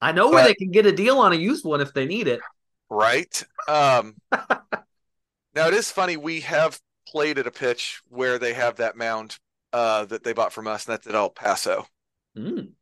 I 0.00 0.12
know 0.12 0.28
but, 0.28 0.34
where 0.34 0.44
they 0.44 0.54
can 0.54 0.70
get 0.70 0.86
a 0.86 0.92
deal 0.92 1.18
on 1.18 1.32
a 1.32 1.36
used 1.36 1.64
one 1.64 1.80
if 1.80 1.92
they 1.92 2.06
need 2.06 2.28
it. 2.28 2.40
Right. 2.88 3.42
Um, 3.68 4.16
now 4.32 5.68
it 5.68 5.74
is 5.74 5.90
funny. 5.90 6.16
We 6.16 6.40
have 6.40 6.80
played 7.06 7.38
at 7.38 7.46
a 7.46 7.50
pitch 7.50 8.00
where 8.08 8.38
they 8.38 8.54
have 8.54 8.76
that 8.76 8.96
mound 8.96 9.38
uh, 9.72 10.04
that 10.06 10.24
they 10.24 10.32
bought 10.32 10.52
from 10.52 10.66
us, 10.66 10.86
and 10.86 10.92
that's 10.92 11.06
at 11.06 11.14
El 11.14 11.30
Paso. 11.30 11.86
Mm. 12.36 12.72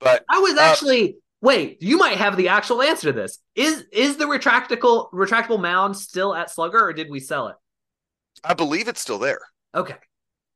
But 0.00 0.24
I 0.28 0.38
was 0.40 0.54
uh, 0.54 0.60
actually 0.60 1.16
wait. 1.40 1.82
You 1.82 1.98
might 1.98 2.18
have 2.18 2.36
the 2.36 2.48
actual 2.48 2.82
answer 2.82 3.12
to 3.12 3.12
this. 3.12 3.38
Is 3.54 3.84
is 3.92 4.16
the 4.16 4.26
retractable 4.26 5.10
retractable 5.12 5.60
mound 5.60 5.96
still 5.96 6.34
at 6.34 6.50
Slugger, 6.50 6.80
or 6.84 6.92
did 6.92 7.10
we 7.10 7.20
sell 7.20 7.48
it? 7.48 7.56
I 8.44 8.54
believe 8.54 8.88
it's 8.88 9.00
still 9.00 9.18
there. 9.18 9.40
Okay. 9.74 9.96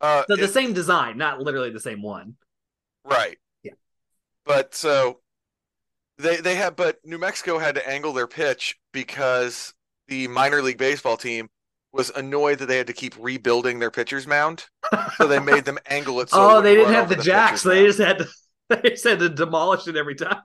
Uh, 0.01 0.24
so 0.28 0.36
the 0.36 0.45
it, 0.45 0.53
same 0.53 0.72
design, 0.72 1.18
not 1.18 1.41
literally 1.41 1.70
the 1.70 1.80
same 1.80 2.03
one. 2.03 2.36
Right. 3.05 3.38
Yeah. 3.62 3.72
But 4.45 4.74
so 4.74 5.20
They 6.18 6.36
they 6.36 6.55
had, 6.55 6.76
but 6.76 6.99
New 7.05 7.18
Mexico 7.18 7.59
had 7.59 7.76
to 7.76 7.88
angle 7.88 8.12
their 8.12 8.26
pitch 8.26 8.78
because 8.93 9.72
the 10.09 10.28
minor 10.28 10.61
league 10.62 10.78
baseball 10.78 11.16
team 11.16 11.49
was 11.93 12.11
annoyed 12.11 12.59
that 12.59 12.66
they 12.66 12.76
had 12.76 12.86
to 12.86 12.93
keep 12.93 13.14
rebuilding 13.18 13.78
their 13.78 13.91
pitcher's 13.91 14.26
mound, 14.26 14.66
so 15.16 15.26
they 15.26 15.38
made 15.41 15.64
them 15.64 15.78
angle 15.86 16.20
it. 16.20 16.30
So 16.30 16.38
oh, 16.41 16.59
it 16.59 16.62
they 16.62 16.74
didn't 16.74 16.95
have 16.95 17.09
the 17.09 17.16
over 17.16 17.22
jacks. 17.24 17.62
They 17.62 17.84
just 17.86 17.99
had 17.99 18.18
to. 18.18 18.28
They 18.70 18.91
just 18.91 19.03
had 19.03 19.18
to 19.18 19.28
demolish 19.28 19.88
it 19.88 19.97
every 19.97 20.14
time. 20.14 20.43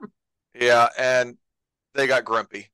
yeah, 0.58 0.88
and 0.98 1.36
they 1.94 2.08
got 2.08 2.24
grumpy. 2.24 2.72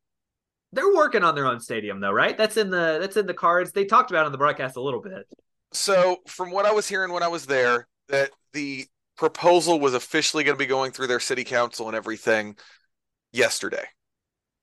They're 0.73 0.95
working 0.95 1.23
on 1.23 1.35
their 1.35 1.47
own 1.47 1.61
stadium, 1.61 2.01
though, 2.01 2.11
right? 2.11 2.37
That's 2.39 2.57
in 2.57 2.71
the 2.71 2.99
that's 3.01 3.19
in 3.19 3.27
the 3.27 3.35
cards. 3.35 3.73
They 3.73 3.85
talked 3.85 4.11
about 4.11 4.23
it 4.23 4.27
on 4.27 4.33
the 4.33 4.39
broadcast 4.39 4.77
a 4.77 4.81
little 4.81 5.01
bit. 5.03 5.27
So, 5.73 6.19
from 6.27 6.51
what 6.51 6.65
I 6.65 6.73
was 6.73 6.89
hearing 6.89 7.13
when 7.13 7.23
I 7.23 7.29
was 7.29 7.47
there, 7.47 7.87
that 8.09 8.31
the 8.53 8.87
proposal 9.17 9.79
was 9.79 9.95
officially 9.95 10.45
going 10.45 10.57
to 10.57 10.59
be 10.59 10.67
going 10.67 10.93
through 10.93 11.07
their 11.07 11.21
city 11.21 11.45
council 11.45 11.87
and 11.89 11.97
everything 11.97 12.57
yesterday. 13.33 13.85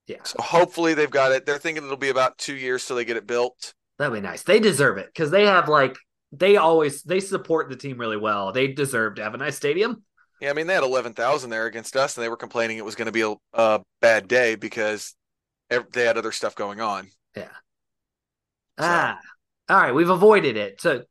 Yeah, 0.07 0.18
So 0.24 0.41
hopefully 0.41 0.95
they've 0.95 1.10
got 1.10 1.32
it. 1.32 1.45
They're 1.45 1.60
thinking 1.60 1.84
it'll 1.84 1.95
be 1.97 2.10
about 2.10 2.39
two 2.39 2.55
years 2.55 2.86
till 2.86 2.95
they 2.95 3.05
get 3.05 3.18
it 3.18 3.28
built. 3.28 3.76
That'd 4.00 4.14
be 4.14 4.22
nice. 4.22 4.41
They 4.41 4.60
deserve 4.60 4.97
it 4.97 5.08
because 5.14 5.30
they 5.30 5.45
have 5.45 5.70
like 5.70 5.95
they 6.32 6.58
always 6.58 7.04
they 7.04 7.20
support 7.20 7.70
the 7.70 7.76
team 7.76 8.00
really 8.00 8.18
well. 8.18 8.52
They 8.52 8.68
deserve 8.68 9.16
to 9.16 9.24
have 9.24 9.36
a 9.36 9.38
nice 9.38 9.56
stadium. 9.56 10.04
Yeah, 10.41 10.50
I 10.50 10.54
mean 10.54 10.68
they 10.68 10.74
had 10.74 10.84
eleven 10.84 11.14
thousand 11.14 11.50
there 11.50 11.66
against 11.66 11.95
us, 11.95 12.18
and 12.18 12.24
they 12.24 12.30
were 12.30 12.38
complaining 12.38 12.78
it 12.78 12.86
was 12.86 12.95
going 12.95 13.08
to 13.08 13.12
be 13.12 13.22
a, 13.22 13.36
a 13.54 13.82
bad 14.02 14.28
day 14.28 14.56
because 14.56 15.16
they 15.70 16.06
had 16.06 16.18
other 16.18 16.32
stuff 16.32 16.56
going 16.56 16.82
on. 16.82 17.10
Yeah. 17.36 17.50
Ah, 18.78 19.20
all 19.68 19.78
right. 19.78 19.93
We've 19.93 20.10
avoided 20.10 20.56
it. 20.56 20.82
So 20.82 21.04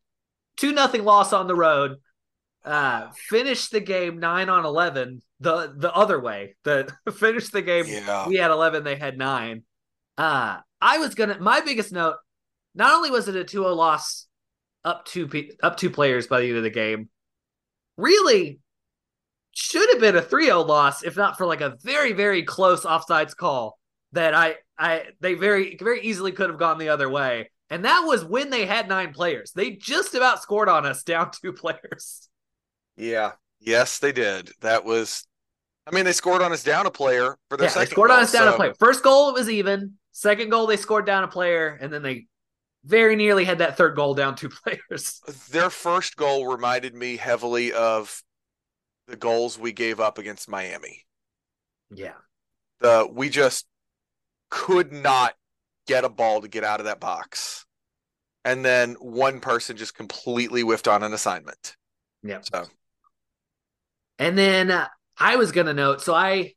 two 0.56 0.72
nothing 0.72 1.04
loss 1.04 1.32
on 1.32 1.46
the 1.46 1.54
road. 1.54 1.96
Uh, 2.64 3.10
finish 3.28 3.68
the 3.68 3.80
game 3.80 4.18
nine 4.18 4.48
on 4.48 4.64
eleven. 4.64 5.20
The 5.40 5.74
the 5.76 5.92
other 5.92 6.18
way. 6.18 6.56
The 6.64 6.92
finish 7.12 7.48
the 7.48 7.62
game. 7.62 7.84
Yeah. 7.86 8.26
We 8.26 8.36
had 8.36 8.50
eleven. 8.50 8.82
They 8.82 8.96
had 8.96 9.18
nine. 9.18 9.64
Uh, 10.16 10.58
I 10.80 10.98
was 10.98 11.14
gonna. 11.14 11.38
My 11.38 11.60
biggest 11.60 11.92
note. 11.92 12.16
Not 12.78 12.94
only 12.94 13.10
was 13.10 13.28
it 13.28 13.36
a 13.36 13.44
2-0 13.44 13.76
loss, 13.76 14.26
up 14.84 15.04
two 15.04 15.28
up 15.62 15.76
two 15.76 15.90
players 15.90 16.28
by 16.28 16.40
the 16.40 16.48
end 16.48 16.56
of 16.56 16.62
the 16.62 16.70
game. 16.70 17.10
Really, 17.98 18.60
should 19.52 19.90
have 19.90 20.00
been 20.00 20.16
a 20.16 20.22
3-0 20.22 20.66
loss 20.66 21.02
if 21.02 21.16
not 21.16 21.36
for 21.36 21.44
like 21.46 21.60
a 21.60 21.76
very 21.82 22.12
very 22.12 22.44
close 22.44 22.84
offsides 22.84 23.36
call 23.36 23.78
that 24.12 24.32
I 24.34 24.54
I 24.78 25.06
they 25.20 25.34
very 25.34 25.76
very 25.78 26.00
easily 26.02 26.32
could 26.32 26.48
have 26.48 26.58
gone 26.58 26.78
the 26.78 26.88
other 26.90 27.10
way. 27.10 27.50
And 27.70 27.84
that 27.84 28.04
was 28.06 28.24
when 28.24 28.48
they 28.48 28.64
had 28.64 28.88
nine 28.88 29.12
players. 29.12 29.52
They 29.52 29.72
just 29.72 30.14
about 30.14 30.40
scored 30.40 30.68
on 30.70 30.86
us 30.86 31.02
down 31.04 31.30
two 31.32 31.52
players. 31.52 32.28
Yeah. 32.96 33.32
Yes, 33.60 33.98
they 33.98 34.12
did. 34.12 34.52
That 34.60 34.84
was. 34.84 35.26
I 35.86 35.90
mean, 35.94 36.04
they 36.04 36.12
scored 36.12 36.42
on 36.42 36.52
us 36.52 36.62
down 36.62 36.86
a 36.86 36.90
player 36.90 37.36
for 37.50 37.56
their 37.56 37.66
Yeah, 37.66 37.74
they 37.74 37.80
second. 37.80 37.90
scored 37.92 38.10
on 38.10 38.18
goal, 38.18 38.24
us 38.24 38.32
down 38.32 38.48
a 38.48 38.52
player. 38.52 38.74
First 38.78 39.02
goal 39.02 39.30
it 39.30 39.34
was 39.34 39.50
even. 39.50 39.94
Second 40.12 40.50
goal 40.50 40.66
they 40.66 40.76
scored 40.76 41.06
down 41.06 41.24
a 41.24 41.28
player, 41.28 41.78
and 41.80 41.92
then 41.92 42.02
they 42.02 42.26
very 42.88 43.16
nearly 43.16 43.44
had 43.44 43.58
that 43.58 43.76
third 43.76 43.94
goal 43.94 44.14
down 44.14 44.34
two 44.34 44.48
players. 44.64 45.20
Their 45.50 45.70
first 45.70 46.16
goal 46.16 46.46
reminded 46.46 46.94
me 46.94 47.16
heavily 47.16 47.72
of 47.72 48.22
the 49.06 49.16
goals 49.16 49.58
we 49.58 49.72
gave 49.72 50.00
up 50.00 50.18
against 50.18 50.48
Miami. 50.48 51.04
Yeah. 51.90 52.14
The 52.80 53.08
we 53.10 53.28
just 53.28 53.66
could 54.50 54.92
not 54.92 55.34
get 55.86 56.04
a 56.04 56.08
ball 56.08 56.40
to 56.40 56.48
get 56.48 56.64
out 56.64 56.80
of 56.80 56.86
that 56.86 57.00
box. 57.00 57.66
And 58.44 58.64
then 58.64 58.94
one 58.94 59.40
person 59.40 59.76
just 59.76 59.94
completely 59.94 60.62
whiffed 60.62 60.88
on 60.88 61.02
an 61.02 61.12
assignment. 61.12 61.76
Yeah. 62.22 62.40
So 62.40 62.64
And 64.18 64.36
then 64.38 64.70
uh, 64.70 64.88
I 65.18 65.36
was 65.36 65.52
gonna 65.52 65.74
note, 65.74 66.00
so 66.00 66.14
I 66.14 66.54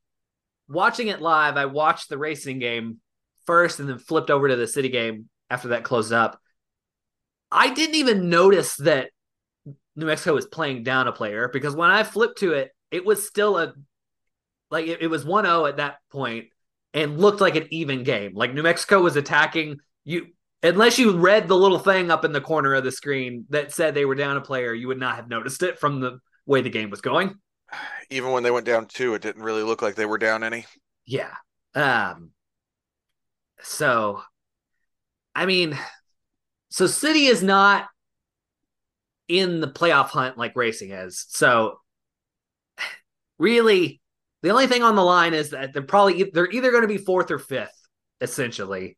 watching 0.70 1.10
it 1.10 1.22
live, 1.22 1.58
I 1.58 1.66
watched 1.66 2.08
the 2.08 2.18
racing 2.18 2.60
game 2.60 3.00
first 3.46 3.80
and 3.82 3.90
then 3.90 3.98
flipped 3.98 4.30
over 4.30 4.48
to 4.48 4.56
the 4.56 4.68
city 4.68 4.90
game 4.90 5.28
after 5.52 5.68
that 5.70 5.84
closed 5.84 6.14
up. 6.14 6.40
I 7.52 7.74
didn't 7.74 7.96
even 7.96 8.30
notice 8.30 8.78
that 8.78 9.10
New 9.96 10.06
Mexico 10.06 10.34
was 10.34 10.46
playing 10.46 10.84
down 10.84 11.10
a 11.10 11.12
player 11.12 11.50
because 11.50 11.76
when 11.76 11.92
I 11.92 12.04
flipped 12.04 12.40
to 12.40 12.54
it, 12.54 12.72
it 12.90 13.06
was 13.06 13.28
still 13.28 13.58
a 13.58 13.74
like 14.72 14.88
it, 14.88 15.02
it 15.02 15.08
was 15.08 15.26
1-0 15.26 15.68
at 15.68 15.78
that 15.78 15.98
point 16.10 16.46
and 16.94 17.20
looked 17.20 17.42
like 17.42 17.58
an 17.58 17.68
even 17.72 18.04
game. 18.04 18.32
Like 18.34 18.54
New 18.54 18.64
Mexico 18.64 19.02
was 19.02 19.18
attacking 19.18 19.80
you 20.06 20.28
unless 20.64 20.98
you 20.98 21.18
read 21.18 21.50
the 21.50 21.58
little 21.58 21.80
thing 21.80 22.10
up 22.10 22.24
in 22.24 22.32
the 22.32 22.40
corner 22.40 22.74
of 22.74 22.86
the 22.86 22.92
screen 22.92 23.46
that 23.50 23.74
said 23.74 23.94
they 23.94 24.06
were 24.06 24.16
down 24.16 24.38
a 24.38 24.42
player, 24.42 24.74
you 24.74 24.88
would 24.88 25.00
not 25.00 25.18
have 25.18 25.28
noticed 25.28 25.62
it 25.64 25.78
from 25.78 26.00
the 26.00 26.20
way 26.46 26.62
the 26.62 26.70
game 26.70 26.90
was 26.90 27.02
going. 27.02 27.36
even 28.10 28.32
when 28.32 28.44
they 28.44 28.52
went 28.52 28.66
down 28.66 28.86
two, 28.86 29.14
it 29.14 29.22
didn't 29.22 29.44
really 29.44 29.64
look 29.64 29.82
like 29.82 29.96
they 29.96 30.06
were 30.06 30.18
down 30.18 30.46
any. 30.46 30.66
Yeah. 31.06 31.36
Um 31.76 32.32
so 33.62 34.22
I 35.36 35.46
mean 35.46 35.78
so 36.70 36.88
City 36.88 37.26
is 37.26 37.44
not 37.44 37.88
in 39.28 39.62
the 39.62 39.68
playoff 39.68 40.08
hunt 40.08 40.38
like 40.38 40.56
racing 40.56 40.92
is. 40.92 41.26
So 41.30 41.80
really 43.40 44.02
the 44.44 44.50
only 44.50 44.68
thing 44.68 44.84
on 44.84 44.96
the 44.96 45.04
line 45.04 45.34
is 45.34 45.52
that 45.52 45.74
they're 45.74 45.82
probably 45.82 46.24
they're 46.34 46.50
either 46.52 46.72
going 46.72 46.82
to 46.84 46.88
be 46.88 46.98
fourth 46.98 47.32
or 47.32 47.40
fifth 47.40 47.76
essentially. 48.20 48.98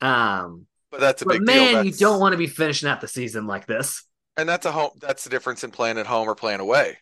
Um 0.00 0.66
But 0.90 1.00
that's 1.00 1.22
a 1.22 1.26
but 1.26 1.38
big 1.38 1.42
man, 1.44 1.80
deal. 1.82 1.84
you 1.84 1.92
don't 1.92 2.20
want 2.20 2.32
to 2.32 2.38
be 2.38 2.46
finishing 2.46 2.88
out 2.88 3.00
the 3.00 3.08
season 3.08 3.46
like 3.46 3.66
this. 3.66 4.04
and 4.36 4.48
that's 4.48 4.66
a 4.66 4.72
home 4.72 4.90
that's 5.00 5.24
the 5.24 5.30
difference 5.30 5.64
in 5.64 5.70
playing 5.70 5.98
at 5.98 6.06
home 6.06 6.28
or 6.28 6.34
playing 6.34 6.60
away 6.60 6.98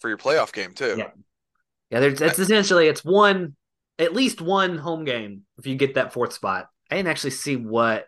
for 0.00 0.08
your 0.08 0.18
playoff 0.18 0.52
game 0.52 0.72
too. 0.74 0.98
Yeah. 0.98 1.10
Yeah, 1.90 2.00
there's 2.00 2.20
it's 2.20 2.38
essentially 2.38 2.88
it's 2.88 3.04
one 3.04 3.56
at 3.98 4.14
least 4.14 4.40
one 4.40 4.78
home 4.78 5.04
game 5.04 5.42
if 5.58 5.66
you 5.66 5.76
get 5.76 5.94
that 5.94 6.12
fourth 6.12 6.32
spot. 6.32 6.68
I 6.94 6.98
didn't 6.98 7.08
actually 7.08 7.30
see 7.30 7.56
what 7.56 8.06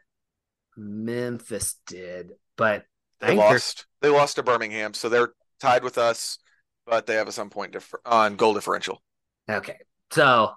Memphis 0.76 1.74
did, 1.88 2.34
but 2.56 2.84
They 3.18 3.28
they're- 3.28 3.36
lost. 3.36 3.86
They 4.00 4.10
lost 4.10 4.36
to 4.36 4.44
Birmingham, 4.44 4.94
so 4.94 5.08
they're 5.08 5.32
tied 5.58 5.82
with 5.82 5.98
us, 5.98 6.38
but 6.86 7.04
they 7.06 7.16
have 7.16 7.26
a 7.26 7.32
some 7.32 7.50
point 7.50 7.72
differ- 7.72 8.00
on 8.06 8.36
goal 8.36 8.54
differential. 8.54 9.02
Okay. 9.50 9.80
So 10.12 10.52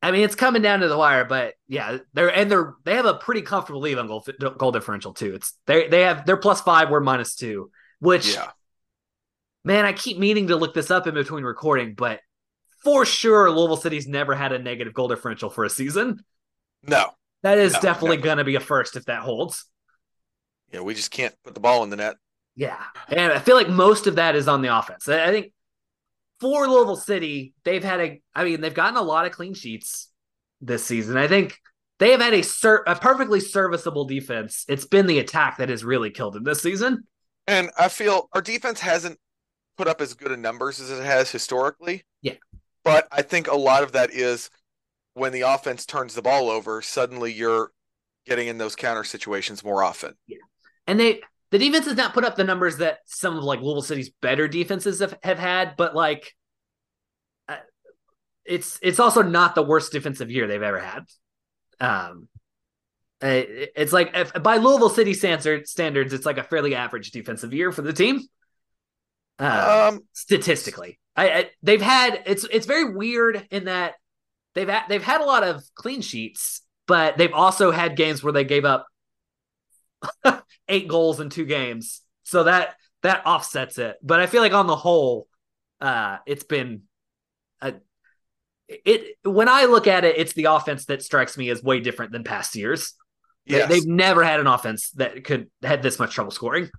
I 0.00 0.12
mean 0.12 0.22
it's 0.22 0.36
coming 0.36 0.62
down 0.62 0.78
to 0.80 0.88
the 0.88 0.96
wire, 0.96 1.24
but 1.24 1.54
yeah, 1.66 1.98
they're 2.12 2.32
and 2.32 2.48
they're 2.48 2.74
they 2.84 2.94
have 2.94 3.06
a 3.06 3.14
pretty 3.14 3.42
comfortable 3.42 3.80
lead 3.80 3.98
on 3.98 4.06
goal 4.06 4.24
goal 4.56 4.70
differential 4.70 5.12
too. 5.12 5.34
It's 5.34 5.54
they 5.66 5.88
they 5.88 6.02
have 6.02 6.24
they're 6.26 6.36
plus 6.36 6.60
five, 6.60 6.88
we're 6.88 7.00
minus 7.00 7.34
two, 7.34 7.72
which 7.98 8.32
Yeah. 8.34 8.52
man, 9.64 9.84
I 9.86 9.92
keep 9.92 10.18
meaning 10.18 10.46
to 10.48 10.56
look 10.56 10.72
this 10.72 10.92
up 10.92 11.08
in 11.08 11.14
between 11.14 11.42
recording, 11.42 11.94
but 11.94 12.20
for 12.84 13.04
sure 13.04 13.50
Louisville 13.50 13.76
City's 13.76 14.06
never 14.06 14.36
had 14.36 14.52
a 14.52 14.58
negative 14.60 14.94
goal 14.94 15.08
differential 15.08 15.50
for 15.50 15.64
a 15.64 15.70
season. 15.70 16.24
No. 16.84 17.10
That 17.42 17.58
is 17.58 17.72
No, 17.74 17.80
definitely 17.80 18.16
never. 18.18 18.24
going 18.24 18.38
to 18.38 18.44
be 18.44 18.54
a 18.56 18.60
first 18.60 18.96
if 18.96 19.06
that 19.06 19.22
holds. 19.22 19.64
Yeah, 20.72 20.80
we 20.80 20.94
just 20.94 21.10
can't 21.10 21.34
put 21.44 21.54
the 21.54 21.60
ball 21.60 21.82
in 21.84 21.90
the 21.90 21.96
net. 21.96 22.16
Yeah. 22.54 22.82
And 23.08 23.32
I 23.32 23.38
feel 23.38 23.56
like 23.56 23.68
most 23.68 24.06
of 24.06 24.16
that 24.16 24.36
is 24.36 24.46
on 24.48 24.62
the 24.62 24.76
offense. 24.76 25.08
I 25.08 25.30
think 25.30 25.52
for 26.40 26.66
Louisville 26.68 26.96
City, 26.96 27.54
they've 27.64 27.82
had 27.82 28.00
a, 28.00 28.22
I 28.34 28.44
mean, 28.44 28.60
they've 28.60 28.74
gotten 28.74 28.96
a 28.96 29.02
lot 29.02 29.26
of 29.26 29.32
clean 29.32 29.54
sheets 29.54 30.08
this 30.60 30.84
season. 30.84 31.16
I 31.16 31.26
think 31.28 31.56
they 31.98 32.10
have 32.10 32.20
had 32.20 32.34
a, 32.34 32.42
ser- 32.42 32.84
a 32.86 32.94
perfectly 32.94 33.40
serviceable 33.40 34.04
defense. 34.04 34.64
It's 34.68 34.84
been 34.86 35.06
the 35.06 35.18
attack 35.18 35.58
that 35.58 35.68
has 35.70 35.84
really 35.84 36.10
killed 36.10 36.34
them 36.34 36.44
this 36.44 36.62
season. 36.62 37.04
And 37.46 37.70
I 37.78 37.88
feel 37.88 38.28
our 38.32 38.42
defense 38.42 38.80
hasn't 38.80 39.18
put 39.76 39.88
up 39.88 40.00
as 40.00 40.14
good 40.14 40.30
of 40.30 40.38
numbers 40.38 40.80
as 40.80 40.90
it 40.90 41.02
has 41.02 41.30
historically. 41.30 42.04
Yeah. 42.22 42.34
But 42.84 43.08
I 43.10 43.22
think 43.22 43.48
a 43.48 43.56
lot 43.56 43.82
of 43.82 43.92
that 43.92 44.10
is 44.12 44.50
when 45.20 45.32
the 45.32 45.42
offense 45.42 45.84
turns 45.84 46.14
the 46.14 46.22
ball 46.22 46.50
over, 46.50 46.82
suddenly 46.82 47.32
you're 47.32 47.70
getting 48.26 48.48
in 48.48 48.58
those 48.58 48.74
counter 48.74 49.04
situations 49.04 49.62
more 49.62 49.84
often. 49.84 50.14
Yeah. 50.26 50.38
And 50.86 50.98
they, 50.98 51.20
the 51.50 51.58
defense 51.58 51.86
has 51.86 51.96
not 51.96 52.14
put 52.14 52.24
up 52.24 52.36
the 52.36 52.44
numbers 52.44 52.78
that 52.78 52.98
some 53.04 53.36
of 53.36 53.44
like 53.44 53.60
Louisville 53.60 53.82
City's 53.82 54.10
better 54.22 54.48
defenses 54.48 55.00
have, 55.00 55.18
have 55.22 55.38
had, 55.38 55.74
but 55.76 55.94
like, 55.94 56.34
uh, 57.48 57.56
it's 58.44 58.78
it's 58.82 58.98
also 58.98 59.22
not 59.22 59.54
the 59.54 59.62
worst 59.62 59.92
defensive 59.92 60.30
year 60.30 60.46
they've 60.46 60.62
ever 60.62 60.80
had. 60.80 61.04
Um, 61.80 62.28
it's 63.20 63.92
like 63.92 64.12
if, 64.14 64.32
by 64.42 64.56
Louisville 64.56 64.88
City 64.88 65.12
standards, 65.12 65.76
it's 65.76 66.26
like 66.26 66.38
a 66.38 66.42
fairly 66.42 66.74
average 66.74 67.10
defensive 67.10 67.52
year 67.52 67.70
for 67.72 67.82
the 67.82 67.92
team. 67.92 68.20
Uh, 69.38 69.90
Um, 69.92 70.00
statistically, 70.12 70.98
I, 71.14 71.30
I 71.30 71.50
they've 71.62 71.82
had 71.82 72.22
it's 72.26 72.44
it's 72.50 72.66
very 72.66 72.94
weird 72.94 73.46
in 73.50 73.64
that 73.64 73.94
they've 74.54 74.68
had, 74.68 74.84
they've 74.88 75.02
had 75.02 75.20
a 75.20 75.24
lot 75.24 75.42
of 75.42 75.62
clean 75.74 76.00
sheets, 76.00 76.62
but 76.86 77.16
they've 77.16 77.32
also 77.32 77.70
had 77.70 77.96
games 77.96 78.22
where 78.22 78.32
they 78.32 78.44
gave 78.44 78.64
up 78.64 78.86
eight 80.68 80.88
goals 80.88 81.20
in 81.20 81.30
two 81.30 81.44
games, 81.44 82.00
so 82.22 82.44
that 82.44 82.76
that 83.02 83.26
offsets 83.26 83.78
it. 83.78 83.96
But 84.02 84.20
I 84.20 84.26
feel 84.26 84.42
like 84.42 84.52
on 84.52 84.66
the 84.66 84.76
whole, 84.76 85.26
uh, 85.80 86.18
it's 86.26 86.44
been 86.44 86.82
a, 87.60 87.74
it 88.68 89.16
when 89.22 89.48
I 89.48 89.64
look 89.64 89.86
at 89.86 90.04
it, 90.04 90.18
it's 90.18 90.32
the 90.32 90.44
offense 90.44 90.86
that 90.86 91.02
strikes 91.02 91.36
me 91.36 91.50
as 91.50 91.62
way 91.62 91.80
different 91.80 92.12
than 92.12 92.24
past 92.24 92.54
years. 92.56 92.94
They, 93.46 93.58
yes. 93.58 93.68
They've 93.68 93.86
never 93.86 94.22
had 94.22 94.40
an 94.40 94.46
offense 94.46 94.90
that 94.92 95.24
could 95.24 95.50
had 95.62 95.82
this 95.82 95.98
much 95.98 96.14
trouble 96.14 96.30
scoring. 96.30 96.70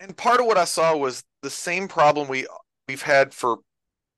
and 0.00 0.16
part 0.16 0.40
of 0.40 0.46
what 0.46 0.58
I 0.58 0.64
saw 0.64 0.96
was 0.96 1.22
the 1.42 1.50
same 1.50 1.88
problem 1.88 2.28
we 2.28 2.46
we've 2.88 3.02
had 3.02 3.32
for 3.32 3.58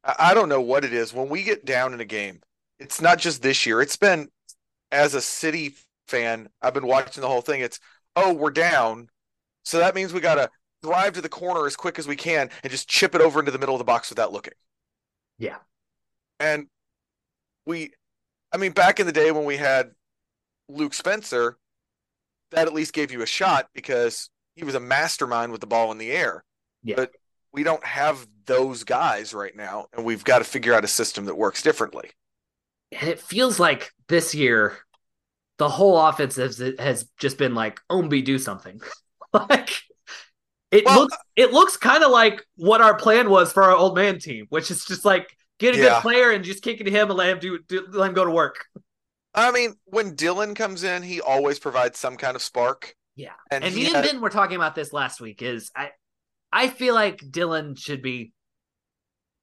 I 0.05 0.35
don't 0.35 0.49
know 0.49 0.61
what 0.61 0.85
it 0.85 0.93
is. 0.93 1.13
When 1.13 1.29
we 1.29 1.43
get 1.43 1.65
down 1.65 1.93
in 1.93 2.01
a 2.01 2.05
game, 2.05 2.41
it's 2.79 3.01
not 3.01 3.19
just 3.19 3.43
this 3.43 3.67
year. 3.67 3.83
It's 3.83 3.97
been 3.97 4.29
as 4.91 5.15
a 5.15 5.21
city 5.21 5.75
fan, 6.07 6.49
I've 6.63 6.75
been 6.75 6.87
watching 6.87 7.21
the 7.21 7.29
whole 7.29 7.41
thing. 7.41 7.61
It's 7.61 7.79
oh, 8.17 8.33
we're 8.33 8.51
down. 8.51 9.09
So 9.65 9.79
that 9.79 9.95
means 9.95 10.13
we 10.13 10.21
gotta 10.21 10.51
drive 10.83 11.15
to 11.15 11.21
the 11.21 11.29
corner 11.29 11.67
as 11.67 11.77
quick 11.77 11.99
as 11.99 12.09
we 12.09 12.17
can 12.17 12.51
and 12.63 12.71
just 12.71 12.89
chip 12.89 13.15
it 13.15 13.21
over 13.21 13.41
into 13.41 13.51
the 13.51 13.59
middle 13.59 13.75
of 13.75 13.81
the 13.81 13.85
box 13.85 14.11
without 14.11 14.33
looking. 14.33 14.55
Yeah. 15.39 15.59
And 16.41 16.69
we 17.67 17.93
I 18.53 18.57
mean, 18.57 18.73
back 18.73 18.99
in 18.99 19.07
the 19.07 19.13
day 19.13 19.31
when 19.31 19.45
we 19.45 19.57
had 19.57 19.91
Luke 20.69 20.95
Spencer, 20.95 21.59
that 22.51 22.67
at 22.67 22.73
least 22.73 22.95
gave 22.95 23.13
you 23.13 23.23
a 23.23 23.27
shot 23.27 23.69
because 23.75 24.31
he 24.55 24.65
was 24.65 24.75
a 24.75 24.81
mastermind 24.81 25.53
with 25.53 25.61
the 25.61 25.67
ball 25.67 25.93
in 25.93 25.99
the 25.99 26.11
air. 26.11 26.45
Yeah. 26.83 26.97
But 26.97 27.13
we 27.53 27.63
don't 27.63 27.85
have 27.85 28.27
those 28.47 28.85
guys 28.85 29.35
right 29.35 29.55
now, 29.57 29.87
and 29.93 30.05
we've 30.05 30.25
got 30.25 30.39
to 30.39 30.45
figure 30.45 30.75
out 30.75 30.85
a 30.85 30.89
system 30.89 31.27
that 31.27 31.37
works 31.37 31.63
differently. 31.63 32.11
And 32.93 33.09
it 33.09 33.21
feels 33.21 33.59
like 33.61 33.91
this 34.09 34.35
year, 34.35 34.79
the 35.59 35.69
whole 35.69 35.99
offense 35.99 36.37
has, 36.37 36.63
has 36.79 37.09
just 37.19 37.37
been 37.39 37.55
like, 37.55 37.81
Ownby, 37.91 38.25
do 38.25 38.39
something. 38.39 38.81
like 39.33 39.71
it 40.71 40.85
Well, 40.85 41.01
looks 41.01 41.17
it 41.37 41.53
looks 41.53 41.77
kind 41.77 42.05
of 42.05 42.11
like 42.11 42.45
what 42.57 42.81
our 42.81 42.97
plan 42.97 43.31
was 43.31 43.53
for 43.53 43.63
our 43.63 43.77
old 43.77 43.95
man 43.97 44.19
team, 44.19 44.47
which 44.51 44.71
is 44.71 44.85
just 44.85 45.05
like 45.05 45.29
get 45.59 45.75
a 45.75 45.79
Yeah. 45.79 45.85
good 45.85 46.03
player 46.03 46.31
and 46.31 46.45
just 46.45 46.63
kick 46.63 46.81
it 46.81 46.85
to 46.85 46.91
him 46.91 47.09
and 47.11 47.19
let 47.19 47.31
him 47.31 47.39
do, 47.41 47.59
do 47.69 47.87
let 47.91 48.09
him 48.09 48.15
go 48.15 48.25
to 48.25 48.31
work. 48.31 48.65
I 49.35 49.51
mean, 49.51 49.75
when 49.85 50.17
Dylan 50.17 50.57
comes 50.57 50.83
in, 50.85 51.03
he 51.03 51.21
always 51.21 51.59
provides 51.59 51.99
some 51.99 52.17
kind 52.17 52.35
of 52.37 52.43
spark. 52.43 52.95
Yeah. 53.17 53.33
And, 53.51 53.65
And 53.65 53.75
me 53.75 53.87
and 53.93 53.95
Ben 53.95 54.21
were 54.21 54.31
talking 54.31 54.57
about 54.57 54.75
this 54.75 54.93
last 54.93 55.21
week. 55.21 55.43
Is 55.43 55.71
I 55.77 55.91
I 56.53 56.69
feel 56.69 56.95
like 56.95 57.19
Dylan 57.19 57.79
should 57.79 58.03
be 58.03 58.33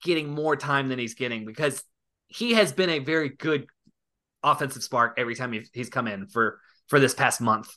getting 0.03 0.29
more 0.29 0.55
time 0.55 0.89
than 0.89 0.99
he's 0.99 1.15
getting 1.15 1.45
because 1.45 1.83
he 2.27 2.53
has 2.53 2.71
been 2.71 2.89
a 2.89 2.99
very 2.99 3.29
good 3.29 3.65
offensive 4.43 4.83
spark 4.83 5.15
every 5.17 5.35
time 5.35 5.59
he's 5.73 5.89
come 5.89 6.07
in 6.07 6.27
for 6.27 6.59
for 6.87 6.99
this 6.99 7.13
past 7.13 7.41
month. 7.41 7.67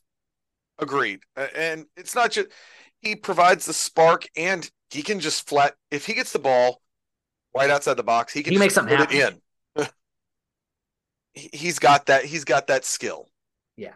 agreed. 0.79 1.21
And 1.37 1.87
it's 1.97 2.15
not 2.15 2.31
just 2.31 2.49
he 3.01 3.17
provides 3.17 3.65
the 3.67 3.73
spark, 3.73 4.27
and 4.37 4.69
he 4.91 5.03
can 5.03 5.21
just 5.21 5.49
flat 5.49 5.75
if 5.91 6.07
he 6.07 6.15
gets 6.15 6.33
the 6.33 6.39
ball 6.39 6.81
right 7.55 7.71
outside 7.71 7.95
the 7.95 8.03
box, 8.03 8.33
he 8.33 8.43
can 8.43 8.53
He 8.53 8.59
makes 8.59 8.75
something 8.75 8.97
put 8.97 9.13
it 9.13 9.21
in. 9.77 9.87
He- 11.33 11.51
he's 11.53 11.79
got 11.79 12.07
that. 12.07 12.25
He's 12.25 12.45
got 12.45 12.67
that 12.67 12.85
skill. 12.85 13.29
Yeah. 13.77 13.95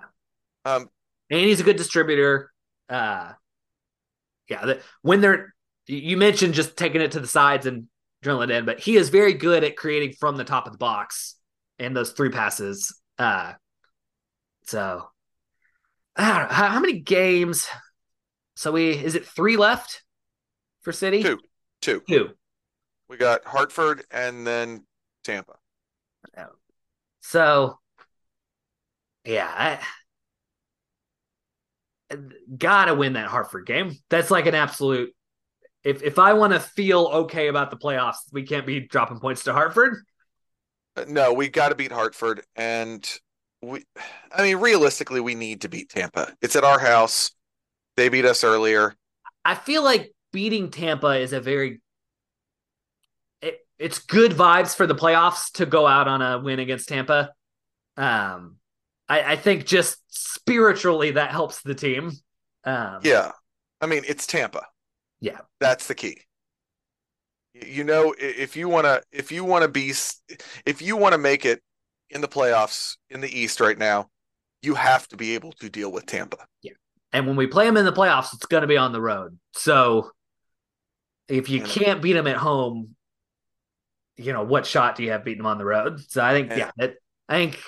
Um, 0.64 0.88
and 1.30 1.40
he's 1.40 1.60
a 1.60 1.64
good 1.64 1.76
distributor. 1.76 2.52
Uh, 2.88 3.32
yeah, 4.48 4.74
when 5.02 5.20
they're 5.20 5.54
you 5.86 6.16
mentioned 6.16 6.54
just 6.54 6.76
taking 6.76 7.00
it 7.00 7.12
to 7.12 7.20
the 7.20 7.26
sides 7.26 7.66
and 7.66 7.88
drilling 8.22 8.50
it 8.50 8.56
in, 8.56 8.64
but 8.64 8.78
he 8.78 8.96
is 8.96 9.08
very 9.08 9.34
good 9.34 9.64
at 9.64 9.76
creating 9.76 10.14
from 10.18 10.36
the 10.36 10.44
top 10.44 10.66
of 10.66 10.72
the 10.72 10.78
box 10.78 11.36
and 11.78 11.96
those 11.96 12.12
three 12.12 12.30
passes. 12.30 12.96
Uh, 13.18 13.52
so 14.64 15.08
I 16.14 16.28
don't 16.28 16.48
know 16.48 16.54
how, 16.54 16.68
how 16.68 16.80
many 16.80 17.00
games. 17.00 17.66
So 18.54 18.72
we 18.72 18.90
is 18.90 19.14
it 19.14 19.26
three 19.26 19.56
left 19.56 20.02
for 20.82 20.92
City? 20.92 21.22
Two. 21.22 21.38
two. 21.80 22.02
Two. 22.08 22.30
We 23.08 23.16
got 23.16 23.44
Hartford 23.44 24.04
and 24.10 24.46
then 24.46 24.84
Tampa. 25.24 25.54
So, 27.22 27.78
yeah, 29.24 29.48
I 29.48 29.80
gotta 32.58 32.94
win 32.94 33.14
that 33.14 33.28
Hartford 33.28 33.66
game. 33.66 33.96
That's 34.10 34.30
like 34.30 34.46
an 34.46 34.54
absolute. 34.54 35.14
If 35.84 36.02
if 36.02 36.18
I 36.18 36.34
want 36.34 36.52
to 36.52 36.60
feel 36.60 37.06
okay 37.12 37.48
about 37.48 37.70
the 37.70 37.76
playoffs, 37.76 38.18
we 38.32 38.44
can't 38.44 38.66
be 38.66 38.80
dropping 38.80 39.20
points 39.20 39.44
to 39.44 39.52
Hartford. 39.52 39.96
Uh, 40.96 41.04
No, 41.08 41.32
we 41.32 41.48
got 41.48 41.70
to 41.70 41.74
beat 41.74 41.92
Hartford, 41.92 42.42
and 42.56 43.08
we. 43.62 43.84
I 44.32 44.42
mean, 44.42 44.56
realistically, 44.58 45.20
we 45.20 45.34
need 45.34 45.62
to 45.62 45.68
beat 45.68 45.88
Tampa. 45.88 46.34
It's 46.40 46.56
at 46.56 46.64
our 46.64 46.78
house. 46.78 47.32
They 47.96 48.08
beat 48.08 48.24
us 48.24 48.44
earlier. 48.44 48.94
I 49.44 49.54
feel 49.54 49.82
like 49.82 50.12
beating 50.32 50.70
Tampa 50.70 51.18
is 51.18 51.32
a 51.32 51.40
very. 51.40 51.80
It, 53.40 53.58
it's 53.78 53.98
good 53.98 54.32
vibes 54.32 54.74
for 54.76 54.86
the 54.86 54.94
playoffs 54.94 55.52
to 55.54 55.66
go 55.66 55.86
out 55.86 56.08
on 56.08 56.22
a 56.22 56.38
win 56.38 56.60
against 56.60 56.88
Tampa. 56.88 57.32
Um, 57.96 58.56
I, 59.12 59.32
I 59.32 59.36
think 59.36 59.66
just 59.66 59.98
spiritually 60.08 61.10
that 61.12 61.30
helps 61.30 61.60
the 61.62 61.74
team. 61.74 62.12
Um, 62.64 63.00
Yeah, 63.02 63.32
I 63.80 63.86
mean, 63.86 64.04
it's 64.08 64.26
Tampa. 64.26 64.66
Yeah. 65.20 65.38
that's 65.60 65.86
the 65.86 65.94
key. 65.94 66.18
You 67.54 67.84
know, 67.84 68.14
if 68.18 68.56
you 68.56 68.68
want 68.68 68.86
to, 68.86 69.02
if 69.12 69.30
you 69.30 69.44
want 69.44 69.62
to 69.62 69.68
be, 69.68 69.92
if 70.64 70.80
you 70.80 70.96
want 70.96 71.12
to 71.12 71.18
make 71.18 71.44
it 71.44 71.60
in 72.08 72.22
the 72.22 72.28
playoffs 72.28 72.96
in 73.10 73.20
the 73.20 73.28
East 73.28 73.60
right 73.60 73.76
now, 73.78 74.08
you 74.62 74.74
have 74.74 75.06
to 75.08 75.16
be 75.16 75.34
able 75.34 75.52
to 75.60 75.68
deal 75.68 75.92
with 75.92 76.06
Tampa. 76.06 76.38
Yeah, 76.62 76.72
and 77.12 77.26
when 77.26 77.36
we 77.36 77.46
play 77.46 77.66
them 77.66 77.76
in 77.76 77.84
the 77.84 77.92
playoffs, 77.92 78.32
it's 78.32 78.46
going 78.46 78.62
to 78.62 78.66
be 78.66 78.78
on 78.78 78.92
the 78.92 79.00
road. 79.02 79.38
So 79.52 80.10
if 81.28 81.50
you 81.50 81.60
And- 81.60 81.68
can't 81.68 82.00
beat 82.02 82.14
them 82.14 82.26
at 82.26 82.38
home, 82.38 82.96
you 84.16 84.32
know 84.32 84.44
what 84.44 84.64
shot 84.64 84.96
do 84.96 85.02
you 85.02 85.10
have 85.10 85.22
beating 85.24 85.38
them 85.42 85.46
on 85.46 85.58
the 85.58 85.64
road? 85.66 86.00
So 86.08 86.24
I 86.24 86.32
think, 86.32 86.50
yeah, 86.50 86.70
it, 86.78 86.96
I 87.28 87.34
think, 87.34 87.60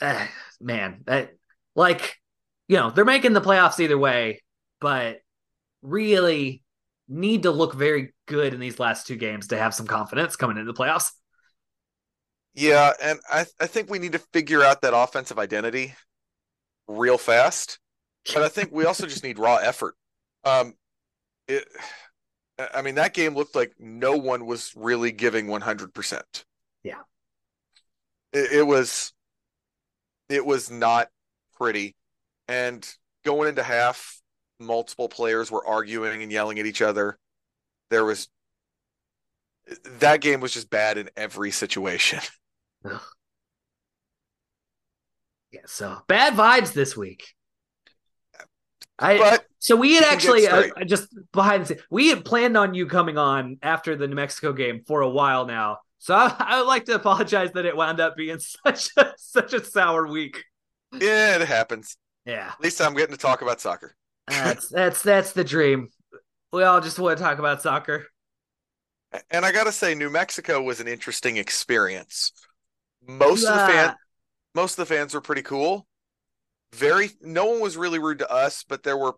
uh, 0.00 0.26
man, 0.60 1.02
that 1.06 1.30
like 1.74 2.16
you 2.68 2.76
know 2.76 2.90
they're 2.90 3.04
making 3.04 3.32
the 3.32 3.40
playoffs 3.40 3.80
either 3.80 3.98
way, 3.98 4.42
but 4.80 5.18
really 5.82 6.62
need 7.08 7.44
to 7.44 7.50
look 7.50 7.74
very 7.74 8.14
good 8.26 8.52
in 8.54 8.60
these 8.60 8.80
last 8.80 9.06
two 9.06 9.16
games 9.16 9.48
to 9.48 9.58
have 9.58 9.74
some 9.74 9.86
confidence 9.86 10.36
coming 10.36 10.56
into 10.56 10.72
the 10.72 10.78
playoffs. 10.78 11.12
Yeah, 12.54 12.92
and 13.02 13.20
I 13.30 13.46
I 13.60 13.66
think 13.66 13.90
we 13.90 13.98
need 13.98 14.12
to 14.12 14.18
figure 14.18 14.62
out 14.62 14.82
that 14.82 14.96
offensive 14.96 15.38
identity 15.38 15.94
real 16.88 17.18
fast. 17.18 17.78
But 18.34 18.42
I 18.42 18.48
think 18.48 18.72
we 18.72 18.84
also 18.86 19.06
just 19.06 19.22
need 19.22 19.38
raw 19.38 19.56
effort. 19.56 19.94
Um, 20.44 20.74
it, 21.48 21.66
I 22.58 22.82
mean, 22.82 22.96
that 22.96 23.14
game 23.14 23.34
looked 23.34 23.54
like 23.54 23.74
no 23.78 24.16
one 24.16 24.46
was 24.46 24.72
really 24.76 25.12
giving 25.12 25.46
one 25.46 25.60
hundred 25.60 25.94
percent. 25.94 26.44
Yeah. 26.82 27.02
it, 28.32 28.52
it 28.52 28.66
was, 28.66 29.12
it 30.28 30.44
was 30.44 30.70
not 30.70 31.08
pretty, 31.56 31.94
and 32.48 32.86
going 33.24 33.48
into 33.48 33.62
half, 33.62 34.20
multiple 34.60 35.08
players 35.08 35.50
were 35.50 35.66
arguing 35.66 36.22
and 36.22 36.32
yelling 36.32 36.58
at 36.58 36.66
each 36.66 36.82
other. 36.82 37.18
There 37.90 38.04
was 38.04 38.28
that 39.98 40.20
game 40.20 40.40
was 40.40 40.52
just 40.52 40.70
bad 40.70 40.98
in 40.98 41.10
every 41.16 41.50
situation. 41.50 42.20
Yeah, 45.52 45.60
so 45.66 45.98
bad 46.08 46.34
vibes 46.34 46.72
this 46.72 46.96
week. 46.96 47.34
I 48.98 49.18
But 49.18 49.46
So 49.58 49.76
we 49.76 49.94
had 49.94 50.00
You 50.00 50.00
can 50.00 50.10
get 50.10 50.52
actually 50.52 50.82
uh, 50.82 50.84
just 50.84 51.08
behind 51.32 51.62
the 51.62 51.66
scenes, 51.68 51.82
we 51.90 52.08
had 52.08 52.24
planned 52.24 52.56
on 52.56 52.74
you 52.74 52.86
coming 52.86 53.16
on 53.16 53.58
after 53.62 53.96
the 53.96 54.06
New 54.06 54.16
Mexico 54.16 54.52
game 54.52 54.82
for 54.86 55.00
a 55.00 55.08
while 55.08 55.46
now. 55.46 55.78
So 55.98 56.14
I, 56.14 56.34
I 56.38 56.58
would 56.60 56.68
like 56.68 56.84
to 56.86 56.94
apologize 56.94 57.52
that 57.52 57.66
it 57.66 57.76
wound 57.76 58.00
up 58.00 58.16
being 58.16 58.38
such 58.66 58.90
a 58.96 59.14
such 59.18 59.52
a 59.54 59.64
sour 59.64 60.06
week. 60.06 60.44
yeah, 61.00 61.36
it 61.36 61.46
happens. 61.48 61.96
Yeah, 62.24 62.52
At 62.60 62.64
least 62.64 62.80
I'm 62.82 62.94
getting 62.94 63.14
to 63.16 63.20
talk 63.20 63.42
about 63.42 63.60
soccer. 63.60 63.96
that's 64.28 64.68
that's 64.68 65.02
that's 65.02 65.32
the 65.32 65.44
dream. 65.44 65.88
We 66.52 66.64
all 66.64 66.80
just 66.80 66.98
want 66.98 67.18
to 67.18 67.24
talk 67.24 67.38
about 67.38 67.62
soccer. 67.62 68.06
And 69.30 69.44
I 69.44 69.52
gotta 69.52 69.72
say, 69.72 69.94
New 69.94 70.10
Mexico 70.10 70.60
was 70.62 70.80
an 70.80 70.88
interesting 70.88 71.36
experience. 71.36 72.32
Most 73.06 73.48
of 73.48 73.54
the 73.54 73.60
Yeah. 73.60 73.60
fan, 73.60 73.96
most 74.54 74.78
of 74.78 74.88
the 74.88 74.94
fans 74.94 75.14
were 75.14 75.22
pretty 75.22 75.42
cool. 75.42 75.86
Very, 76.74 77.10
no 77.22 77.46
one 77.46 77.60
was 77.60 77.76
really 77.76 77.98
rude 78.00 78.20
to 78.20 78.30
us, 78.30 78.64
but 78.68 78.82
there 78.84 78.96
were 78.98 79.14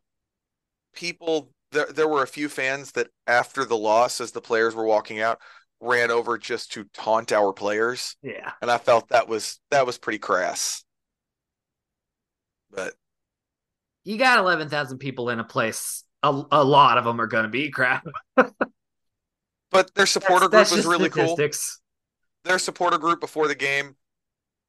people. 0.95 1.53
There, 1.72 1.87
there 1.87 2.09
were 2.09 2.22
a 2.22 2.29
few 2.29 2.49
fans 2.49 2.93
that, 2.93 3.09
after 3.26 3.64
the 3.64 3.76
loss, 3.79 4.20
as 4.20 4.33
the 4.33 4.41
players 4.43 4.74
were 4.74 4.87
walking 4.87 5.20
out, 5.20 5.41
ran 5.81 6.11
over 6.11 6.39
just 6.39 6.72
to 6.72 6.85
taunt 6.93 7.33
our 7.33 7.53
players, 7.53 8.16
Yeah, 8.22 8.53
and 8.62 8.70
I 8.70 8.79
felt 8.79 9.09
that 9.09 9.29
was 9.29 9.61
that 9.70 9.87
was 9.87 9.99
pretty 9.99 10.18
crass. 10.18 10.85
But 12.70 12.95
you 14.05 14.18
got 14.18 14.39
eleven 14.39 14.68
thousand 14.68 14.99
people 14.99 15.31
in 15.31 15.39
a 15.41 15.45
place. 15.45 16.05
A, 16.22 16.43
a 16.51 16.64
lot 16.64 16.99
of 16.99 17.05
them 17.05 17.20
are 17.20 17.26
going 17.29 17.45
to 17.45 17.49
be 17.49 17.70
crap. 17.70 18.05
but 19.70 19.95
their 19.95 20.07
supporter 20.07 20.49
That's- 20.49 20.70
that's 20.70 20.85
group 20.85 21.01
was 21.01 21.11
really 21.11 21.11
cool. 21.11 21.37
their 22.45 22.59
supporter 22.59 22.99
group 22.99 23.20
before 23.20 23.47
the 23.49 23.55
game 23.55 23.95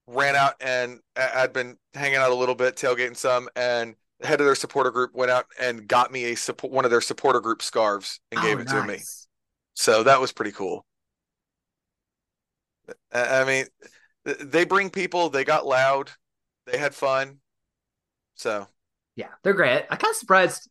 ran 0.07 0.36
out 0.36 0.55
and 0.60 0.99
I- 1.16 1.41
I'd 1.43 1.53
been 1.53 1.78
hanging 1.93 2.18
out 2.18 2.32
a 2.32 2.36
little 2.36 2.55
bit, 2.55 2.76
tailgating 2.76 3.18
some, 3.18 3.49
and 3.55 3.95
the 4.20 4.28
head 4.28 4.39
of 4.41 4.45
their 4.45 4.55
supporter 4.55 4.91
group 4.91 5.16
went 5.16 5.32
out 5.32 5.45
and 5.60 5.88
got 5.88 6.12
me 6.12 6.26
a 6.26 6.36
support 6.36 6.74
one 6.74 6.86
of 6.86 6.91
their 6.91 7.01
supporter 7.01 7.39
group 7.39 7.62
scarves 7.62 8.20
and 8.32 8.41
gave 8.41 8.57
Oh, 8.57 8.62
it 8.62 8.68
to 8.68 8.84
me. 8.84 8.99
So 9.76 10.03
that 10.03 10.20
was 10.20 10.32
pretty 10.32 10.51
cool. 10.51 10.86
I 13.12 13.46
mean, 13.46 13.66
they 14.26 14.66
bring 14.66 14.90
people. 14.90 15.30
They 15.30 15.44
got 15.44 15.66
loud. 15.66 16.12
They 16.66 16.78
had 16.78 16.94
fun. 16.94 17.40
So 18.36 18.68
Yeah, 19.16 19.30
they're 19.44 19.54
great. 19.54 19.86
I 19.90 19.96
kind 19.96 20.12
of 20.12 20.16
surprised. 20.16 20.70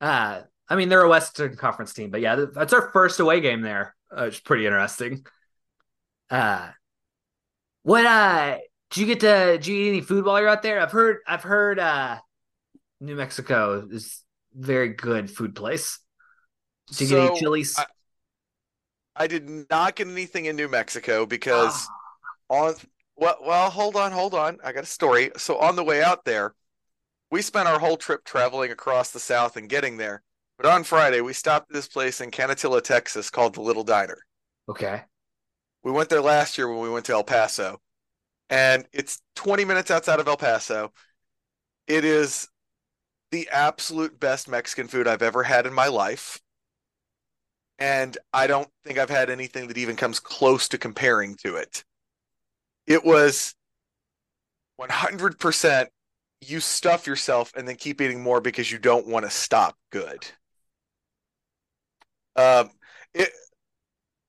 Uh, 0.00 0.42
I 0.68 0.76
mean, 0.76 0.88
they're 0.88 1.02
a 1.02 1.08
Western 1.08 1.56
Conference 1.56 1.92
team, 1.92 2.10
but 2.10 2.20
yeah, 2.20 2.44
that's 2.54 2.72
our 2.72 2.90
first 2.92 3.20
away 3.20 3.40
game 3.40 3.62
there. 3.62 3.94
uh, 4.16 4.24
is 4.24 4.40
pretty 4.40 4.66
interesting. 4.66 5.24
Uh, 6.30 6.70
what 7.82 8.06
uh, 8.06 8.58
did 8.90 9.00
you 9.00 9.06
get 9.06 9.20
to? 9.20 9.58
Did 9.58 9.66
you 9.66 9.76
eat 9.76 9.88
any 9.88 10.00
food 10.00 10.24
while 10.24 10.40
you're 10.40 10.48
out 10.48 10.62
there? 10.62 10.80
I've 10.80 10.92
heard. 10.92 11.18
I've 11.26 11.42
heard. 11.42 11.78
Uh, 11.78 12.18
New 13.00 13.16
Mexico 13.16 13.86
is 13.90 14.22
very 14.54 14.90
good 14.90 15.30
food 15.30 15.56
place. 15.56 15.98
Did 16.88 17.00
you 17.00 17.06
so, 17.06 17.22
get 17.22 17.30
any 17.32 17.40
chilies? 17.40 17.74
I, 17.78 17.86
I, 19.14 19.26
did 19.26 19.48
not 19.70 19.96
get 19.96 20.08
anything 20.08 20.46
in 20.46 20.56
New 20.56 20.68
Mexico 20.68 21.26
because 21.26 21.88
oh. 22.50 22.66
on 22.66 22.74
well, 23.16 23.38
well, 23.44 23.70
hold 23.70 23.96
on, 23.96 24.10
hold 24.10 24.34
on. 24.34 24.58
I 24.64 24.72
got 24.72 24.84
a 24.84 24.86
story. 24.86 25.30
So 25.36 25.58
on 25.58 25.76
the 25.76 25.84
way 25.84 26.02
out 26.02 26.24
there, 26.24 26.54
we 27.30 27.40
spent 27.40 27.68
our 27.68 27.78
whole 27.78 27.96
trip 27.96 28.24
traveling 28.24 28.72
across 28.72 29.10
the 29.10 29.20
South 29.20 29.56
and 29.56 29.68
getting 29.68 29.96
there. 29.96 30.22
But 30.58 30.66
on 30.66 30.84
Friday, 30.84 31.20
we 31.20 31.32
stopped 31.32 31.70
at 31.70 31.74
this 31.74 31.88
place 31.88 32.20
in 32.20 32.30
Canutillo, 32.30 32.82
Texas 32.82 33.30
called 33.30 33.54
the 33.54 33.62
Little 33.62 33.84
Diner. 33.84 34.18
Okay. 34.68 35.02
We 35.82 35.92
went 35.92 36.08
there 36.08 36.20
last 36.20 36.58
year 36.58 36.68
when 36.68 36.80
we 36.80 36.90
went 36.90 37.06
to 37.06 37.12
El 37.12 37.24
Paso, 37.24 37.80
and 38.50 38.86
it's 38.92 39.22
20 39.36 39.64
minutes 39.64 39.90
outside 39.90 40.20
of 40.20 40.28
El 40.28 40.36
Paso. 40.36 40.92
It 41.86 42.04
is 42.04 42.48
the 43.30 43.48
absolute 43.50 44.20
best 44.20 44.48
Mexican 44.48 44.88
food 44.88 45.08
I've 45.08 45.22
ever 45.22 45.42
had 45.42 45.66
in 45.66 45.72
my 45.72 45.86
life. 45.86 46.41
And 47.82 48.16
I 48.32 48.46
don't 48.46 48.68
think 48.84 48.96
I've 48.96 49.10
had 49.10 49.28
anything 49.28 49.66
that 49.66 49.76
even 49.76 49.96
comes 49.96 50.20
close 50.20 50.68
to 50.68 50.78
comparing 50.78 51.34
to 51.42 51.56
it. 51.56 51.82
It 52.86 53.04
was 53.04 53.56
100% 54.80 55.86
you 56.42 56.60
stuff 56.60 57.08
yourself 57.08 57.52
and 57.56 57.66
then 57.66 57.74
keep 57.74 58.00
eating 58.00 58.22
more 58.22 58.40
because 58.40 58.70
you 58.70 58.78
don't 58.78 59.08
want 59.08 59.24
to 59.24 59.30
stop 59.30 59.76
good. 59.90 60.24
Um, 62.36 62.70
it, 63.14 63.30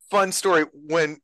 fun 0.10 0.32
story 0.32 0.66
when 0.74 1.20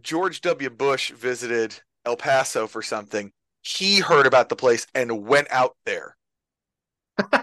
George 0.00 0.40
W. 0.40 0.70
Bush 0.70 1.10
visited 1.10 1.78
El 2.06 2.16
Paso 2.16 2.66
for 2.66 2.80
something, 2.80 3.30
he 3.60 3.98
heard 3.98 4.26
about 4.26 4.48
the 4.48 4.56
place 4.56 4.86
and 4.94 5.26
went 5.26 5.48
out 5.50 5.76
there. 5.84 6.16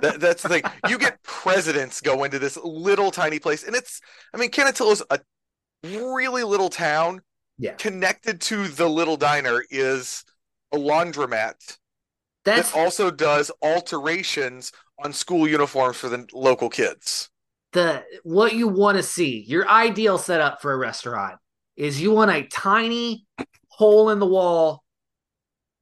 That, 0.02 0.18
that's 0.20 0.44
the 0.44 0.50
thing. 0.50 0.64
You 0.90 0.98
get 0.98 1.22
presidents 1.24 2.02
go 2.02 2.24
into 2.24 2.40
this 2.40 2.58
little 2.64 3.12
tiny 3.12 3.40
place, 3.40 3.64
and 3.64 3.76
it's, 3.76 4.02
I 4.34 4.38
mean, 4.38 4.50
is 4.52 5.04
a 5.10 5.20
really 5.84 6.44
little 6.44 6.70
town. 6.70 7.22
Yeah. 7.58 7.74
Connected 7.74 8.42
to 8.42 8.68
the 8.68 8.88
little 8.88 9.16
diner 9.16 9.64
is 9.70 10.26
a 10.74 10.78
laundromat 10.78 11.54
that's... 12.44 12.72
that 12.72 12.78
also 12.78 13.10
does 13.10 13.50
alterations 13.62 14.74
on 15.02 15.14
school 15.14 15.48
uniforms 15.48 15.96
for 15.96 16.10
the 16.10 16.28
local 16.34 16.70
kids 16.70 17.30
the 17.76 18.04
what 18.24 18.56
you 18.56 18.68
want 18.68 18.98
to 18.98 19.04
see, 19.04 19.44
your 19.48 19.70
ideal 19.70 20.18
setup 20.18 20.62
for 20.62 20.74
a 20.74 20.78
restaurant 20.78 21.38
is 21.76 22.02
you 22.02 22.12
want 22.12 22.32
a 22.32 22.48
tiny 22.48 23.28
hole 23.68 24.10
in 24.10 24.18
the 24.18 24.26
wall, 24.26 24.84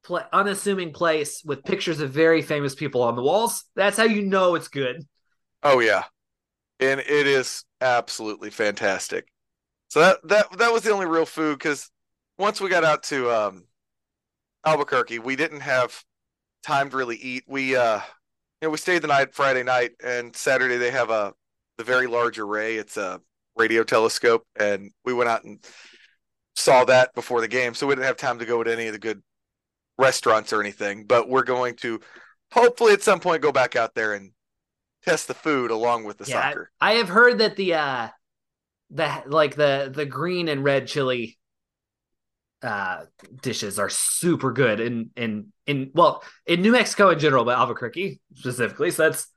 play, 0.03 0.23
unassuming 0.31 0.93
place 0.93 1.41
with 1.43 1.63
pictures 1.63 1.99
of 1.99 2.11
very 2.11 2.41
famous 2.41 2.75
people 2.75 3.01
on 3.01 3.15
the 3.15 3.21
walls. 3.21 3.65
That's 3.75 3.97
how 3.97 4.03
you 4.03 4.21
know 4.23 4.55
it's 4.55 4.67
good. 4.67 5.05
Oh 5.61 5.79
yeah, 5.79 6.03
and 6.79 6.99
it 6.99 7.27
is 7.27 7.63
absolutely 7.81 8.49
fantastic. 8.49 9.27
So 9.89 9.99
that 9.99 10.27
that 10.27 10.57
that 10.57 10.73
was 10.73 10.83
the 10.83 10.91
only 10.91 11.05
real 11.05 11.25
food 11.25 11.57
because 11.57 11.89
once 12.37 12.59
we 12.59 12.69
got 12.69 12.83
out 12.83 13.03
to 13.03 13.31
um, 13.31 13.65
Albuquerque, 14.65 15.19
we 15.19 15.35
didn't 15.35 15.61
have 15.61 16.03
time 16.63 16.89
to 16.89 16.97
really 16.97 17.17
eat. 17.17 17.43
We 17.47 17.75
uh, 17.75 17.97
you 18.61 18.67
know, 18.67 18.69
we 18.71 18.77
stayed 18.77 19.01
the 19.01 19.07
night 19.07 19.33
Friday 19.33 19.63
night, 19.63 19.91
and 20.03 20.35
Saturday 20.35 20.77
they 20.77 20.91
have 20.91 21.09
a 21.09 21.33
the 21.77 21.83
very 21.83 22.07
large 22.07 22.39
array. 22.39 22.75
It's 22.75 22.97
a 22.97 23.21
radio 23.55 23.83
telescope, 23.83 24.45
and 24.59 24.91
we 25.05 25.13
went 25.13 25.29
out 25.29 25.43
and 25.43 25.63
saw 26.55 26.85
that 26.85 27.13
before 27.13 27.41
the 27.41 27.47
game. 27.47 27.73
So 27.73 27.87
we 27.87 27.95
didn't 27.95 28.07
have 28.07 28.17
time 28.17 28.39
to 28.39 28.45
go 28.45 28.63
to 28.63 28.71
any 28.71 28.87
of 28.87 28.93
the 28.93 28.99
good 28.99 29.21
restaurants 29.97 30.53
or 30.53 30.61
anything. 30.61 31.05
But 31.05 31.29
we're 31.29 31.43
going 31.43 31.75
to 31.77 31.99
hopefully 32.51 32.93
at 32.93 33.01
some 33.01 33.19
point 33.19 33.41
go 33.41 33.51
back 33.51 33.75
out 33.75 33.95
there 33.95 34.13
and 34.13 34.31
test 35.03 35.27
the 35.27 35.33
food 35.33 35.71
along 35.71 36.05
with 36.05 36.17
the 36.17 36.25
yeah, 36.25 36.49
soccer. 36.49 36.71
I, 36.79 36.91
I 36.91 36.95
have 36.95 37.09
heard 37.09 37.39
that 37.39 37.55
the 37.55 37.73
uh 37.73 38.07
the 38.89 39.23
like 39.25 39.55
the 39.55 39.91
the 39.93 40.05
green 40.05 40.47
and 40.47 40.63
red 40.63 40.87
chili 40.87 41.37
uh 42.61 43.03
dishes 43.41 43.79
are 43.79 43.89
super 43.89 44.51
good 44.53 44.79
in 44.79 45.09
in 45.15 45.51
in 45.67 45.91
well 45.93 46.23
in 46.45 46.61
New 46.61 46.71
Mexico 46.71 47.09
in 47.09 47.19
general, 47.19 47.43
but 47.43 47.57
Albuquerque 47.57 48.21
specifically. 48.35 48.91
So 48.91 49.09
that's 49.09 49.27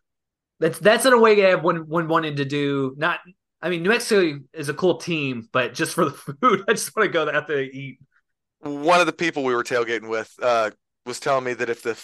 that's 0.60 0.78
that's 0.78 1.06
in 1.06 1.12
a 1.12 1.18
way 1.18 1.44
I 1.44 1.50
have 1.50 1.64
when 1.64 1.88
when 1.88 2.08
wanting 2.08 2.36
to 2.36 2.44
do 2.44 2.94
not. 2.96 3.20
I 3.62 3.70
mean, 3.70 3.82
New 3.82 3.88
Mexico 3.88 4.38
is 4.52 4.68
a 4.68 4.74
cool 4.74 4.98
team, 4.98 5.48
but 5.50 5.74
just 5.74 5.94
for 5.94 6.04
the 6.04 6.10
food, 6.40 6.64
I 6.68 6.72
just 6.72 6.94
want 6.94 7.06
to 7.06 7.12
go 7.12 7.28
out 7.28 7.48
there 7.48 7.60
and 7.60 7.74
eat. 7.74 7.98
One 8.66 9.00
of 9.00 9.06
the 9.06 9.12
people 9.12 9.44
we 9.44 9.54
were 9.54 9.64
tailgating 9.64 10.08
with 10.08 10.32
uh, 10.42 10.70
was 11.04 11.20
telling 11.20 11.44
me 11.44 11.54
that 11.54 11.70
if 11.70 11.82
the 11.82 12.02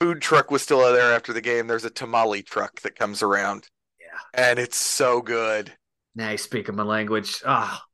food 0.00 0.20
truck 0.20 0.50
was 0.50 0.62
still 0.62 0.80
there 0.92 1.12
after 1.12 1.32
the 1.32 1.40
game, 1.40 1.66
there's 1.66 1.84
a 1.84 1.90
tamale 1.90 2.42
truck 2.42 2.80
that 2.80 2.96
comes 2.96 3.22
around. 3.22 3.68
Yeah, 4.00 4.18
and 4.34 4.58
it's 4.58 4.76
so 4.76 5.20
good. 5.20 5.72
Now 6.14 6.30
you 6.30 6.38
speak 6.38 6.72
my 6.72 6.82
language. 6.82 7.42
Ah, 7.44 7.80
oh, 7.80 7.88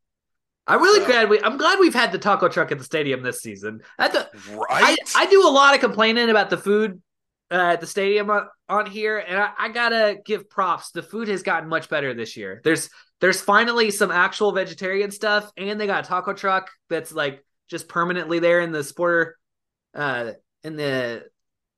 I'm 0.67 0.83
really 0.83 1.01
so, 1.01 1.07
glad 1.07 1.29
we. 1.29 1.41
I'm 1.43 1.57
glad 1.57 1.79
we've 1.79 1.95
had 1.95 2.13
the 2.13 2.19
taco 2.19 2.49
truck 2.49 2.73
at 2.73 2.79
the 2.79 2.85
stadium 2.85 3.23
this 3.23 3.41
season. 3.41 3.81
At 3.99 4.13
the, 4.13 4.29
right, 4.55 4.97
I, 5.15 5.23
I 5.23 5.27
do 5.27 5.47
a 5.47 5.51
lot 5.51 5.75
of 5.75 5.81
complaining 5.81 6.31
about 6.31 6.51
the 6.51 6.57
food 6.57 7.03
uh, 7.51 7.73
at 7.73 7.81
the 7.81 7.87
stadium 7.87 8.31
on, 8.31 8.49
on 8.69 8.87
here, 8.87 9.19
and 9.19 9.39
I, 9.39 9.51
I, 9.59 9.69
gotta 9.69 10.17
give 10.25 10.49
props. 10.49 10.91
The 10.91 11.03
food 11.03 11.29
has 11.29 11.43
gotten 11.43 11.69
much 11.69 11.89
better 11.89 12.15
this 12.15 12.37
year. 12.37 12.61
There's 12.65 12.89
there's 13.21 13.41
finally 13.41 13.91
some 13.91 14.11
actual 14.11 14.53
vegetarian 14.53 15.11
stuff, 15.11 15.51
and 15.57 15.79
they 15.79 15.87
got 15.87 16.05
a 16.05 16.09
taco 16.09 16.33
truck 16.33 16.71
that's 16.89 17.13
like 17.13 17.45
just 17.75 17.89
permanently 17.89 18.39
there 18.39 18.61
in 18.61 18.71
the 18.71 18.79
sporter, 18.79 19.33
uh, 19.95 20.31
in 20.63 20.77
the 20.77 21.25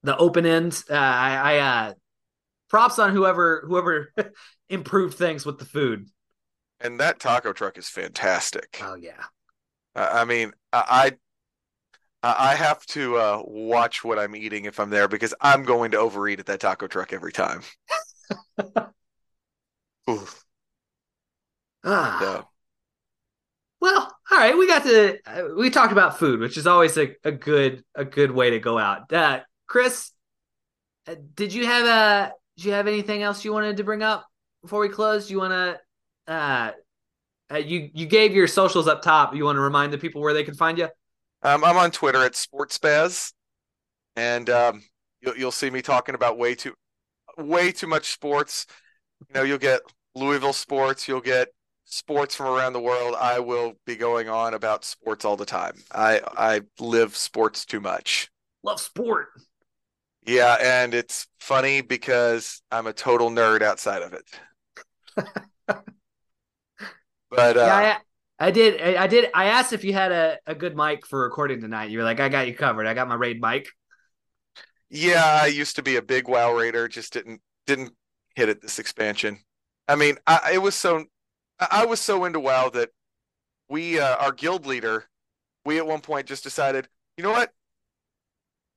the 0.03 0.15
open 0.19 0.45
end. 0.45 0.83
Uh, 0.91 0.95
I, 0.95 1.55
I 1.55 1.59
uh, 1.59 1.95
props 2.69 2.99
on 2.99 3.13
whoever 3.13 3.65
whoever 3.67 4.13
improved 4.69 5.17
things 5.17 5.47
with 5.47 5.59
the 5.59 5.65
food. 5.65 6.11
And 6.81 7.01
that 7.01 7.19
taco 7.19 7.55
truck 7.55 7.79
is 7.79 7.89
fantastic. 7.89 8.79
Oh 8.83 8.95
yeah. 8.95 9.25
I 9.95 10.27
mean, 10.27 10.53
I 10.75 11.17
I 12.23 12.55
have 12.57 12.85
to 12.89 13.17
uh, 13.17 13.43
watch 13.47 14.05
what 14.05 14.19
I'm 14.19 14.37
eating 14.37 14.67
if 14.67 14.79
I'm 14.79 14.91
there 14.91 15.09
because 15.09 15.33
I'm 15.41 15.63
going 15.63 15.93
to 15.93 15.97
overeat 15.97 16.41
at 16.41 16.47
that 16.47 16.61
taco 16.61 16.89
truck 16.89 17.15
every 17.15 17.33
time. 17.33 17.63
Oof. 20.11 20.45
Ah. 21.83 22.19
So. 22.21 22.49
Well, 23.87 24.13
all 24.33 24.39
right. 24.39 24.59
We 24.59 24.67
got 24.67 24.83
to 24.83 25.17
uh, 25.25 25.55
we 25.57 25.71
talked 25.71 25.93
about 25.93 26.19
food, 26.19 26.41
which 26.41 26.57
is 26.57 26.67
always 26.67 26.99
a, 26.99 27.15
a 27.23 27.31
good 27.31 27.85
a 27.95 28.05
good 28.05 28.33
way 28.33 28.51
to 28.51 28.59
go 28.59 28.81
out. 28.81 29.13
Uh, 29.13 29.43
Chris, 29.69 30.11
uh, 31.07 31.15
did 31.37 31.55
you 31.55 31.67
have 31.67 31.87
a 31.87 31.89
uh, 31.89 32.31
did 32.57 32.65
you 32.65 32.73
have 32.73 32.89
anything 32.89 33.23
else 33.23 33.45
you 33.45 33.53
wanted 33.53 33.77
to 33.77 33.85
bring 33.85 34.03
up 34.03 34.27
before 34.61 34.81
we 34.81 34.89
close? 34.89 35.31
You 35.31 35.39
want 35.39 35.53
to 35.53 36.33
uh, 36.33 36.73
uh, 37.49 37.59
you 37.59 37.89
you 37.95 38.07
gave 38.07 38.35
your 38.35 38.49
socials 38.49 38.89
up 38.89 39.03
top. 39.03 39.37
You 39.37 39.45
want 39.45 39.55
to 39.55 39.61
remind 39.61 39.93
the 39.93 39.99
people 39.99 40.21
where 40.21 40.35
they 40.35 40.43
can 40.43 40.55
find 40.55 40.79
you? 40.79 40.89
Um, 41.45 41.63
I'm 41.63 41.77
on 41.77 41.93
Twitter 41.93 42.25
at 42.25 42.33
SportsBaz, 42.33 43.35
and 44.17 44.51
um, 44.51 44.83
you'll, 45.21 45.37
you'll 45.37 45.53
see 45.53 45.71
me 45.71 45.81
talking 45.81 46.17
about 46.17 46.39
way 46.39 46.57
too, 46.57 46.75
way 47.39 47.71
too 47.71 47.87
much 47.87 48.11
sports. 48.11 48.67
You 49.29 49.35
know, 49.35 49.43
you'll 49.45 49.59
get 49.59 49.83
Louisville 50.17 50.53
sports, 50.53 51.07
you'll 51.07 51.21
get 51.21 51.51
sports 51.87 52.35
from 52.35 52.47
around 52.47 52.75
the 52.75 52.81
world. 52.81 53.15
I 53.19 53.39
will 53.39 53.75
be 53.87 53.97
going 53.97 54.29
on 54.29 54.53
about 54.53 54.85
sports 54.85 55.25
all 55.25 55.37
the 55.37 55.47
time. 55.47 55.83
I 55.91 56.21
I 56.37 56.61
live 56.79 57.17
sports 57.17 57.65
too 57.65 57.81
much. 57.81 58.29
Love 58.63 58.81
sport. 58.81 59.29
Yeah, 60.27 60.57
and 60.61 60.93
it's 60.93 61.29
funny 61.39 61.81
because 61.81 62.61
I'm 62.71 62.87
a 62.87 62.93
total 62.93 63.31
nerd 63.31 63.63
outside 63.63 64.03
of 64.03 64.13
it. 64.13 64.25
but 67.31 67.57
uh, 67.57 67.61
yeah, 67.61 67.99
I 68.39 68.51
did. 68.51 68.81
I 68.83 69.07
did. 69.07 69.31
I 69.33 69.47
asked 69.47 69.73
if 69.73 69.85
you 69.85 69.93
had 69.93 70.13
a, 70.13 70.39
a 70.47 70.55
good 70.55 70.77
mic 70.77 71.07
for 71.07 71.23
recording 71.23 71.61
tonight. 71.61 71.91
You 71.91 71.99
were 71.99 72.05
like, 72.05 72.21
I 72.21 72.29
got 72.29 72.49
you 72.49 72.55
covered. 72.55 72.87
I 72.87 72.95
got 72.95 73.09
my 73.09 73.15
Raid 73.15 73.41
mic. 73.41 73.69
Yeah, 74.91 75.41
I 75.43 75.47
used 75.47 75.77
to 75.77 75.83
be 75.83 75.97
a 75.97 76.03
big 76.03 76.29
WoW 76.29 76.53
raider. 76.53 76.89
Just 76.89 77.13
didn't 77.13 77.41
didn't 77.67 77.93
hit 78.35 78.49
it 78.49 78.61
this 78.61 78.79
expansion. 78.79 79.39
I 79.89 79.95
mean, 79.95 80.17
I 80.27 80.53
it 80.55 80.59
was 80.59 80.75
so 80.75 81.05
I 81.59 81.87
was 81.87 82.01
so 82.01 82.25
into 82.25 82.41
WoW 82.41 82.69
that 82.71 82.91
we 83.69 83.99
uh, 83.99 84.17
our 84.17 84.33
guild 84.33 84.67
leader, 84.67 85.05
we 85.65 85.79
at 85.79 85.87
one 85.87 86.01
point 86.01 86.27
just 86.27 86.45
decided, 86.45 86.89
you 87.17 87.25
know 87.25 87.33
what? 87.33 87.53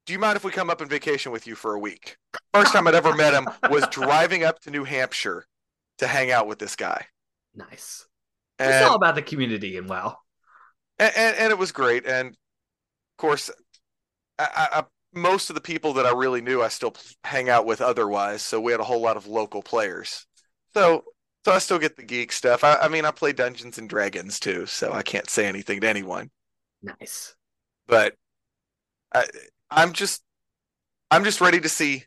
Do 0.05 0.13
you 0.13 0.19
mind 0.19 0.37
if 0.37 0.43
we 0.43 0.51
come 0.51 0.69
up 0.69 0.81
on 0.81 0.87
vacation 0.87 1.31
with 1.31 1.45
you 1.45 1.55
for 1.55 1.75
a 1.75 1.79
week? 1.79 2.17
First 2.53 2.73
time 2.73 2.87
I'd 2.87 2.95
ever 2.95 3.13
met 3.15 3.33
him 3.33 3.47
was 3.69 3.85
driving 3.91 4.43
up 4.43 4.59
to 4.61 4.71
New 4.71 4.83
Hampshire 4.83 5.45
to 5.99 6.07
hang 6.07 6.31
out 6.31 6.47
with 6.47 6.57
this 6.57 6.75
guy. 6.75 7.05
Nice. 7.53 8.07
And, 8.57 8.73
it's 8.73 8.87
all 8.87 8.95
about 8.95 9.15
the 9.15 9.21
community 9.21 9.77
and 9.77 9.87
WoW. 9.87 10.17
And, 10.97 11.11
and, 11.15 11.37
and, 11.37 11.51
it 11.51 11.57
was 11.57 11.71
great. 11.71 12.05
And 12.05 12.29
of 12.29 13.17
course, 13.17 13.51
I, 14.39 14.67
I, 14.71 14.83
most 15.13 15.49
of 15.49 15.55
the 15.55 15.61
people 15.61 15.93
that 15.93 16.05
I 16.05 16.11
really 16.11 16.41
knew, 16.41 16.61
I 16.61 16.69
still 16.69 16.95
hang 17.23 17.49
out 17.49 17.65
with 17.65 17.81
otherwise. 17.81 18.41
So 18.41 18.59
we 18.59 18.71
had 18.71 18.81
a 18.81 18.85
whole 18.85 19.01
lot 19.01 19.17
of 19.17 19.27
local 19.27 19.61
players. 19.61 20.25
So 20.73 21.03
So 21.45 21.53
I 21.53 21.59
still 21.59 21.79
get 21.79 21.95
the 21.95 22.03
geek 22.03 22.31
stuff. 22.31 22.63
I, 22.63 22.75
I 22.75 22.87
mean, 22.89 23.05
I 23.05 23.11
play 23.11 23.33
Dungeons 23.33 23.77
and 23.77 23.89
Dragons 23.89 24.39
too, 24.39 24.65
so 24.65 24.91
I 24.91 25.01
can't 25.01 25.29
say 25.29 25.45
anything 25.45 25.81
to 25.81 25.87
anyone. 25.87 26.31
Nice. 26.81 27.35
But 27.87 28.15
I, 29.13 29.25
I'm 29.71 29.93
just, 29.93 30.21
I'm 31.09 31.23
just 31.23 31.41
ready 31.41 31.59
to 31.61 31.69
see 31.69 32.05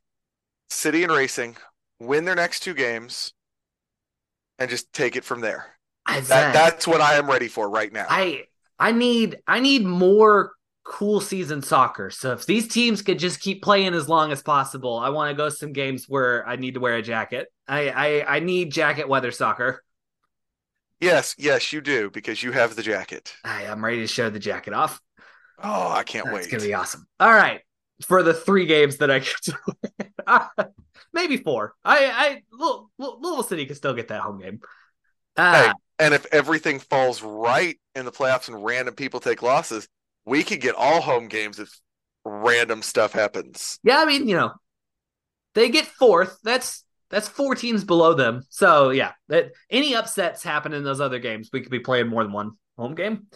City 0.70 1.02
and 1.02 1.12
Racing 1.12 1.56
win 2.00 2.24
their 2.24 2.34
next 2.34 2.60
two 2.60 2.74
games, 2.74 3.32
and 4.58 4.68
just 4.68 4.92
take 4.92 5.16
it 5.16 5.24
from 5.24 5.40
there. 5.40 5.66
That, 6.06 6.52
that's 6.52 6.86
what 6.86 7.00
I 7.00 7.14
am 7.14 7.30
ready 7.30 7.48
for 7.48 7.70
right 7.70 7.92
now. 7.92 8.06
I 8.08 8.44
I 8.78 8.90
need 8.92 9.38
I 9.46 9.60
need 9.60 9.84
more 9.84 10.52
cool 10.84 11.20
season 11.20 11.62
soccer. 11.62 12.10
So 12.10 12.32
if 12.32 12.44
these 12.44 12.66
teams 12.66 13.02
could 13.02 13.18
just 13.18 13.40
keep 13.40 13.62
playing 13.62 13.94
as 13.94 14.08
long 14.08 14.32
as 14.32 14.42
possible, 14.42 14.98
I 14.98 15.10
want 15.10 15.30
to 15.30 15.36
go 15.36 15.48
some 15.48 15.72
games 15.72 16.06
where 16.08 16.46
I 16.46 16.56
need 16.56 16.74
to 16.74 16.80
wear 16.80 16.96
a 16.96 17.02
jacket. 17.02 17.51
I 17.68 17.88
I, 17.88 18.36
I 18.36 18.40
need 18.40 18.72
jacket 18.72 19.08
weather 19.08 19.30
soccer. 19.30 19.82
Yes, 21.00 21.34
yes, 21.36 21.72
you 21.72 21.80
do 21.80 22.10
because 22.10 22.42
you 22.42 22.52
have 22.52 22.76
the 22.76 22.82
jacket. 22.82 23.34
I, 23.44 23.64
am 23.64 23.84
ready 23.84 23.98
to 23.98 24.06
show 24.06 24.30
the 24.30 24.38
jacket 24.38 24.72
off. 24.72 25.00
Oh, 25.62 25.90
I 25.90 26.04
can't 26.04 26.26
That's 26.26 26.34
wait. 26.34 26.42
It's 26.42 26.52
gonna 26.52 26.62
be 26.62 26.74
awesome. 26.74 27.06
All 27.18 27.32
right, 27.32 27.60
for 28.06 28.22
the 28.22 28.34
three 28.34 28.66
games 28.66 28.98
that 28.98 29.10
I 29.10 29.18
get 29.18 29.34
to, 29.42 30.72
maybe 31.12 31.38
four. 31.38 31.74
I 31.84 32.42
I 32.52 32.78
Louisville 32.98 33.42
City 33.42 33.66
can 33.66 33.74
still 33.74 33.94
get 33.94 34.08
that 34.08 34.20
home 34.20 34.38
game. 34.40 34.60
Uh, 35.36 35.64
hey, 35.64 35.72
and 35.98 36.14
if 36.14 36.26
everything 36.32 36.78
falls 36.78 37.22
right 37.22 37.78
in 37.94 38.04
the 38.04 38.12
playoffs 38.12 38.48
and 38.48 38.64
random 38.64 38.94
people 38.94 39.20
take 39.20 39.42
losses, 39.42 39.88
we 40.24 40.42
could 40.42 40.60
get 40.60 40.74
all 40.74 41.00
home 41.00 41.28
games 41.28 41.58
if 41.58 41.80
random 42.24 42.82
stuff 42.82 43.12
happens. 43.12 43.78
Yeah, 43.82 43.98
I 43.98 44.04
mean, 44.04 44.28
you 44.28 44.36
know, 44.36 44.52
they 45.54 45.68
get 45.68 45.86
fourth. 45.86 46.38
That's 46.42 46.84
that's 47.12 47.28
four 47.28 47.54
teams 47.54 47.84
below 47.84 48.14
them. 48.14 48.42
So 48.48 48.90
yeah, 48.90 49.12
that 49.28 49.52
any 49.70 49.94
upsets 49.94 50.42
happen 50.42 50.72
in 50.72 50.82
those 50.82 51.00
other 51.00 51.18
games, 51.18 51.50
we 51.52 51.60
could 51.60 51.70
be 51.70 51.78
playing 51.78 52.08
more 52.08 52.24
than 52.24 52.32
one 52.32 52.52
home 52.76 52.94
game. 52.94 53.26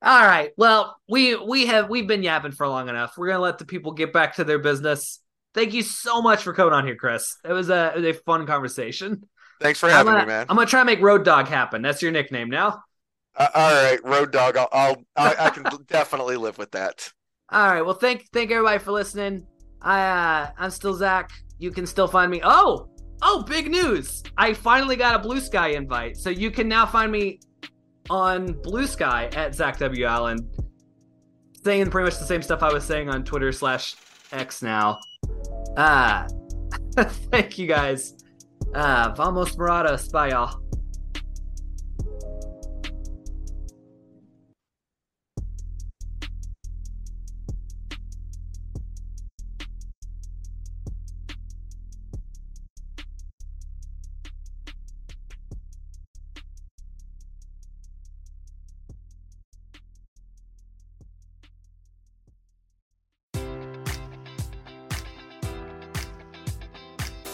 All 0.00 0.22
right. 0.22 0.50
Well, 0.56 0.96
we 1.08 1.36
we 1.36 1.66
have 1.66 1.90
we've 1.90 2.06
been 2.08 2.22
yapping 2.22 2.52
for 2.52 2.66
long 2.66 2.88
enough. 2.88 3.14
We're 3.16 3.28
gonna 3.28 3.40
let 3.40 3.58
the 3.58 3.66
people 3.66 3.92
get 3.92 4.12
back 4.12 4.36
to 4.36 4.44
their 4.44 4.58
business. 4.58 5.20
Thank 5.54 5.74
you 5.74 5.82
so 5.82 6.22
much 6.22 6.42
for 6.42 6.54
coming 6.54 6.72
on 6.72 6.86
here, 6.86 6.96
Chris. 6.96 7.36
It 7.44 7.52
was 7.52 7.68
a, 7.68 7.92
it 7.94 7.96
was 7.96 8.04
a 8.04 8.12
fun 8.14 8.46
conversation. 8.46 9.26
Thanks 9.60 9.78
for 9.78 9.90
having 9.90 10.12
gonna, 10.12 10.24
me, 10.24 10.28
man. 10.28 10.46
I'm 10.48 10.56
gonna 10.56 10.66
try 10.66 10.80
and 10.80 10.86
make 10.86 11.00
Road 11.00 11.24
Dawg 11.24 11.48
happen. 11.48 11.82
That's 11.82 12.00
your 12.00 12.12
nickname 12.12 12.48
now. 12.48 12.82
Uh, 13.36 13.48
all 13.54 13.72
right, 13.72 14.04
Road 14.04 14.32
Dawg. 14.32 14.56
I'll, 14.56 14.68
I'll 14.72 15.04
I, 15.16 15.46
I 15.46 15.50
can 15.50 15.64
definitely 15.86 16.36
live 16.36 16.56
with 16.56 16.70
that. 16.70 17.12
All 17.50 17.68
right. 17.68 17.82
Well, 17.82 17.94
thank 17.94 18.30
thank 18.32 18.50
everybody 18.50 18.78
for 18.78 18.92
listening. 18.92 19.46
I 19.82 20.00
uh, 20.00 20.50
I'm 20.56 20.70
still 20.70 20.94
Zach. 20.94 21.30
You 21.58 21.72
can 21.72 21.86
still 21.86 22.08
find 22.08 22.30
me. 22.30 22.40
Oh, 22.42 22.88
oh, 23.22 23.42
big 23.42 23.70
news! 23.70 24.22
I 24.36 24.52
finally 24.52 24.96
got 24.96 25.14
a 25.14 25.28
Bluesky 25.28 25.74
invite, 25.74 26.16
so 26.16 26.30
you 26.30 26.50
can 26.50 26.68
now 26.68 26.86
find 26.86 27.10
me 27.10 27.40
on 28.10 28.54
Bluesky 28.54 29.36
at 29.36 29.54
Zach 29.54 29.78
W 29.78 30.04
Allen, 30.04 30.38
saying 31.62 31.90
pretty 31.90 32.06
much 32.06 32.18
the 32.18 32.24
same 32.24 32.42
stuff 32.42 32.62
I 32.62 32.72
was 32.72 32.84
saying 32.84 33.08
on 33.08 33.24
Twitter 33.24 33.52
slash 33.52 33.96
X 34.32 34.62
now. 34.62 34.98
Ah, 35.76 36.26
thank 36.96 37.58
you 37.58 37.66
guys. 37.66 38.14
Uh, 38.74 39.12
vamos 39.16 39.56
morados. 39.56 40.10
Bye, 40.10 40.30
y'all. 40.30 40.60